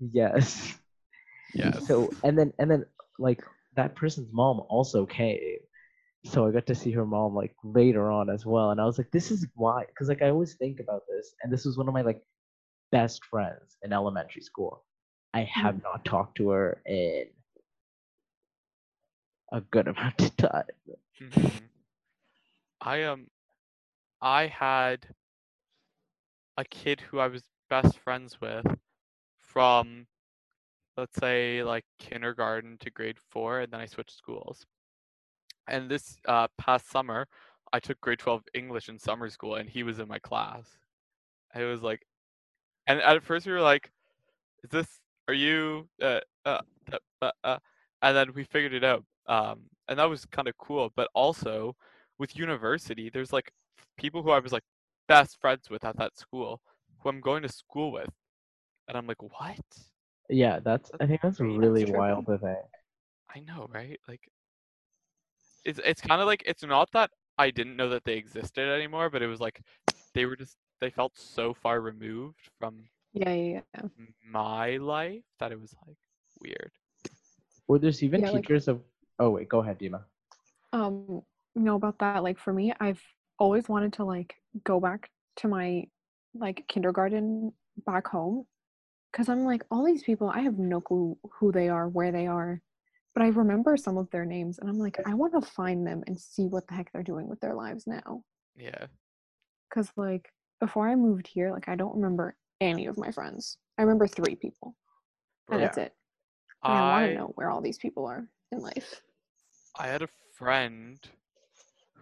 yes. 0.01 0.75
yes. 1.55 1.87
So 1.87 2.12
and 2.25 2.38
then 2.38 2.53
and 2.59 2.70
then 2.70 2.87
like 3.18 3.44
that 3.77 3.96
person's 3.96 4.33
mom 4.33 4.62
also 4.68 5.07
came. 5.07 5.59
So 6.25 6.46
I 6.46 6.53
got 6.53 6.66
to 6.68 6.75
see 6.75 6.92
her 6.92 7.07
mom 7.07 7.35
like 7.35 7.55
later 7.64 8.11
on 8.11 8.31
as 8.31 8.46
well. 8.46 8.70
And 8.70 8.81
I 8.81 8.87
was 8.87 8.99
like, 8.99 9.11
this 9.12 9.31
is 9.31 9.46
why 9.57 9.85
because 9.87 10.09
like 10.09 10.22
I 10.22 10.31
always 10.31 10.55
think 10.55 10.81
about 10.81 11.03
this, 11.09 11.35
and 11.42 11.53
this 11.53 11.66
was 11.66 11.79
one 11.79 11.88
of 11.88 11.94
my 11.94 12.03
like 12.03 12.22
best 12.92 13.25
friends 13.27 13.77
in 13.83 13.92
elementary 13.92 14.42
school. 14.42 14.85
I 15.35 15.42
have 15.42 15.83
not 15.83 16.05
talked 16.05 16.37
to 16.38 16.51
her 16.51 16.83
in 16.87 17.27
a 19.53 19.61
good 19.61 19.88
amount 19.88 20.20
of 20.22 20.37
time. 20.37 20.64
Mhm. 21.20 21.62
I 22.81 23.03
um 23.05 23.29
I 24.20 24.46
had 24.46 25.09
a 26.57 26.64
kid 26.64 27.00
who 27.00 27.18
I 27.18 27.29
was 27.29 27.44
best 27.68 27.98
friends 27.98 28.40
with 28.40 28.66
from 29.38 30.07
let's 30.96 31.16
say 31.18 31.62
like 31.62 31.85
kindergarten 31.98 32.79
to 32.81 32.90
grade 32.90 33.18
4 33.31 33.61
and 33.61 33.72
then 33.72 33.81
I 33.81 33.87
switched 33.87 34.16
schools. 34.16 34.66
And 35.68 35.90
this 35.90 36.18
uh 36.26 36.48
past 36.59 36.90
summer 36.90 37.26
I 37.72 37.81
took 37.81 38.00
grade 38.00 38.20
12 38.20 38.44
English 38.55 38.88
in 38.88 38.98
summer 38.98 39.29
school 39.29 39.57
and 39.57 39.68
he 39.68 39.83
was 39.83 39.98
in 39.98 40.09
my 40.09 40.18
class. 40.18 40.66
It 41.55 41.64
was 41.64 41.83
like 41.83 42.07
and 42.87 43.00
at 43.00 43.22
first 43.22 43.46
we 43.46 43.52
were 43.52 43.61
like 43.61 43.90
is 44.64 44.70
this 44.70 45.00
are 45.29 45.35
you 45.35 45.88
uh, 46.02 46.20
uh, 46.44 46.61
uh, 47.22 47.31
uh 47.44 47.59
and 48.02 48.16
then 48.16 48.33
we 48.35 48.44
figured 48.44 48.74
it 48.74 48.85
out 48.85 49.05
um 49.26 49.62
and 49.88 49.98
that 49.98 50.09
was 50.09 50.24
kind 50.26 50.48
of 50.48 50.57
cool 50.57 50.92
but 50.94 51.09
also 51.14 51.74
with 52.18 52.37
university 52.37 53.11
there's 53.11 53.33
like 53.33 53.50
people 53.96 54.22
who 54.22 54.31
i 54.31 54.38
was 54.38 54.52
like 54.52 54.64
best 55.09 55.38
friends 55.40 55.70
with 55.70 55.85
at 55.85 55.96
that 55.96 56.16
school 56.18 56.61
who 57.00 57.09
i'm 57.09 57.20
going 57.20 57.42
to 57.42 57.48
school 57.48 57.92
with 57.92 58.11
and 58.88 58.96
i'm 58.96 59.07
like 59.07 59.22
what 59.22 59.59
Yeah, 60.29 60.59
that's 60.61 60.90
I 61.00 61.07
think 61.07 61.20
that's 61.22 61.38
That's 61.38 61.59
really 61.62 61.85
trippy. 61.85 61.96
wild 61.96 62.26
to 62.26 62.38
think. 62.38 62.59
i 63.35 63.38
know 63.40 63.68
right 63.72 63.98
like 64.09 64.24
it's 65.64 65.81
it's 65.85 66.00
kind 66.00 66.20
of 66.20 66.26
like 66.26 66.42
it's 66.46 66.64
not 66.64 66.88
that 66.92 67.11
i 67.38 67.50
didn't 67.50 67.76
know 67.76 67.88
that 67.88 68.05
they 68.05 68.14
existed 68.16 68.68
anymore 68.68 69.11
but 69.11 69.22
it 69.22 69.26
was 69.26 69.40
like 69.40 69.61
they 70.14 70.24
were 70.26 70.37
just 70.37 70.57
they 70.81 70.90
felt 70.90 71.12
so 71.16 71.55
far 71.55 71.81
removed 71.81 72.38
from 72.59 72.85
Yeah, 73.12 73.33
yeah, 73.33 73.61
yeah. 73.74 73.83
my 74.31 74.76
life 74.76 75.24
that 75.40 75.52
it 75.52 75.61
was 75.61 75.74
like 75.87 75.96
weird 76.42 76.72
Were 77.68 77.79
there's 77.79 78.02
even 78.02 78.20
Yeah, 78.20 78.31
like- 78.31 78.42
teachers 78.42 78.68
of 78.68 78.81
oh 79.18 79.31
wait, 79.31 79.48
go 79.48 79.61
ahead, 79.61 79.79
Dima. 79.79 80.00
um 80.72 81.07
you 81.09 81.24
know 81.62 81.75
about 81.77 81.99
that 81.99 82.23
like 82.23 82.38
for 82.38 82.53
me 82.53 82.73
i've 82.81 83.03
always 83.38 83.69
wanted 83.69 83.92
to 83.92 84.05
like 84.05 84.35
go 84.64 84.81
back 84.81 85.11
to 85.37 85.49
my 85.49 85.85
like 86.35 86.64
kindergarten 86.69 87.53
back 87.87 88.07
home 88.07 88.47
because 89.12 89.29
i'm 89.29 89.45
like 89.45 89.62
all 89.71 89.85
these 89.85 90.03
people 90.03 90.29
i 90.29 90.40
have 90.40 90.59
no 90.59 90.81
clue 90.81 91.16
who 91.38 91.53
they 91.53 91.69
are 91.69 91.88
where 91.88 92.12
they 92.12 92.27
are 92.27 92.61
but 93.14 93.23
i 93.23 93.29
remember 93.29 93.77
some 93.77 93.97
of 93.97 94.11
their 94.11 94.25
names 94.25 94.59
and 94.59 94.69
i'm 94.69 94.79
like 94.79 94.99
i 95.07 95.14
want 95.14 95.33
to 95.33 95.41
find 95.51 95.87
them 95.87 96.03
and 96.07 96.18
see 96.18 96.47
what 96.47 96.66
the 96.68 96.74
heck 96.74 96.91
they're 96.93 97.03
doing 97.03 97.28
with 97.28 97.41
their 97.41 97.55
lives 97.55 97.87
now. 97.87 98.22
Yeah. 98.57 98.87
Because 99.68 99.91
like 99.97 100.30
before 100.61 100.89
i 100.89 100.95
moved 100.95 101.26
here 101.26 101.51
like 101.53 101.68
i 101.68 101.74
don't 101.74 101.95
remember 101.95 102.37
any 102.61 102.87
of 102.87 102.97
my 102.97 103.11
friends. 103.11 103.59
I 103.78 103.83
remember 103.83 104.07
three 104.07 104.35
people 104.37 104.74
and 105.51 105.61
Yeah. 105.61 105.66
that's 105.66 105.78
it. 105.78 105.93
And 106.64 106.74
i 106.74 106.91
want 106.91 107.07
to 107.07 107.14
know 107.14 107.33
where 107.35 107.51
all 107.51 107.61
these 107.61 107.78
people 107.78 108.07
are 108.07 108.28
in 108.53 108.61
life. 108.61 109.03
I 109.78 109.87
had 109.89 110.03
a 110.03 110.09
friend 110.35 110.99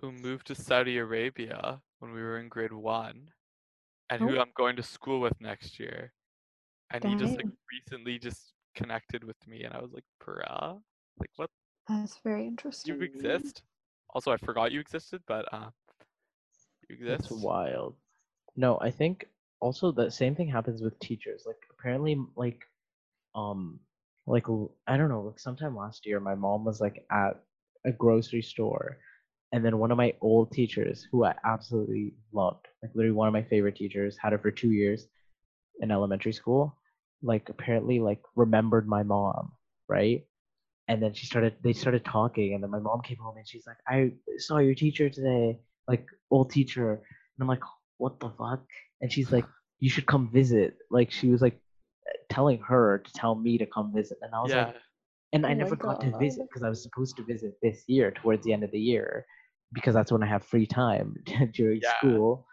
who 0.05 0.13
moved 0.13 0.47
to 0.49 0.55
Saudi 0.55 0.99
Arabia 0.99 1.81
when 1.99 2.13
we 2.13 2.23
were 2.23 2.39
in 2.39 2.49
grade 2.49 2.73
one, 2.73 3.31
and 4.11 4.21
who 4.23 4.37
Oh. 4.37 4.41
I'm 4.41 4.53
going 4.55 4.77
to 4.77 4.83
school 4.83 5.21
with 5.21 5.41
next 5.41 5.81
year. 5.81 6.13
And 6.91 7.05
he 7.05 7.15
just 7.15 7.37
like 7.37 7.47
recently 7.73 8.19
just 8.19 8.53
connected 8.75 9.25
with 9.25 9.37
me, 9.47 9.65
and 9.65 9.75
I 9.75 9.81
was 9.81 9.93
like, 9.93 10.05
"Bruh, 10.23 10.83
like 11.19 11.31
what? 11.37 11.51
that's 11.89 12.19
very 12.19 12.47
interesting 12.47 12.97
You 12.97 13.03
exist?" 13.03 13.63
Also, 14.11 14.31
I 14.33 14.37
forgot 14.37 14.73
you 14.73 14.81
existed, 14.81 15.23
but 15.27 15.53
uh, 15.53 15.71
you 16.89 17.07
That's 17.07 17.31
wild. 17.31 17.97
No, 18.57 18.79
I 18.81 18.91
think 18.91 19.27
also 19.61 19.91
the 19.91 20.11
same 20.11 20.35
thing 20.35 20.49
happens 20.49 20.83
with 20.83 20.99
teachers. 21.01 21.45
Like 21.47 21.57
apparently, 21.73 22.17
like, 22.37 22.61
um, 23.35 23.81
like 24.27 24.47
I 24.87 24.97
don't 24.97 25.09
know. 25.09 25.23
Like 25.23 25.41
sometime 25.41 25.77
last 25.77 26.07
year, 26.07 26.21
my 26.21 26.35
mom 26.35 26.65
was 26.65 26.81
like 26.81 27.07
at 27.11 27.43
a 27.85 27.93
grocery 27.93 28.43
store, 28.43 28.99
and 29.55 29.65
then 29.65 29.79
one 29.79 29.93
of 29.93 29.97
my 29.97 30.13
old 30.21 30.51
teachers, 30.51 31.07
who 31.13 31.25
I 31.25 31.33
absolutely 31.45 32.13
loved, 32.33 32.67
like 32.83 32.91
literally 32.93 33.15
one 33.15 33.29
of 33.29 33.33
my 33.33 33.45
favorite 33.45 33.77
teachers, 33.77 34.17
had 34.21 34.33
her 34.33 34.39
for 34.41 34.51
two 34.51 34.73
years 34.73 35.07
in 35.81 35.93
elementary 35.93 36.33
school. 36.33 36.77
Like 37.23 37.49
apparently, 37.49 38.01
like 38.01 38.21
remembered 38.35 38.89
my 38.89 39.05
mom, 39.05 39.53
right? 39.89 40.27
And 40.89 41.01
then 41.01 41.15
she 41.15 41.27
started. 41.27 41.55
They 41.63 41.73
started 41.73 42.05
talking, 42.05 42.55
and 42.55 42.65
then 42.65 42.71
my 42.73 42.81
mom 42.81 43.01
came 43.03 43.17
home, 43.19 43.37
and 43.37 43.47
she's 43.47 43.65
like, 43.65 43.77
"I 43.87 44.15
saw 44.39 44.59
your 44.59 44.75
teacher 44.75 45.09
today, 45.09 45.61
like 45.87 46.05
old 46.33 46.51
teacher." 46.51 46.95
And 46.95 47.41
I'm 47.41 47.47
like, 47.47 47.63
"What 47.99 48.19
the 48.19 48.31
fuck?" 48.31 48.65
And 49.03 49.13
she's 49.13 49.31
like, 49.31 49.47
"You 49.79 49.89
should 49.89 50.07
come 50.07 50.33
visit." 50.33 50.79
Like 50.91 51.13
she 51.13 51.29
was 51.29 51.41
like 51.41 51.61
telling 52.29 52.59
her 52.67 52.99
to 52.99 53.13
tell 53.13 53.37
me 53.37 53.57
to 53.59 53.67
come 53.67 53.93
visit, 53.95 54.19
and 54.21 54.35
I 54.35 54.43
was 54.43 54.51
yeah. 54.51 54.67
like, 54.67 54.77
and 55.33 55.47
Oh 55.47 55.49
I 55.49 55.55
my 55.55 55.63
never 55.63 55.77
got 55.77 56.01
to 56.01 56.19
visit 56.19 56.49
because 56.49 56.65
I 56.65 56.69
was 56.69 56.83
supposed 56.83 57.17
to 57.19 57.23
visit 57.23 57.55
this 57.63 57.85
year 57.87 58.11
towards 58.11 58.45
the 58.45 58.53
end 58.53 58.65
of 58.65 58.73
the 58.73 58.81
year 58.81 59.25
because 59.75 59.95
that's 59.95 60.11
when 60.13 60.23
I 60.23 60.27
have 60.27 60.45
free 60.45 60.67
time 60.67 61.17
during 61.53 61.81
Yeah. 61.83 61.97
school, 61.99 62.47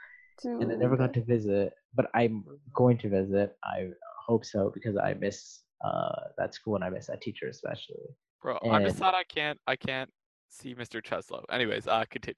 and 0.43 0.72
I 0.72 0.76
never 0.76 0.97
got 0.97 1.13
to 1.13 1.24
visit. 1.24 1.74
But 1.95 2.07
I'm 2.13 2.43
going 2.76 2.97
to 2.99 3.09
visit. 3.09 3.55
I 3.63 3.89
hope 4.28 4.43
so 4.45 4.72
because 4.74 4.97
I 4.97 5.13
miss 5.13 5.61
uh, 5.86 6.15
that 6.38 6.53
school 6.53 6.76
and 6.76 6.84
I 6.84 6.89
miss 6.89 7.07
that 7.07 7.22
teacher 7.22 7.47
especially. 7.47 7.95
Bro, 8.41 8.59
I'm 8.63 8.82
just 8.84 8.95
and- 8.95 8.99
sad 9.05 9.13
I 9.13 9.24
can't 9.24 9.59
I 9.67 9.76
can't 9.76 10.09
see 10.49 10.74
Mr. 10.76 11.01
Cheslow. 11.01 11.43
Anyways, 11.51 11.88
uh 11.88 12.03
continue. 12.09 12.36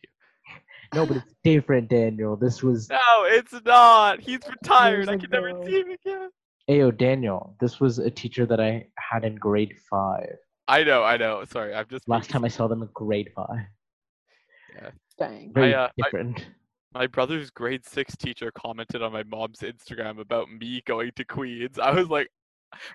No, 0.93 1.05
but 1.05 1.17
it's 1.17 1.33
different, 1.43 1.89
Daniel. 1.89 2.35
This 2.35 2.61
was 2.61 2.89
No, 2.89 2.97
it's 3.23 3.53
not. 3.65 4.19
He's 4.19 4.41
retired. 4.49 5.07
I 5.07 5.17
can 5.17 5.29
never 5.29 5.51
see 5.65 5.79
him 5.79 5.89
again. 5.91 6.29
Ayo, 6.69 6.95
Daniel. 6.97 7.55
This 7.61 7.79
was 7.79 7.99
a 7.99 8.09
teacher 8.09 8.45
that 8.45 8.59
I 8.59 8.87
had 8.97 9.23
in 9.23 9.35
grade 9.35 9.73
five. 9.89 10.35
I 10.67 10.83
know, 10.83 11.03
I 11.03 11.15
know. 11.17 11.43
Sorry, 11.45 11.73
I'm 11.73 11.85
just 11.89 12.07
Last 12.09 12.29
time 12.29 12.43
I 12.45 12.49
saw 12.49 12.67
them 12.67 12.81
in 12.81 12.89
grade 12.93 13.29
five. 13.35 13.65
Dang. 15.17 15.51
Very 15.53 15.73
uh, 15.73 15.87
I- 15.87 15.91
different. 15.97 16.47
my 16.93 17.07
brother's 17.07 17.49
grade 17.49 17.85
six 17.85 18.15
teacher 18.15 18.51
commented 18.51 19.01
on 19.01 19.11
my 19.13 19.23
mom's 19.23 19.59
Instagram 19.59 20.19
about 20.19 20.49
me 20.51 20.81
going 20.85 21.11
to 21.15 21.23
Queens. 21.23 21.79
I 21.79 21.91
was 21.91 22.09
like, 22.09 22.29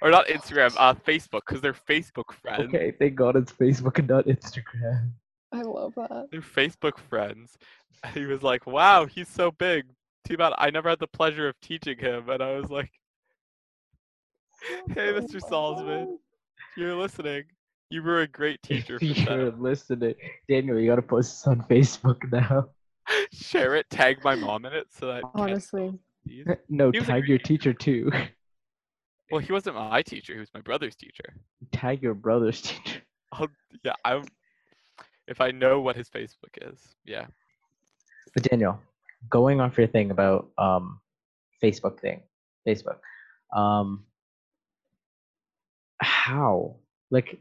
or 0.03 0.11
not 0.11 0.27
Instagram, 0.27 0.75
uh, 0.77 0.95
Facebook, 0.95 1.43
because 1.47 1.61
they're 1.61 1.73
Facebook 1.73 2.33
friends. 2.33 2.75
Okay, 2.75 2.93
thank 2.99 3.15
God 3.15 3.37
it's 3.37 3.53
Facebook 3.53 3.99
and 3.99 4.09
not 4.09 4.27
Instagram. 4.27 5.11
I 5.53 5.63
love 5.63 5.95
that. 5.97 6.27
They're 6.31 6.41
Facebook 6.41 6.99
friends. 6.99 7.57
And 8.05 8.15
he 8.15 8.27
was 8.27 8.43
like, 8.43 8.67
"Wow, 8.67 9.07
he's 9.07 9.29
so 9.29 9.51
big. 9.51 9.87
Too 10.27 10.37
bad 10.37 10.53
I 10.59 10.71
never 10.71 10.89
had 10.91 10.99
the 10.99 11.07
pleasure 11.07 11.49
of 11.49 11.59
teaching 11.61 11.99
him." 11.99 12.29
And 12.29 12.43
I 12.43 12.53
was 12.59 12.71
like, 12.71 12.91
"Hey, 14.89 15.13
Mr. 15.13 15.35
my 15.35 15.49
Salzman, 15.49 16.07
God. 16.07 16.19
you're 16.77 16.95
listening. 16.97 17.45
You 17.91 18.03
were 18.03 18.21
a 18.21 18.27
great 18.29 18.63
teacher 18.63 18.97
If 19.01 19.01
for 19.01 19.07
you're 19.35 19.45
that. 19.51 19.61
listening, 19.61 20.15
Daniel, 20.49 20.79
you 20.79 20.89
gotta 20.89 21.03
post 21.03 21.33
this 21.33 21.47
on 21.47 21.63
Facebook 21.71 22.31
now. 22.31 22.69
Share 23.33 23.75
it, 23.75 23.89
tag 23.91 24.23
my 24.23 24.35
mom 24.35 24.67
in 24.67 24.73
it, 24.75 24.87
so 24.91 25.07
that 25.07 25.23
Honestly. 25.35 25.99
no, 26.69 26.91
He 26.91 26.99
was 26.99 27.09
a 27.09 27.13
tag 27.13 27.29
your 27.29 27.39
teacher 27.39 27.73
too. 27.73 28.11
Well, 29.31 29.41
he 29.41 29.53
wasn't 29.53 29.77
my 29.77 30.03
teacher. 30.03 30.35
He 30.35 30.41
was 30.41 30.51
my 30.55 30.61
brother's 30.61 30.97
teacher. 30.97 31.35
tag 31.73 32.03
your 32.03 32.15
brother's 32.15 32.61
teacher. 32.63 33.01
I'll, 33.33 33.49
yeah, 33.85 33.93
I. 34.05 34.23
If 35.27 35.43
I 35.43 35.51
know 35.51 35.81
what 35.83 35.95
his 35.97 36.09
Facebook 36.09 36.57
is, 36.63 36.81
yeah. 37.05 37.27
But 38.33 38.45
Daniel, 38.45 38.81
going 39.29 39.61
off 39.61 39.77
your 39.77 39.87
thing 39.87 40.11
about 40.11 40.49
um, 40.57 41.01
Facebook 41.63 42.01
thing, 42.01 42.23
Facebook, 42.67 42.97
um, 43.55 44.05
how 46.01 46.77
like 47.11 47.39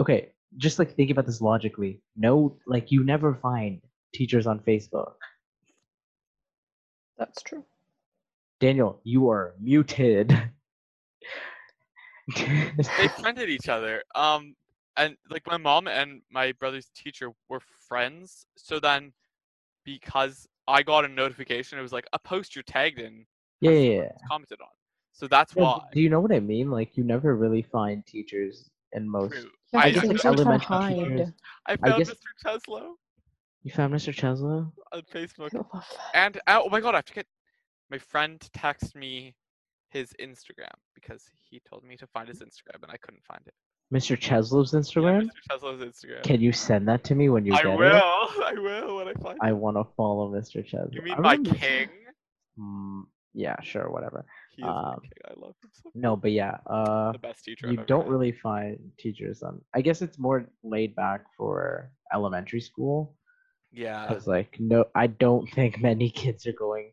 okay, 0.00 0.30
just 0.56 0.78
like 0.78 0.94
think 0.94 1.10
about 1.10 1.26
this 1.26 1.40
logically. 1.40 2.00
No, 2.16 2.56
like 2.66 2.90
you 2.90 3.04
never 3.04 3.34
find 3.34 3.80
teachers 4.14 4.46
on 4.46 4.60
Facebook. 4.60 5.12
That's 7.18 7.42
true. 7.42 7.64
Daniel, 8.60 9.00
you 9.04 9.28
are 9.30 9.54
muted. 9.60 10.30
they 12.36 13.08
friended 13.20 13.50
each 13.50 13.68
other. 13.68 14.02
Um, 14.14 14.54
and 14.96 15.16
like 15.30 15.46
my 15.46 15.56
mom 15.56 15.88
and 15.88 16.22
my 16.30 16.52
brother's 16.52 16.90
teacher 16.94 17.30
were 17.48 17.60
friends. 17.88 18.46
So 18.56 18.80
then, 18.80 19.12
because 19.84 20.46
I 20.66 20.82
got 20.82 21.04
a 21.04 21.08
notification, 21.08 21.78
it 21.78 21.82
was 21.82 21.92
like 21.92 22.06
a 22.12 22.18
post 22.18 22.56
you're 22.56 22.62
tagged 22.62 22.98
in. 22.98 23.26
yeah, 23.60 23.70
yeah, 23.72 23.76
someone 23.76 23.92
yeah. 23.92 24.08
Commented 24.28 24.60
on. 24.60 24.68
So 25.12 25.28
that's 25.28 25.54
No, 25.56 25.64
why. 25.64 25.80
Do 25.92 26.00
you 26.00 26.08
know 26.08 26.20
what 26.20 26.32
I 26.32 26.40
mean? 26.40 26.70
Like 26.70 26.96
you 26.96 27.04
never 27.04 27.36
really 27.36 27.62
find 27.62 28.04
teachers 28.06 28.70
in 28.94 29.08
most. 29.08 29.32
True. 29.32 29.50
You 29.72 29.78
I 29.80 29.90
guess, 29.90 30.02
to 30.02 30.08
like, 30.08 30.08
think 30.08 30.20
to 30.20 30.26
elementary 30.28 30.66
hide. 30.66 30.94
teachers- 30.96 31.32
I 31.66 31.76
found 31.76 31.98
guess- 31.98 32.10
Mr. 32.10 32.16
Cheslow 32.44 32.92
You 33.62 33.72
found 33.72 33.94
Mr. 33.94 34.14
Cheslow? 34.14 34.72
on 34.92 35.02
Facebook. 35.12 35.54
I 35.54 35.58
love 35.58 35.66
that. 35.72 35.86
And 36.14 36.36
uh, 36.46 36.60
oh 36.64 36.68
my 36.70 36.80
god, 36.80 36.94
I 36.94 36.98
have 36.98 37.04
to 37.06 37.14
get 37.14 37.26
my 37.90 37.98
friend 37.98 38.38
texted 38.56 38.94
me 38.94 39.34
his 39.90 40.12
Instagram 40.20 40.74
because 40.94 41.24
he 41.48 41.60
told 41.68 41.84
me 41.84 41.96
to 41.96 42.06
find 42.08 42.28
his 42.28 42.40
Instagram 42.40 42.82
and 42.82 42.90
I 42.92 42.96
couldn't 42.96 43.24
find 43.24 43.40
it. 43.46 43.54
Mr. 43.92 44.18
Cheslow's 44.18 44.72
Yeah, 44.72 44.80
Instagram? 44.80 45.22
Mr. 45.22 45.30
Cheslow's 45.58 45.82
Instagram. 45.84 46.22
Can 46.24 46.40
you 46.40 46.52
send 46.52 46.88
that 46.88 47.04
to 47.04 47.14
me 47.14 47.28
when 47.28 47.44
you 47.44 47.54
I 47.54 47.62
get 47.62 47.78
will. 47.78 47.82
it? 47.82 47.92
I 47.92 47.98
will 47.98 48.44
I 48.44 48.52
will 48.54 48.96
when 48.96 49.08
I 49.08 49.12
find 49.14 49.38
I 49.42 49.48
it. 49.50 49.56
want 49.56 49.76
to 49.76 49.84
follow 49.96 50.32
Mr. 50.32 50.64
Cheslow. 50.68 50.92
You 50.92 51.02
mean 51.02 51.14
I 51.14 51.20
my 51.20 51.32
remember- 51.32 51.54
king? 51.58 51.88
Mm, 52.58 53.02
yeah, 53.34 53.56
sure, 53.62 53.90
whatever. 53.90 54.24
He 54.56 54.62
is 54.62 54.68
Um. 54.68 55.00
I 55.28 55.32
love 55.36 55.54
him 55.62 55.70
so 55.72 55.90
No, 55.94 56.16
but 56.16 56.30
yeah, 56.32 56.58
uh, 56.66 57.12
the 57.12 57.18
best 57.18 57.44
teacher 57.44 57.66
I've 57.66 57.72
you 57.72 57.84
don't 57.86 58.02
had. 58.04 58.10
really 58.10 58.32
find 58.32 58.78
teachers 58.98 59.42
on. 59.42 59.60
I 59.74 59.80
guess 59.80 60.00
it's 60.02 60.18
more 60.18 60.46
laid 60.62 60.94
back 60.94 61.24
for 61.36 61.90
elementary 62.12 62.60
school 62.60 63.16
Yeah. 63.72 64.06
because, 64.06 64.26
like, 64.26 64.56
no, 64.60 64.84
I 64.94 65.06
don't 65.08 65.46
think 65.56 65.80
many 65.80 66.08
kids 66.10 66.46
are 66.46 66.52
going. 66.52 66.92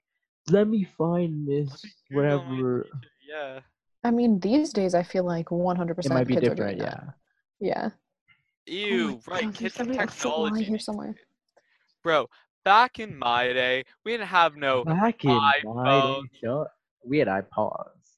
Let 0.49 0.67
me 0.67 0.83
find 0.97 1.47
this 1.47 1.69
Let 1.69 1.83
me 1.83 1.91
Google 2.09 2.23
my 2.23 2.35
whatever. 2.55 2.87
Yeah. 3.29 3.59
I 4.03 4.09
mean, 4.11 4.39
these 4.39 4.73
days 4.73 4.95
I 4.95 5.03
feel 5.03 5.23
like 5.23 5.47
100% 5.49 6.05
It 6.05 6.09
might 6.09 6.25
be 6.27 6.33
kids 6.33 6.47
different, 6.49 6.59
are 6.61 6.65
doing 6.73 6.77
yeah. 6.79 6.89
that. 6.89 7.13
Yeah. 7.59 7.89
Ew, 8.65 9.09
oh 9.27 9.31
right. 9.31 9.43
God, 9.43 9.53
Kids 9.55 9.75
there's 9.75 9.77
have 9.77 9.89
a 9.89 9.93
foot 9.93 9.97
line 9.97 10.07
technology. 10.07 10.63
here 10.63 10.79
somewhere. 10.79 11.15
Bro, 12.03 12.27
back 12.65 12.99
in 12.99 13.15
my 13.17 13.53
day, 13.53 13.83
we 14.03 14.11
didn't 14.13 14.27
have 14.27 14.55
no. 14.55 14.83
Back 14.83 15.23
in 15.23 15.31
my 15.31 15.53
day, 15.61 15.67
iPhones. 15.67 16.23
shut- 16.43 16.67
we 17.03 17.17
had 17.19 17.27
iPods. 17.27 18.17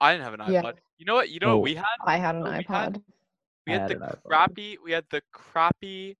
I 0.00 0.12
didn't 0.12 0.24
have 0.24 0.34
an 0.34 0.52
Yeah. 0.52 0.62
iPod. 0.62 0.74
You 0.98 1.06
know 1.06 1.14
what? 1.14 1.28
You 1.30 1.40
know 1.40 1.48
Oh. 1.52 1.56
what 1.56 1.62
we 1.64 1.74
had? 1.74 1.84
I 2.04 2.16
had 2.18 2.34
an 2.36 2.44
we 2.44 2.50
had- 2.50 2.66
iPod. 2.66 3.02
We 3.66 3.72
had, 3.72 3.90
had 3.90 4.00
the 4.00 4.18
crappy. 4.24 4.78
We 4.84 4.92
had 4.92 5.04
the 5.10 5.22
crappy 5.32 6.16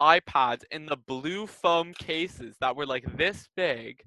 iPods 0.00 0.62
in 0.70 0.86
the 0.86 0.96
blue 0.96 1.46
foam 1.46 1.92
cases 1.94 2.56
that 2.60 2.74
were 2.76 2.86
like 2.86 3.04
this 3.16 3.48
big, 3.56 4.02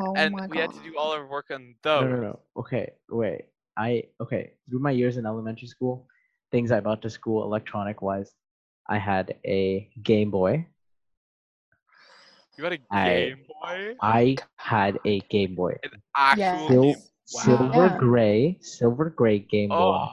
Oh 0.00 0.12
and 0.16 0.34
my 0.34 0.46
we 0.46 0.56
god. 0.56 0.60
had 0.62 0.72
to 0.72 0.90
do 0.90 0.98
all 0.98 1.12
our 1.12 1.26
work 1.26 1.50
on 1.50 1.74
those. 1.82 2.02
No, 2.04 2.08
no, 2.16 2.20
no. 2.20 2.40
Okay, 2.56 2.92
wait. 3.08 3.46
I 3.78 4.04
okay. 4.20 4.52
Through 4.68 4.80
my 4.80 4.90
years 4.90 5.16
in 5.16 5.24
elementary 5.24 5.68
school, 5.68 6.06
things 6.50 6.70
I 6.70 6.80
brought 6.80 7.00
to 7.02 7.10
school 7.10 7.44
electronic 7.44 8.02
wise, 8.02 8.34
I 8.88 8.98
had 8.98 9.38
a 9.46 9.90
Game 10.02 10.30
Boy. 10.30 10.66
You 12.56 12.64
had 12.64 12.72
a 12.74 12.78
I- 12.90 13.08
Game 13.08 13.38
Boy, 13.48 13.94
I 14.00 14.36
had 14.56 14.98
a 15.04 15.20
Game 15.20 15.54
Boy. 15.54 15.78
an 15.82 15.90
actual 16.14 16.42
Yes. 16.44 16.68
Sil- 16.68 16.82
Game. 16.92 16.96
Silver 17.24 17.86
Yeah. 17.86 17.96
gray, 17.98 18.58
silver 18.60 19.08
gray 19.10 19.38
Game 19.38 19.70
Boy. 19.70 19.76
Oh, 19.76 20.08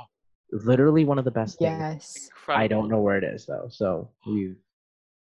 Literally 0.51 1.03
one 1.05 1.19
of 1.19 1.25
the 1.25 1.31
best 1.31 1.59
things. 1.59 1.77
Yes. 1.79 2.29
incredible. 2.31 2.63
I 2.63 2.67
don't 2.67 2.89
know 2.89 3.01
where 3.01 3.17
it 3.17 3.23
is 3.23 3.45
though. 3.45 3.67
So 3.69 4.09
we, 4.25 4.55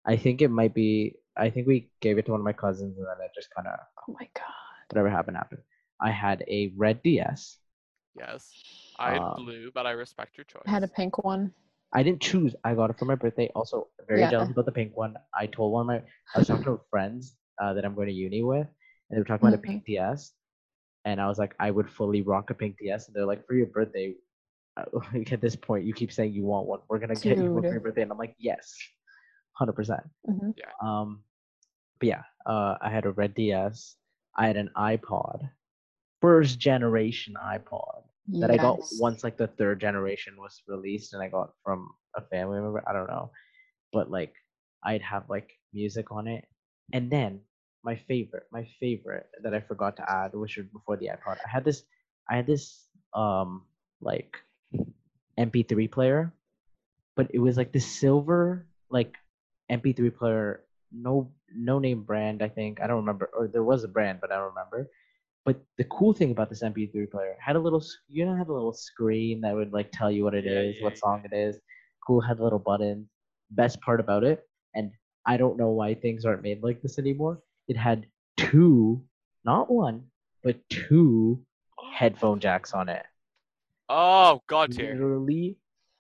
I 0.06 0.16
think 0.16 0.42
it 0.42 0.50
might 0.50 0.74
be. 0.74 1.16
I 1.36 1.50
think 1.50 1.68
we 1.68 1.90
gave 2.02 2.18
it 2.18 2.26
to 2.28 2.32
one 2.32 2.40
of 2.40 2.46
my 2.46 2.54
cousins, 2.54 2.98
and 2.98 3.06
then 3.06 3.18
it 3.26 3.32
just 3.36 3.50
kind 3.54 3.68
of 3.68 3.78
Oh 4.08 4.14
my 4.20 4.28
god. 4.34 4.46
whatever 4.90 5.10
happened 5.10 5.36
happened. 5.38 5.62
I 6.00 6.12
had 6.12 6.44
a 6.48 6.72
red 6.78 7.02
DS. 7.04 7.58
Yes, 8.16 8.52
I 8.98 9.12
had 9.14 9.22
Um, 9.22 9.44
blue, 9.46 9.72
but 9.74 9.86
I 9.86 9.92
respect 9.92 10.38
your 10.38 10.46
choice. 10.46 10.64
I 10.66 10.72
had 10.72 10.84
a 10.84 10.88
pink 10.88 11.24
one. 11.24 11.54
I 11.94 12.04
didn't 12.04 12.22
choose. 12.22 12.56
I 12.64 12.76
got 12.76 12.90
it 12.90 13.00
for 13.00 13.06
my 13.06 13.16
birthday. 13.16 13.50
Also, 13.56 13.88
very 14.08 14.22
Yeah. 14.22 14.30
jealous 14.30 14.50
about 14.50 14.66
the 14.66 14.72
pink 14.72 14.96
one. 14.96 15.16
I 15.34 15.48
told 15.48 15.74
one 15.74 15.82
of 15.84 15.88
my, 15.88 15.98
I 16.36 16.40
was 16.40 16.48
talking 16.48 16.66
to 16.66 16.82
friends 16.90 17.36
uh, 17.62 17.74
that 17.74 17.86
I'm 17.86 17.96
going 17.96 18.08
to 18.08 18.14
uni 18.14 18.44
with, 18.44 18.68
and 18.68 19.18
they 19.18 19.20
were 19.20 19.26
talking 19.26 19.48
about 19.48 19.58
a 19.58 19.62
pink 19.62 19.86
DS, 19.86 20.34
and 21.06 21.22
I 21.22 21.28
was 21.28 21.40
like, 21.40 21.56
I 21.60 21.72
would 21.72 21.90
fully 21.90 22.22
rock 22.22 22.50
a 22.50 22.54
pink 22.54 22.78
DS, 22.80 23.08
and 23.08 23.16
they're 23.16 23.26
like, 23.26 23.46
for 23.48 23.56
your 23.56 23.68
birthday, 23.68 24.16
uh, 24.78 24.86
like, 25.14 25.32
at 25.34 25.42
this 25.42 25.56
point, 25.56 25.86
you 25.86 25.94
keep 25.94 26.12
saying 26.12 26.34
you 26.34 26.46
want 26.46 26.68
one. 26.68 26.80
We're 26.90 27.00
gonna 27.00 27.16
get 27.18 27.40
you 27.40 27.52
one 27.54 27.66
for 27.66 27.74
your 27.76 27.82
birthday, 27.82 28.04
and 28.04 28.12
I'm 28.12 28.18
like, 28.18 28.36
yes, 28.40 28.76
hundred 29.54 29.74
percent. 29.74 30.04
hmm 30.26 30.52
Um, 30.84 31.24
but 32.00 32.08
yeah, 32.10 32.24
uh, 32.46 32.78
I 32.82 32.90
had 32.90 33.06
a 33.06 33.12
red 33.12 33.36
DS. 33.36 33.96
I 34.38 34.48
had 34.48 34.58
an 34.58 34.72
iPod, 34.78 35.50
first 36.22 36.60
generation 36.60 37.36
iPod 37.44 38.04
that 38.28 38.52
I 38.52 38.58
got 38.58 38.80
once 39.00 39.24
like 39.24 39.38
the 39.38 39.48
third 39.48 39.80
generation 39.80 40.36
was 40.38 40.62
released 40.68 41.14
and 41.14 41.24
I 41.24 41.30
got 41.30 41.54
from 41.64 41.90
a 42.16 42.22
family 42.22 42.60
member. 42.60 42.84
I 42.88 42.94
don't 42.94 43.08
know. 43.08 43.32
But 43.94 44.12
like 44.12 44.34
I'd 44.84 45.02
have 45.02 45.30
like 45.30 45.52
music 45.74 46.12
on 46.12 46.28
it. 46.28 46.46
And 46.94 47.10
then 47.10 47.42
my 47.84 47.96
favorite, 48.08 48.48
my 48.52 48.68
favorite 48.80 49.28
that 49.44 49.54
I 49.54 49.62
forgot 49.62 49.96
to 49.98 50.12
add, 50.12 50.34
which 50.34 50.58
was 50.58 50.66
before 50.68 50.98
the 50.98 51.08
iPod. 51.08 51.38
I 51.46 51.50
had 51.50 51.64
this, 51.64 51.84
I 52.30 52.36
had 52.36 52.48
this 52.48 52.86
um 53.14 53.64
like 54.02 54.38
MP3 55.38 55.90
player, 55.92 56.34
but 57.16 57.28
it 57.34 57.40
was 57.40 57.58
like 57.58 57.72
this 57.72 57.86
silver 57.86 58.68
like 58.90 59.16
MP3 59.72 60.10
player, 60.16 60.64
no 60.92 61.32
no 61.54 61.80
name 61.80 62.04
brand. 62.04 62.42
I 62.42 62.50
think 62.50 62.82
I 62.82 62.88
don't 62.88 62.98
remember, 62.98 63.30
or 63.34 63.48
there 63.48 63.64
was 63.64 63.84
a 63.84 63.88
brand, 63.88 64.20
but 64.22 64.32
I 64.32 64.36
don't 64.36 64.54
remember. 64.56 64.90
But 65.48 65.62
the 65.78 65.86
cool 65.86 66.14
thing 66.14 66.32
about 66.32 66.50
this 66.50 66.62
MP3 66.62 67.10
player 67.10 67.36
had 67.40 67.56
a 67.56 67.60
little, 67.60 67.82
you 68.10 68.26
know, 68.26 68.36
had 68.36 68.50
a 68.50 68.54
little 68.54 68.74
screen 68.74 69.40
that 69.42 69.56
would 69.56 69.72
like 69.72 69.90
tell 69.94 70.12
you 70.12 70.26
what 70.26 70.36
it 70.36 70.46
is, 70.46 70.76
Yeah, 70.76 70.80
yeah, 70.80 70.84
what 70.84 70.98
song 70.98 71.24
it 71.24 71.34
is. 71.34 71.58
Cool, 72.06 72.20
had 72.20 72.40
a 72.40 72.44
little 72.44 72.60
button. 72.60 73.08
Best 73.52 73.80
part 73.80 74.02
about 74.02 74.24
it, 74.26 74.46
and 74.76 74.92
I 75.26 75.38
don't 75.38 75.58
know 75.58 75.70
why 75.70 75.96
things 75.96 76.26
aren't 76.26 76.44
made 76.44 76.62
like 76.62 76.82
this 76.82 77.00
anymore. 77.00 77.40
It 77.70 77.78
had 77.78 78.08
two, 78.36 79.02
not 79.46 79.72
one, 79.72 79.98
but 80.44 80.58
two 80.70 81.42
headphone 81.94 82.42
jacks 82.42 82.74
on 82.74 82.90
it. 82.90 83.06
Oh, 83.88 84.42
God. 84.48 84.74
Literally 84.74 85.58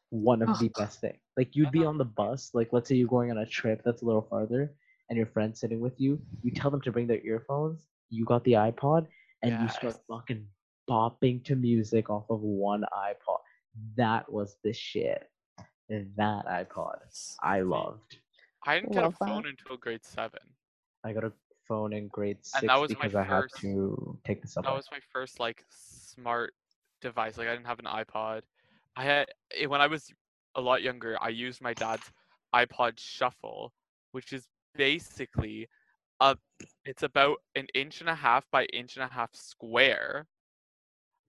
one 0.09 0.41
of 0.41 0.59
the 0.59 0.69
best 0.77 0.99
things. 0.99 1.19
Like 1.37 1.55
you'd 1.55 1.71
be 1.71 1.79
Uh-huh. 1.79 1.89
on 1.89 1.97
the 1.97 2.05
bus, 2.05 2.51
like 2.53 2.73
let's 2.73 2.89
say 2.89 2.95
you're 2.95 3.07
going 3.07 3.31
on 3.31 3.37
a 3.37 3.45
trip 3.45 3.81
that's 3.85 4.01
a 4.01 4.05
little 4.05 4.27
farther, 4.29 4.73
and 5.09 5.15
your 5.15 5.27
friend's 5.27 5.61
sitting 5.61 5.79
with 5.79 5.99
you. 6.03 6.19
You 6.43 6.51
tell 6.51 6.71
them 6.71 6.81
to 6.81 6.91
bring 6.91 7.07
their 7.07 7.21
earphones. 7.21 7.85
You 8.09 8.25
got 8.25 8.43
the 8.43 8.53
iPod, 8.53 9.07
and 9.43 9.61
you 9.61 9.69
start 9.69 9.95
fucking 10.07 10.45
bopping 10.89 11.43
to 11.45 11.55
music 11.55 12.09
off 12.09 12.25
of 12.29 12.41
one 12.41 12.83
iPod. 12.93 13.37
That 13.95 14.31
was 14.31 14.57
the 14.63 14.73
shit. 14.73 15.29
That 15.89 16.45
iPod, 16.47 16.97
I 17.41 17.61
loved. 17.61 18.17
I 18.65 18.75
didn't 18.75 18.93
get 18.93 18.99
a 19.03 19.05
Love 19.05 19.15
that. 19.19 19.27
phone 19.29 19.45
until 19.47 19.77
grade 19.77 20.03
seven. 20.03 20.39
I 21.03 21.13
got 21.13 21.23
a 21.23 21.31
phone 21.67 21.93
in 21.93 22.07
grade 22.07 22.37
six 22.41 22.61
And 22.61 22.69
that 22.69 22.79
was 22.79 22.91
my 22.91 22.95
because 23.03 23.15
I 23.15 23.23
had 23.23 23.41
first- 23.41 23.55
to 23.61 24.19
take 24.25 24.41
the 24.41 24.47
subway. 24.47 24.71
That 24.71 24.75
was 24.77 24.87
my 24.91 24.99
first 25.13 25.39
like 25.39 25.65
smart 25.69 26.53
device. 27.01 27.37
Like 27.37 27.47
I 27.47 27.51
didn't 27.53 27.67
have 27.67 27.79
an 27.79 27.85
iPod. 27.85 28.41
I 28.97 29.03
had 29.03 29.27
eh, 29.51 29.65
when 29.67 29.79
I 29.81 29.87
was 29.87 30.11
a 30.55 30.61
lot 30.61 30.81
younger. 30.81 31.17
I 31.21 31.29
used 31.29 31.61
my 31.61 31.73
dad's 31.73 32.11
iPod 32.53 32.93
Shuffle, 32.99 33.71
which 34.11 34.33
is 34.33 34.47
basically 34.75 35.67
a. 36.19 36.37
It's 36.85 37.03
about 37.03 37.37
an 37.55 37.67
inch 37.73 38.01
and 38.01 38.09
a 38.09 38.15
half 38.15 38.45
by 38.51 38.65
inch 38.65 38.95
and 38.95 39.03
a 39.03 39.13
half 39.13 39.29
square. 39.35 40.25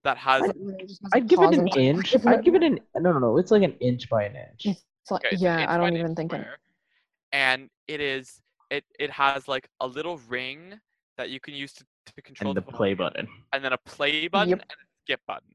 That 0.05 0.17
has 0.17 0.43
I'd- 0.43 0.53
Literally 0.59 0.85
just 0.87 1.01
has 1.03 1.11
a 1.13 1.17
I'd 1.17 1.27
give 1.27 1.41
it 1.41 1.53
an 1.53 1.59
and- 1.67 1.77
inch. 1.77 2.15
I'd 2.25 2.43
give 2.45 2.55
it 2.55 2.63
an 2.63 2.79
no, 2.95 3.11
no, 3.11 3.19
no. 3.19 3.37
It's 3.37 3.51
like 3.51 3.63
an 3.63 3.73
inch 3.79 4.09
by 4.09 4.23
an 4.25 4.35
inch. 4.35 4.65
It's 4.65 5.11
like, 5.11 5.19
okay, 5.25 5.29
it's 5.33 5.41
an 5.41 5.45
yeah, 5.45 5.59
inch 5.61 5.69
I 5.69 5.77
don't 5.77 5.93
even 5.93 6.07
inch 6.07 6.15
think 6.17 6.33
it. 6.33 6.47
and 7.33 7.69
it 7.87 7.99
is 8.01 8.41
it 8.69 8.83
it 8.99 9.11
has 9.11 9.47
like 9.47 9.67
a 9.81 9.87
little 9.87 10.17
ring 10.29 10.79
that 11.17 11.29
you 11.29 11.39
can 11.41 11.53
use 11.53 11.73
to, 11.73 11.83
to 12.15 12.21
control 12.21 12.51
And 12.51 12.57
the 12.57 12.61
play 12.61 12.93
volume, 12.93 12.97
button. 12.97 13.27
and 13.51 13.63
then 13.63 13.73
a 13.73 13.77
play 13.79 14.27
button 14.29 14.49
Yep. 14.51 14.59
and 14.61 14.71
a 14.71 14.75
skip 15.03 15.21
button. 15.27 15.49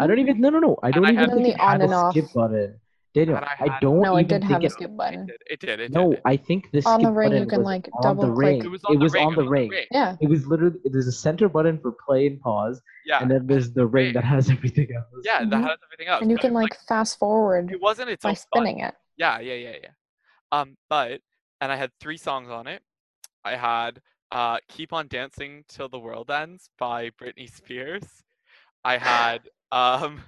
I 0.00 0.06
don't 0.06 0.16
mm-hmm. 0.16 0.28
even 0.30 0.40
no 0.40 0.48
no 0.48 0.58
no. 0.60 0.78
I 0.82 0.90
don't 0.90 1.04
I 1.04 1.10
even 1.10 1.18
had- 1.18 1.28
think 1.34 1.40
And 1.40 1.46
it 1.48 1.56
the 1.56 1.62
on 1.62 1.70
had 1.72 1.80
and 1.82 1.92
a 1.92 2.10
skip 2.10 2.32
button. 2.34 2.80
Daniel, 3.14 3.36
And 3.36 3.44
I 3.46 3.56
I 3.76 3.78
don't 3.80 4.00
No, 4.00 4.16
it 4.16 4.26
did 4.26 4.42
think 4.42 4.50
have 4.52 4.64
a 4.64 4.70
skip 4.70 4.90
It 4.90 4.96
button. 4.96 5.26
did. 5.26 5.36
It 5.48 5.60
did. 5.60 5.80
It 5.80 5.92
No, 5.92 6.10
did. 6.10 6.20
I 6.24 6.36
think 6.36 6.70
this 6.72 6.84
On 6.84 7.00
the 7.00 7.12
ring, 7.12 7.32
you 7.32 7.46
can, 7.46 7.62
like, 7.62 7.88
double 8.02 8.26
the 8.26 8.32
click. 8.32 8.46
ring. 8.46 8.64
It 8.64 8.68
was 8.68 8.84
on 8.84 8.98
the 8.98 9.08
ring. 9.08 9.26
on 9.26 9.32
it 9.32 9.36
the 9.36 9.42
was 9.44 9.50
ring. 9.50 9.72
Yeah. 9.92 10.16
It 10.20 10.28
was 10.28 10.46
literally 10.48 10.78
there's 10.84 11.06
a 11.06 11.12
center 11.12 11.48
button 11.48 11.78
for 11.78 11.92
play 12.04 12.26
and 12.26 12.40
pause, 12.40 12.82
Yeah. 13.06 13.20
and 13.22 13.30
then 13.30 13.46
there's 13.46 13.72
the 13.72 13.86
ring 13.86 14.06
ring. 14.06 14.14
that 14.14 14.24
has 14.24 14.50
everything 14.50 14.88
else. 14.96 15.06
Yeah, 15.24 15.40
that 15.44 15.46
Mhm. 15.48 15.62
has 15.68 15.78
everything 15.84 16.08
else. 16.08 16.22
And 16.22 16.30
you 16.30 16.38
can 16.38 16.50
it 16.50 16.54
was, 16.54 16.62
like 16.64 16.76
fast 16.88 17.18
forward 17.18 17.70
it 17.70 17.80
wasn't 17.80 18.10
its 18.10 18.24
by 18.24 18.30
own 18.30 18.34
button. 18.34 18.46
spinning 18.66 18.78
it. 18.80 18.94
Yeah, 19.16 19.38
yeah, 19.38 19.54
yeah, 19.54 19.76
yeah. 19.82 19.90
Um, 20.50 20.76
but 20.90 21.20
and 21.60 21.70
I 21.70 21.76
had 21.76 21.92
three 22.00 22.16
songs 22.16 22.50
on 22.50 22.66
it. 22.66 22.82
I 23.44 23.54
had 23.54 24.00
uh 24.32 24.58
"Keep 24.68 24.92
on 24.92 25.06
Dancing 25.06 25.64
Till 25.68 25.88
the 25.88 26.00
World 26.00 26.30
Ends" 26.32 26.68
by 26.78 27.10
Britney 27.10 27.48
Spears. 27.48 28.24
I 28.84 28.98
had 28.98 29.48
um, 29.70 30.20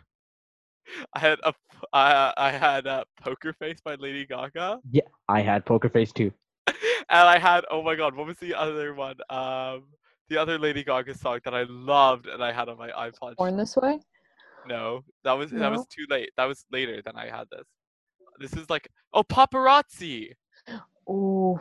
I 1.13 1.19
had 1.19 1.39
a 1.43 1.53
p- 1.53 1.59
uh, 1.93 2.51
had 2.51 2.87
uh, 2.87 3.05
"Poker 3.21 3.53
Face" 3.53 3.81
by 3.85 3.95
Lady 3.97 4.27
Gaga, 4.27 4.81
Yeah, 4.91 5.03
I 5.29 5.41
had 5.43 5.65
Poker 5.65 5.89
Face 5.89 6.13
too. 6.13 6.33
and 6.67 6.77
I 7.09 7.39
had 7.39 7.65
oh 7.71 7.83
my 7.83 7.95
god, 7.95 8.15
what 8.15 8.27
was 8.27 8.39
the 8.39 8.55
other 8.55 8.95
one? 8.95 9.17
Um, 9.31 9.85
the 10.29 10.37
other 10.39 10.59
Lady 10.59 10.83
Gaga 10.85 11.17
song 11.17 11.41
that 11.45 11.55
I 11.55 11.65
loved 11.65 12.27
and 12.27 12.43
I 12.43 12.53
had 12.53 12.69
on 12.69 12.79
my 12.79 12.91
iPod. 12.91 13.37
Born 13.37 13.57
this 13.57 13.77
way. 13.77 14.01
No, 14.65 15.05
that 15.25 15.33
was 15.33 15.51
that 15.53 15.71
was 15.71 15.87
too 15.87 16.07
late. 16.09 16.31
That 16.37 16.47
was 16.47 16.65
later 16.73 17.01
than 17.03 17.17
I 17.17 17.27
had 17.29 17.47
this. 17.51 17.67
This 18.39 18.53
is 18.61 18.69
like 18.69 18.89
oh 19.13 19.23
paparazzi. 19.23 20.33
Oh. 21.09 21.61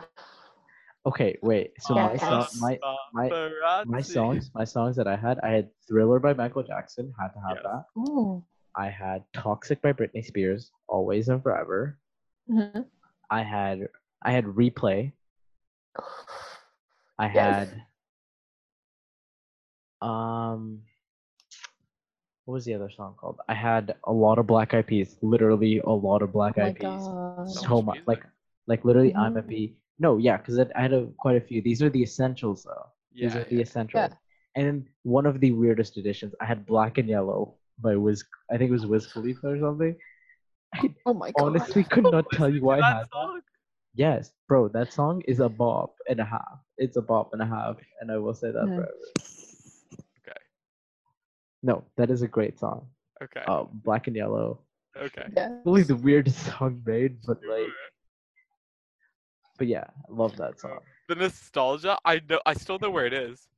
Okay, 1.06 1.38
wait. 1.40 1.70
So 1.78 1.94
Yeah, 1.94 2.08
my 2.08 2.16
song, 2.16 2.46
my 2.58 2.78
my 3.12 3.84
my 3.86 4.00
songs, 4.00 4.50
my 4.56 4.64
songs 4.64 4.96
that 4.96 5.06
I 5.06 5.14
had, 5.14 5.38
I 5.38 5.50
had 5.50 5.70
Thriller 5.86 6.18
by 6.18 6.34
Michael 6.34 6.64
Jackson, 6.64 7.14
had 7.16 7.28
to 7.28 7.38
have 7.46 7.58
Yes. 7.62 7.62
that. 7.62 8.00
Ooh. 8.00 8.44
I 8.76 8.88
had 8.90 9.24
Toxic 9.32 9.80
by 9.82 9.92
Britney 9.92 10.24
Spears, 10.24 10.70
Always 10.88 11.28
and 11.28 11.42
Forever. 11.42 11.98
Mhm. 12.48 12.86
I 13.30 13.42
had 13.42 13.88
I 14.22 14.32
had 14.32 14.44
Replay. 14.44 15.12
I 17.18 17.28
Yes. 17.28 17.68
had 17.68 17.82
um 20.06 20.82
what 22.44 22.54
was 22.54 22.64
the 22.64 22.74
other 22.74 22.90
song 22.90 23.14
called? 23.18 23.40
I 23.48 23.54
had 23.54 23.96
a 24.04 24.12
lot 24.12 24.38
of 24.38 24.46
Black 24.46 24.72
Eyed 24.72 24.86
Peas, 24.86 25.16
literally 25.20 25.80
a 25.80 25.90
lot 25.90 26.22
of 26.22 26.32
Black 26.32 26.56
Oh 26.58 26.62
Eyed 26.62 26.76
Peas. 26.76 27.02
So 27.54 27.60
So 27.62 27.82
much 27.82 27.98
much, 27.98 28.06
like 28.06 28.24
like 28.66 28.84
literally 28.84 29.14
I'm 29.14 29.36
a 29.36 29.42
Mhm. 29.42 29.74
No, 29.98 30.18
yeah, 30.18 30.36
because 30.36 30.58
I 30.58 30.80
had 30.80 30.92
a, 30.92 31.06
quite 31.18 31.36
a 31.36 31.40
few. 31.40 31.62
These 31.62 31.82
are 31.82 31.90
the 31.90 32.02
essentials 32.02 32.62
though. 32.62 32.86
Yeah, 33.12 33.26
These 33.26 33.34
Yeah, 33.34 33.40
are 33.40 33.44
the 33.44 33.54
yeah. 33.56 33.62
essentials. 33.62 34.12
And 34.54 34.88
one 35.02 35.26
of 35.26 35.40
the 35.40 35.52
weirdest 35.52 35.96
editions, 35.96 36.34
I 36.40 36.44
had 36.44 36.66
Black 36.66 36.98
and 36.98 37.08
Yellow 37.08 37.54
by 37.78 37.96
Wiz. 37.96 38.24
I 38.50 38.56
think 38.56 38.68
it 38.68 38.72
was 38.72 38.86
Wiz 38.86 39.06
Khalifa 39.06 39.48
or 39.48 39.58
something. 39.60 39.96
Oh 41.06 41.14
my 41.14 41.30
god. 41.32 41.34
Honestly, 41.46 41.84
could 41.84 42.04
not 42.04 42.30
tell 42.32 42.48
you 42.48 42.54
Listen 42.54 42.60
to 42.60 42.66
why 42.66 42.76
I 42.78 42.80
that 42.80 42.84
had 42.96 43.02
that. 43.04 43.10
song. 43.12 43.40
Yes, 43.94 44.32
bro, 44.48 44.68
that 44.68 44.92
song 44.92 45.22
is 45.26 45.40
a 45.40 45.48
bop 45.48 45.94
and 46.08 46.20
a 46.20 46.24
half. 46.24 46.58
It's 46.76 46.96
a 46.96 47.02
bop 47.02 47.32
and 47.32 47.40
a 47.40 47.46
half, 47.46 47.76
and 48.00 48.10
I 48.12 48.18
will 48.18 48.34
say 48.34 48.50
that 48.50 48.64
Mhm. 48.66 48.74
forever. 48.74 48.92
Okay. 50.28 50.40
No, 51.62 51.84
that 51.96 52.10
is 52.10 52.20
a 52.22 52.28
great 52.28 52.58
song. 52.58 52.88
Okay. 53.22 53.42
Uh, 53.46 53.64
Black 53.72 54.06
and 54.06 54.16
Yellow. 54.16 54.58
okay. 54.96 55.28
Yeah. 55.34 55.48
Probably 55.62 55.82
the 55.84 55.96
weirdest 55.96 56.38
song 56.58 56.82
made, 56.84 57.22
but 57.26 57.38
like, 57.48 57.68
but 59.56 59.66
yeah, 59.68 59.84
I 60.08 60.12
love 60.12 60.36
that 60.36 60.60
song. 60.60 60.80
The 61.08 61.14
nostalgia, 61.14 61.96
I 62.04 62.20
know. 62.28 62.40
I 62.44 62.52
still 62.54 62.78
know 62.78 62.90
where 62.90 63.06
it 63.06 63.14
is. 63.14 63.48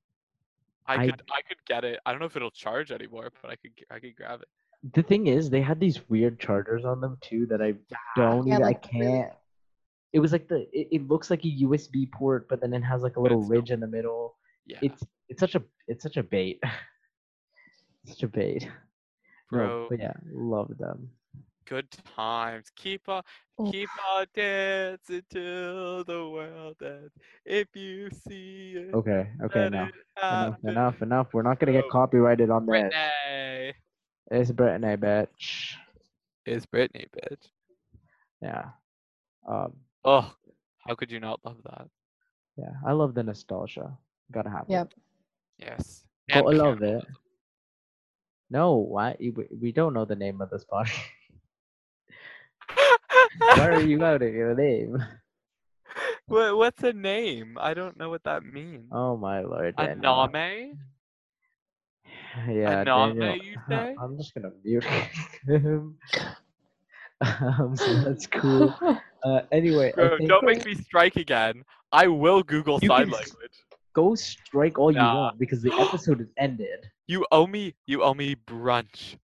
I, 0.88 0.94
I- 0.94 1.06
could, 1.06 1.22
I 1.30 1.42
could 1.46 1.58
get 1.66 1.84
it. 1.84 2.00
I 2.06 2.10
don't 2.12 2.20
know 2.20 2.26
if 2.26 2.36
it'll 2.36 2.50
charge 2.50 2.90
anymore, 2.90 3.30
but 3.42 3.50
I 3.50 3.56
could, 3.56 3.72
I 3.90 3.98
could 3.98 4.16
grab 4.16 4.40
it. 4.42 4.48
The 4.94 5.02
thing 5.02 5.26
is, 5.26 5.50
they 5.50 5.60
had 5.60 5.80
these 5.80 6.08
weird 6.08 6.38
chargers 6.38 6.84
on 6.84 7.00
them 7.00 7.18
too 7.20 7.46
that 7.46 7.60
I 7.60 7.74
don't 8.16 8.46
Yeah, 8.46 8.54
even. 8.54 8.62
like, 8.66 8.84
I 8.84 8.88
can't. 8.88 9.32
It 10.12 10.20
was 10.20 10.32
like 10.32 10.48
the. 10.48 10.66
It, 10.72 10.88
it 10.92 11.08
looks 11.08 11.30
like 11.30 11.44
a 11.44 11.48
USB 11.64 12.10
port, 12.10 12.48
but 12.48 12.60
then 12.60 12.72
it 12.72 12.82
has 12.82 13.02
like 13.02 13.16
a 13.16 13.20
little 13.20 13.40
it's 13.42 13.50
ridge 13.50 13.70
in 13.72 13.80
the 13.80 13.86
middle. 13.88 14.36
Yeah. 14.66 14.78
It's 14.82 15.02
it's 15.28 15.40
such 15.40 15.54
a 15.56 15.62
it's 15.88 16.02
such 16.02 16.16
a 16.16 16.22
bait. 16.22 16.62
such 18.06 18.22
a 18.22 18.28
bait. 18.28 18.68
Bro. 19.50 19.88
but 19.90 19.98
yeah, 19.98 20.12
love 20.32 20.76
them. 20.78 21.10
Good 21.68 21.90
times. 22.16 22.70
Keep 22.76 23.08
on, 23.08 23.22
Oh. 23.58 23.70
keep 23.70 23.88
on 24.10 24.26
dancing 24.34 25.22
till 25.30 26.04
the 26.04 26.28
world 26.28 26.82
ends. 26.82 27.12
If 27.44 27.76
you 27.76 28.10
see 28.10 28.74
it, 28.76 28.94
Okay, 28.94 29.30
okay, 29.42 29.60
let 29.60 29.72
enough, 29.72 29.90
enough, 30.22 30.64
enough, 30.64 31.02
enough. 31.02 31.34
We're 31.34 31.42
not 31.42 31.58
gonna 31.60 31.72
get 31.72 31.84
Oh, 31.84 31.90
copyrighted 31.90 32.50
on 32.50 32.66
this. 32.66 32.92
Britney. 32.92 33.74
It's 34.30 34.50
Britney, 34.50 34.96
bitch. 34.96 35.74
It's 36.46 36.66
Britney, 36.66 37.06
bitch. 37.10 37.50
Yeah. 38.40 38.70
Um. 39.46 39.72
Oh, 40.04 40.34
how 40.86 40.94
could 40.94 41.10
you 41.10 41.20
not 41.20 41.44
love 41.44 41.62
that? 41.64 41.88
Yeah, 42.56 42.72
I 42.86 42.92
love 42.92 43.14
the 43.14 43.22
nostalgia. 43.22 43.96
Gotta 44.30 44.50
have 44.50 44.66
Yep. 44.68 44.88
it. 44.88 44.94
Yes. 45.58 46.04
Oh, 46.32 46.48
I 46.48 46.52
love 46.52 46.82
it. 46.82 47.04
cannibalism. 47.04 47.16
No, 48.50 48.76
why? 48.76 49.16
We, 49.20 49.30
we 49.60 49.72
don't 49.72 49.92
know 49.94 50.04
the 50.04 50.16
name 50.16 50.40
of 50.40 50.50
this 50.50 50.64
podcast. 50.64 51.00
Why 53.38 53.68
are 53.68 53.80
you 53.80 54.02
outing 54.04 54.34
your 54.34 54.54
name? 54.54 54.96
what, 56.26 56.56
what's 56.56 56.82
a 56.82 56.92
name? 56.92 57.56
I 57.60 57.74
don't 57.74 57.96
know 57.98 58.10
what 58.10 58.24
that 58.24 58.42
means. 58.44 58.88
Oh 58.92 59.16
my 59.16 59.40
lord, 59.40 59.76
Daniel. 59.76 60.28
Aname? 60.28 60.72
Yeah, 62.48 62.84
Aname, 62.84 63.18
Daniel. 63.18 63.36
you 63.36 63.56
say? 63.68 63.94
I'm 64.00 64.16
just 64.16 64.32
gonna 64.34 64.50
mute 64.64 64.84
him. 65.46 65.96
um, 67.20 67.74
so 67.76 67.94
that's 68.04 68.26
cool. 68.28 68.72
Uh, 69.24 69.40
anyway, 69.50 69.90
Bro, 69.94 70.18
don't 70.26 70.44
make 70.44 70.64
me 70.64 70.74
strike 70.74 71.16
again. 71.16 71.64
I 71.90 72.06
will 72.06 72.42
Google 72.42 72.78
You 72.80 72.88
sign 72.88 73.06
can 73.06 73.14
s- 73.14 73.20
language. 73.20 73.56
go 73.94 74.14
strike 74.14 74.78
all 74.78 74.92
you 74.92 74.98
want 75.00 75.38
because 75.38 75.62
the 75.62 75.72
episode 75.72 76.20
is 76.20 76.28
ended. 76.36 76.86
You 77.08 77.26
owe 77.32 77.46
me. 77.46 77.74
You 77.86 78.02
owe 78.04 78.14
me 78.14 78.36
brunch. 78.36 79.16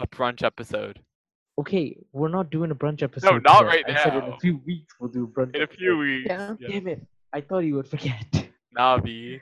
A 0.00 0.06
brunch 0.06 0.44
episode 0.44 1.00
Okay, 1.58 1.96
we're 2.12 2.28
not 2.28 2.50
doing 2.50 2.70
a 2.70 2.74
brunch 2.74 3.02
episode. 3.02 3.30
No, 3.30 3.38
not 3.38 3.62
today. 3.62 3.82
right 3.86 3.96
I 3.96 4.02
said 4.04 4.14
in 4.14 4.32
a 4.32 4.38
few 4.38 4.60
weeks 4.64 4.94
we'll 5.00 5.10
do 5.10 5.24
a 5.24 5.26
brunch. 5.26 5.56
in 5.56 5.62
a 5.62 5.66
few 5.66 5.92
episode. 5.92 5.98
weeks. 5.98 6.26
Yeah. 6.28 6.54
yeah. 6.60 6.68
Damn 6.68 6.86
it! 6.86 7.06
I 7.32 7.40
thought 7.40 7.64
he 7.64 7.72
would 7.72 7.88
forget. 7.88 8.48
Navi. 8.76 9.40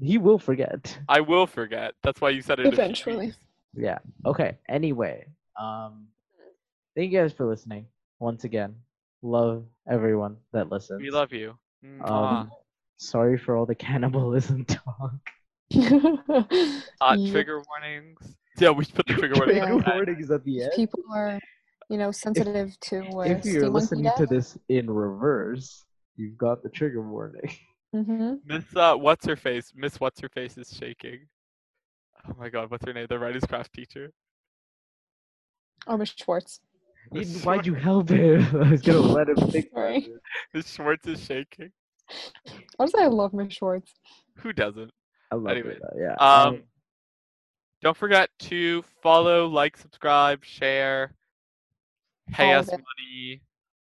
He 0.00 0.18
will 0.18 0.38
forget. 0.38 0.98
I 1.08 1.20
will 1.20 1.46
forget. 1.46 1.94
That's 2.02 2.20
why 2.20 2.30
you 2.30 2.42
said 2.42 2.60
it. 2.60 2.66
Eventually. 2.66 3.34
Yeah. 3.74 3.98
Okay. 4.26 4.58
Anyway, 4.68 5.26
um, 5.60 6.06
thank 6.96 7.12
you 7.12 7.18
guys 7.18 7.32
for 7.32 7.46
listening 7.46 7.86
once 8.20 8.44
again. 8.44 8.76
Love 9.22 9.64
everyone 9.88 10.36
that 10.52 10.70
listens. 10.70 11.00
We 11.00 11.10
love 11.10 11.32
you. 11.32 11.56
Mwah. 11.84 12.10
Um, 12.10 12.50
sorry 12.98 13.38
for 13.38 13.56
all 13.56 13.66
the 13.66 13.74
cannibalism 13.74 14.64
talk. 14.66 15.12
Hot 15.72 17.18
trigger 17.30 17.62
warnings. 17.68 18.36
Yeah, 18.58 18.70
we 18.70 18.84
put 18.84 19.06
the 19.06 19.14
trigger 19.18 19.34
warning. 19.36 19.56
Trigger 19.62 19.78
the 19.78 19.86
end. 19.94 20.04
warnings 20.06 20.30
at 20.30 20.44
the 20.44 20.62
end. 20.64 20.72
People 20.76 21.02
are, 21.14 21.40
you 21.88 21.96
know, 21.98 22.10
sensitive 22.10 22.78
to 22.80 22.98
uh, 23.08 23.20
If 23.20 23.44
you're 23.44 23.68
listening 23.68 24.10
to 24.16 24.26
this 24.26 24.56
in 24.68 24.90
reverse, 24.90 25.84
you've 26.16 26.36
got 26.38 26.62
the 26.62 26.68
trigger 26.68 27.02
warning. 27.02 27.50
Mm-hmm. 27.94 28.36
Miss 28.46 28.64
uh, 28.74 28.94
what's 28.94 29.26
her 29.26 29.36
face? 29.36 29.70
Miss 29.76 30.00
what's 30.00 30.18
her 30.22 30.28
face 30.30 30.56
is 30.56 30.74
shaking. 30.74 31.26
Oh 32.26 32.32
my 32.38 32.48
god, 32.48 32.70
what's 32.70 32.86
her 32.86 32.92
name? 32.94 33.06
The 33.06 33.18
writer's 33.18 33.44
craft 33.44 33.74
teacher. 33.74 34.10
Oh, 35.86 35.98
Miss 35.98 36.14
Schwartz. 36.18 36.60
You- 37.12 37.20
Miss 37.20 37.44
Why'd 37.44 37.66
you 37.66 37.74
help 37.74 38.08
him? 38.08 38.46
I 38.62 38.70
was 38.70 38.80
gonna 38.80 38.98
let 39.00 39.28
him 39.28 39.36
think. 39.50 39.66
about 39.72 39.80
Sorry. 39.80 40.08
Miss 40.54 40.72
Schwartz 40.72 41.06
is 41.06 41.22
shaking. 41.22 41.70
Honestly, 42.78 43.02
I 43.02 43.08
love 43.08 43.34
Miss 43.34 43.52
Schwartz. 43.52 43.92
Who 44.38 44.54
doesn't? 44.54 44.90
I 45.30 45.34
love 45.34 45.48
Anyway, 45.54 45.72
it. 45.72 45.82
though, 45.82 46.00
Yeah. 46.00 46.14
Um, 46.14 46.62
don't 47.82 47.96
forget 47.96 48.30
to 48.38 48.82
follow, 49.02 49.46
like, 49.46 49.76
subscribe, 49.76 50.44
share, 50.44 51.12
pay 52.32 52.52
All 52.54 52.60
us 52.60 52.68
of 52.68 52.80
money, 52.80 53.42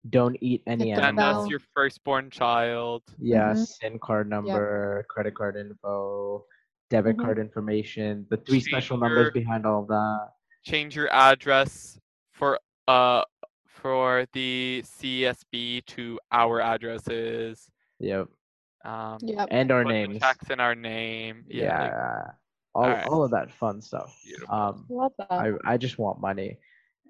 don't 0.10 0.36
eat 0.42 0.64
any 0.68 0.90
Hit 0.90 0.96
the 0.96 1.02
send 1.02 1.20
animals. 1.20 1.46
us 1.46 1.50
your 1.50 1.60
firstborn 1.74 2.30
child. 2.30 3.04
Yeah, 3.20 3.54
Mhm. 3.54 3.66
SIN 3.68 4.00
card 4.00 4.30
number, 4.30 5.06
credit 5.10 5.36
card 5.36 5.56
info, 5.56 6.46
debit 6.90 7.18
Mhm. 7.18 7.22
card 7.22 7.40
information, 7.40 8.26
the 8.30 8.38
three 8.38 8.60
special 8.60 8.98
Change 8.98 9.02
numbers 9.04 9.24
your- 9.26 9.32
behind 9.32 9.66
all 9.66 9.84
of 9.84 9.88
that. 9.88 10.34
Change 10.64 10.96
your 10.96 11.12
address 11.14 12.00
for 12.32 12.60
uh 12.88 13.24
for 13.66 14.26
the 14.34 14.82
CSB 14.86 15.82
to 15.86 16.18
our 16.32 16.62
addresses. 16.62 17.70
Yep. 18.00 18.30
Um, 18.86 19.18
Yep. 19.22 19.48
And 19.52 19.72
our 19.72 19.84
put 19.84 19.90
the 19.90 19.94
names. 19.94 20.20
checks 20.20 20.50
in 20.50 20.60
our 20.62 20.74
name. 20.76 21.44
Yeah. 21.48 21.64
Yeah. 21.86 22.32
Like, 22.76 22.76
all, 22.76 22.84
Alright. 22.92 23.08
all 23.08 23.24
of 23.24 23.32
that 23.32 23.52
fun 23.52 23.82
stuff. 23.82 24.16
Beautiful. 24.26 24.56
Um, 24.56 24.86
Love 24.90 25.12
that. 25.18 25.32
I, 25.32 25.52
I 25.66 25.78
just 25.78 25.98
want 25.98 26.20
money. 26.22 26.58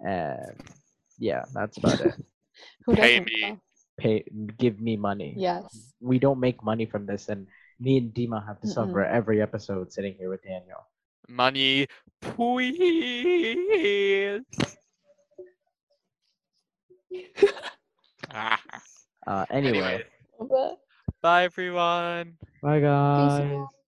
And 0.05 0.55
yeah, 1.19 1.43
that's 1.53 1.77
about 1.77 2.01
it. 2.01 2.13
Who 2.85 2.95
pay 2.95 3.19
doesn't, 3.19 3.25
me. 3.25 3.41
though? 3.41 3.59
Pay, 3.97 4.25
give 4.57 4.79
me 4.81 4.97
money. 4.97 5.33
Yes. 5.37 5.93
We 6.01 6.19
don't 6.19 6.39
make 6.39 6.63
money 6.63 6.85
from 6.85 7.05
this, 7.05 7.29
and 7.29 7.47
me 7.79 7.97
and 7.97 8.13
Dima 8.13 8.45
have 8.45 8.59
to 8.61 8.67
suffer 8.67 9.03
Mm-mm. 9.03 9.11
every 9.13 9.41
episode 9.41 9.91
sitting 9.93 10.15
here 10.17 10.29
with 10.29 10.43
Daniel. 10.43 10.79
Money, 11.29 11.87
please. 12.21 14.41
Ah. 18.31 18.59
Uh, 19.25 19.45
anyway, 19.51 20.03
Anyways, 20.41 20.75
bye 21.21 21.45
everyone. 21.45 22.33
bye 22.61 22.81
guys. 22.81 23.39
out. 23.41 23.67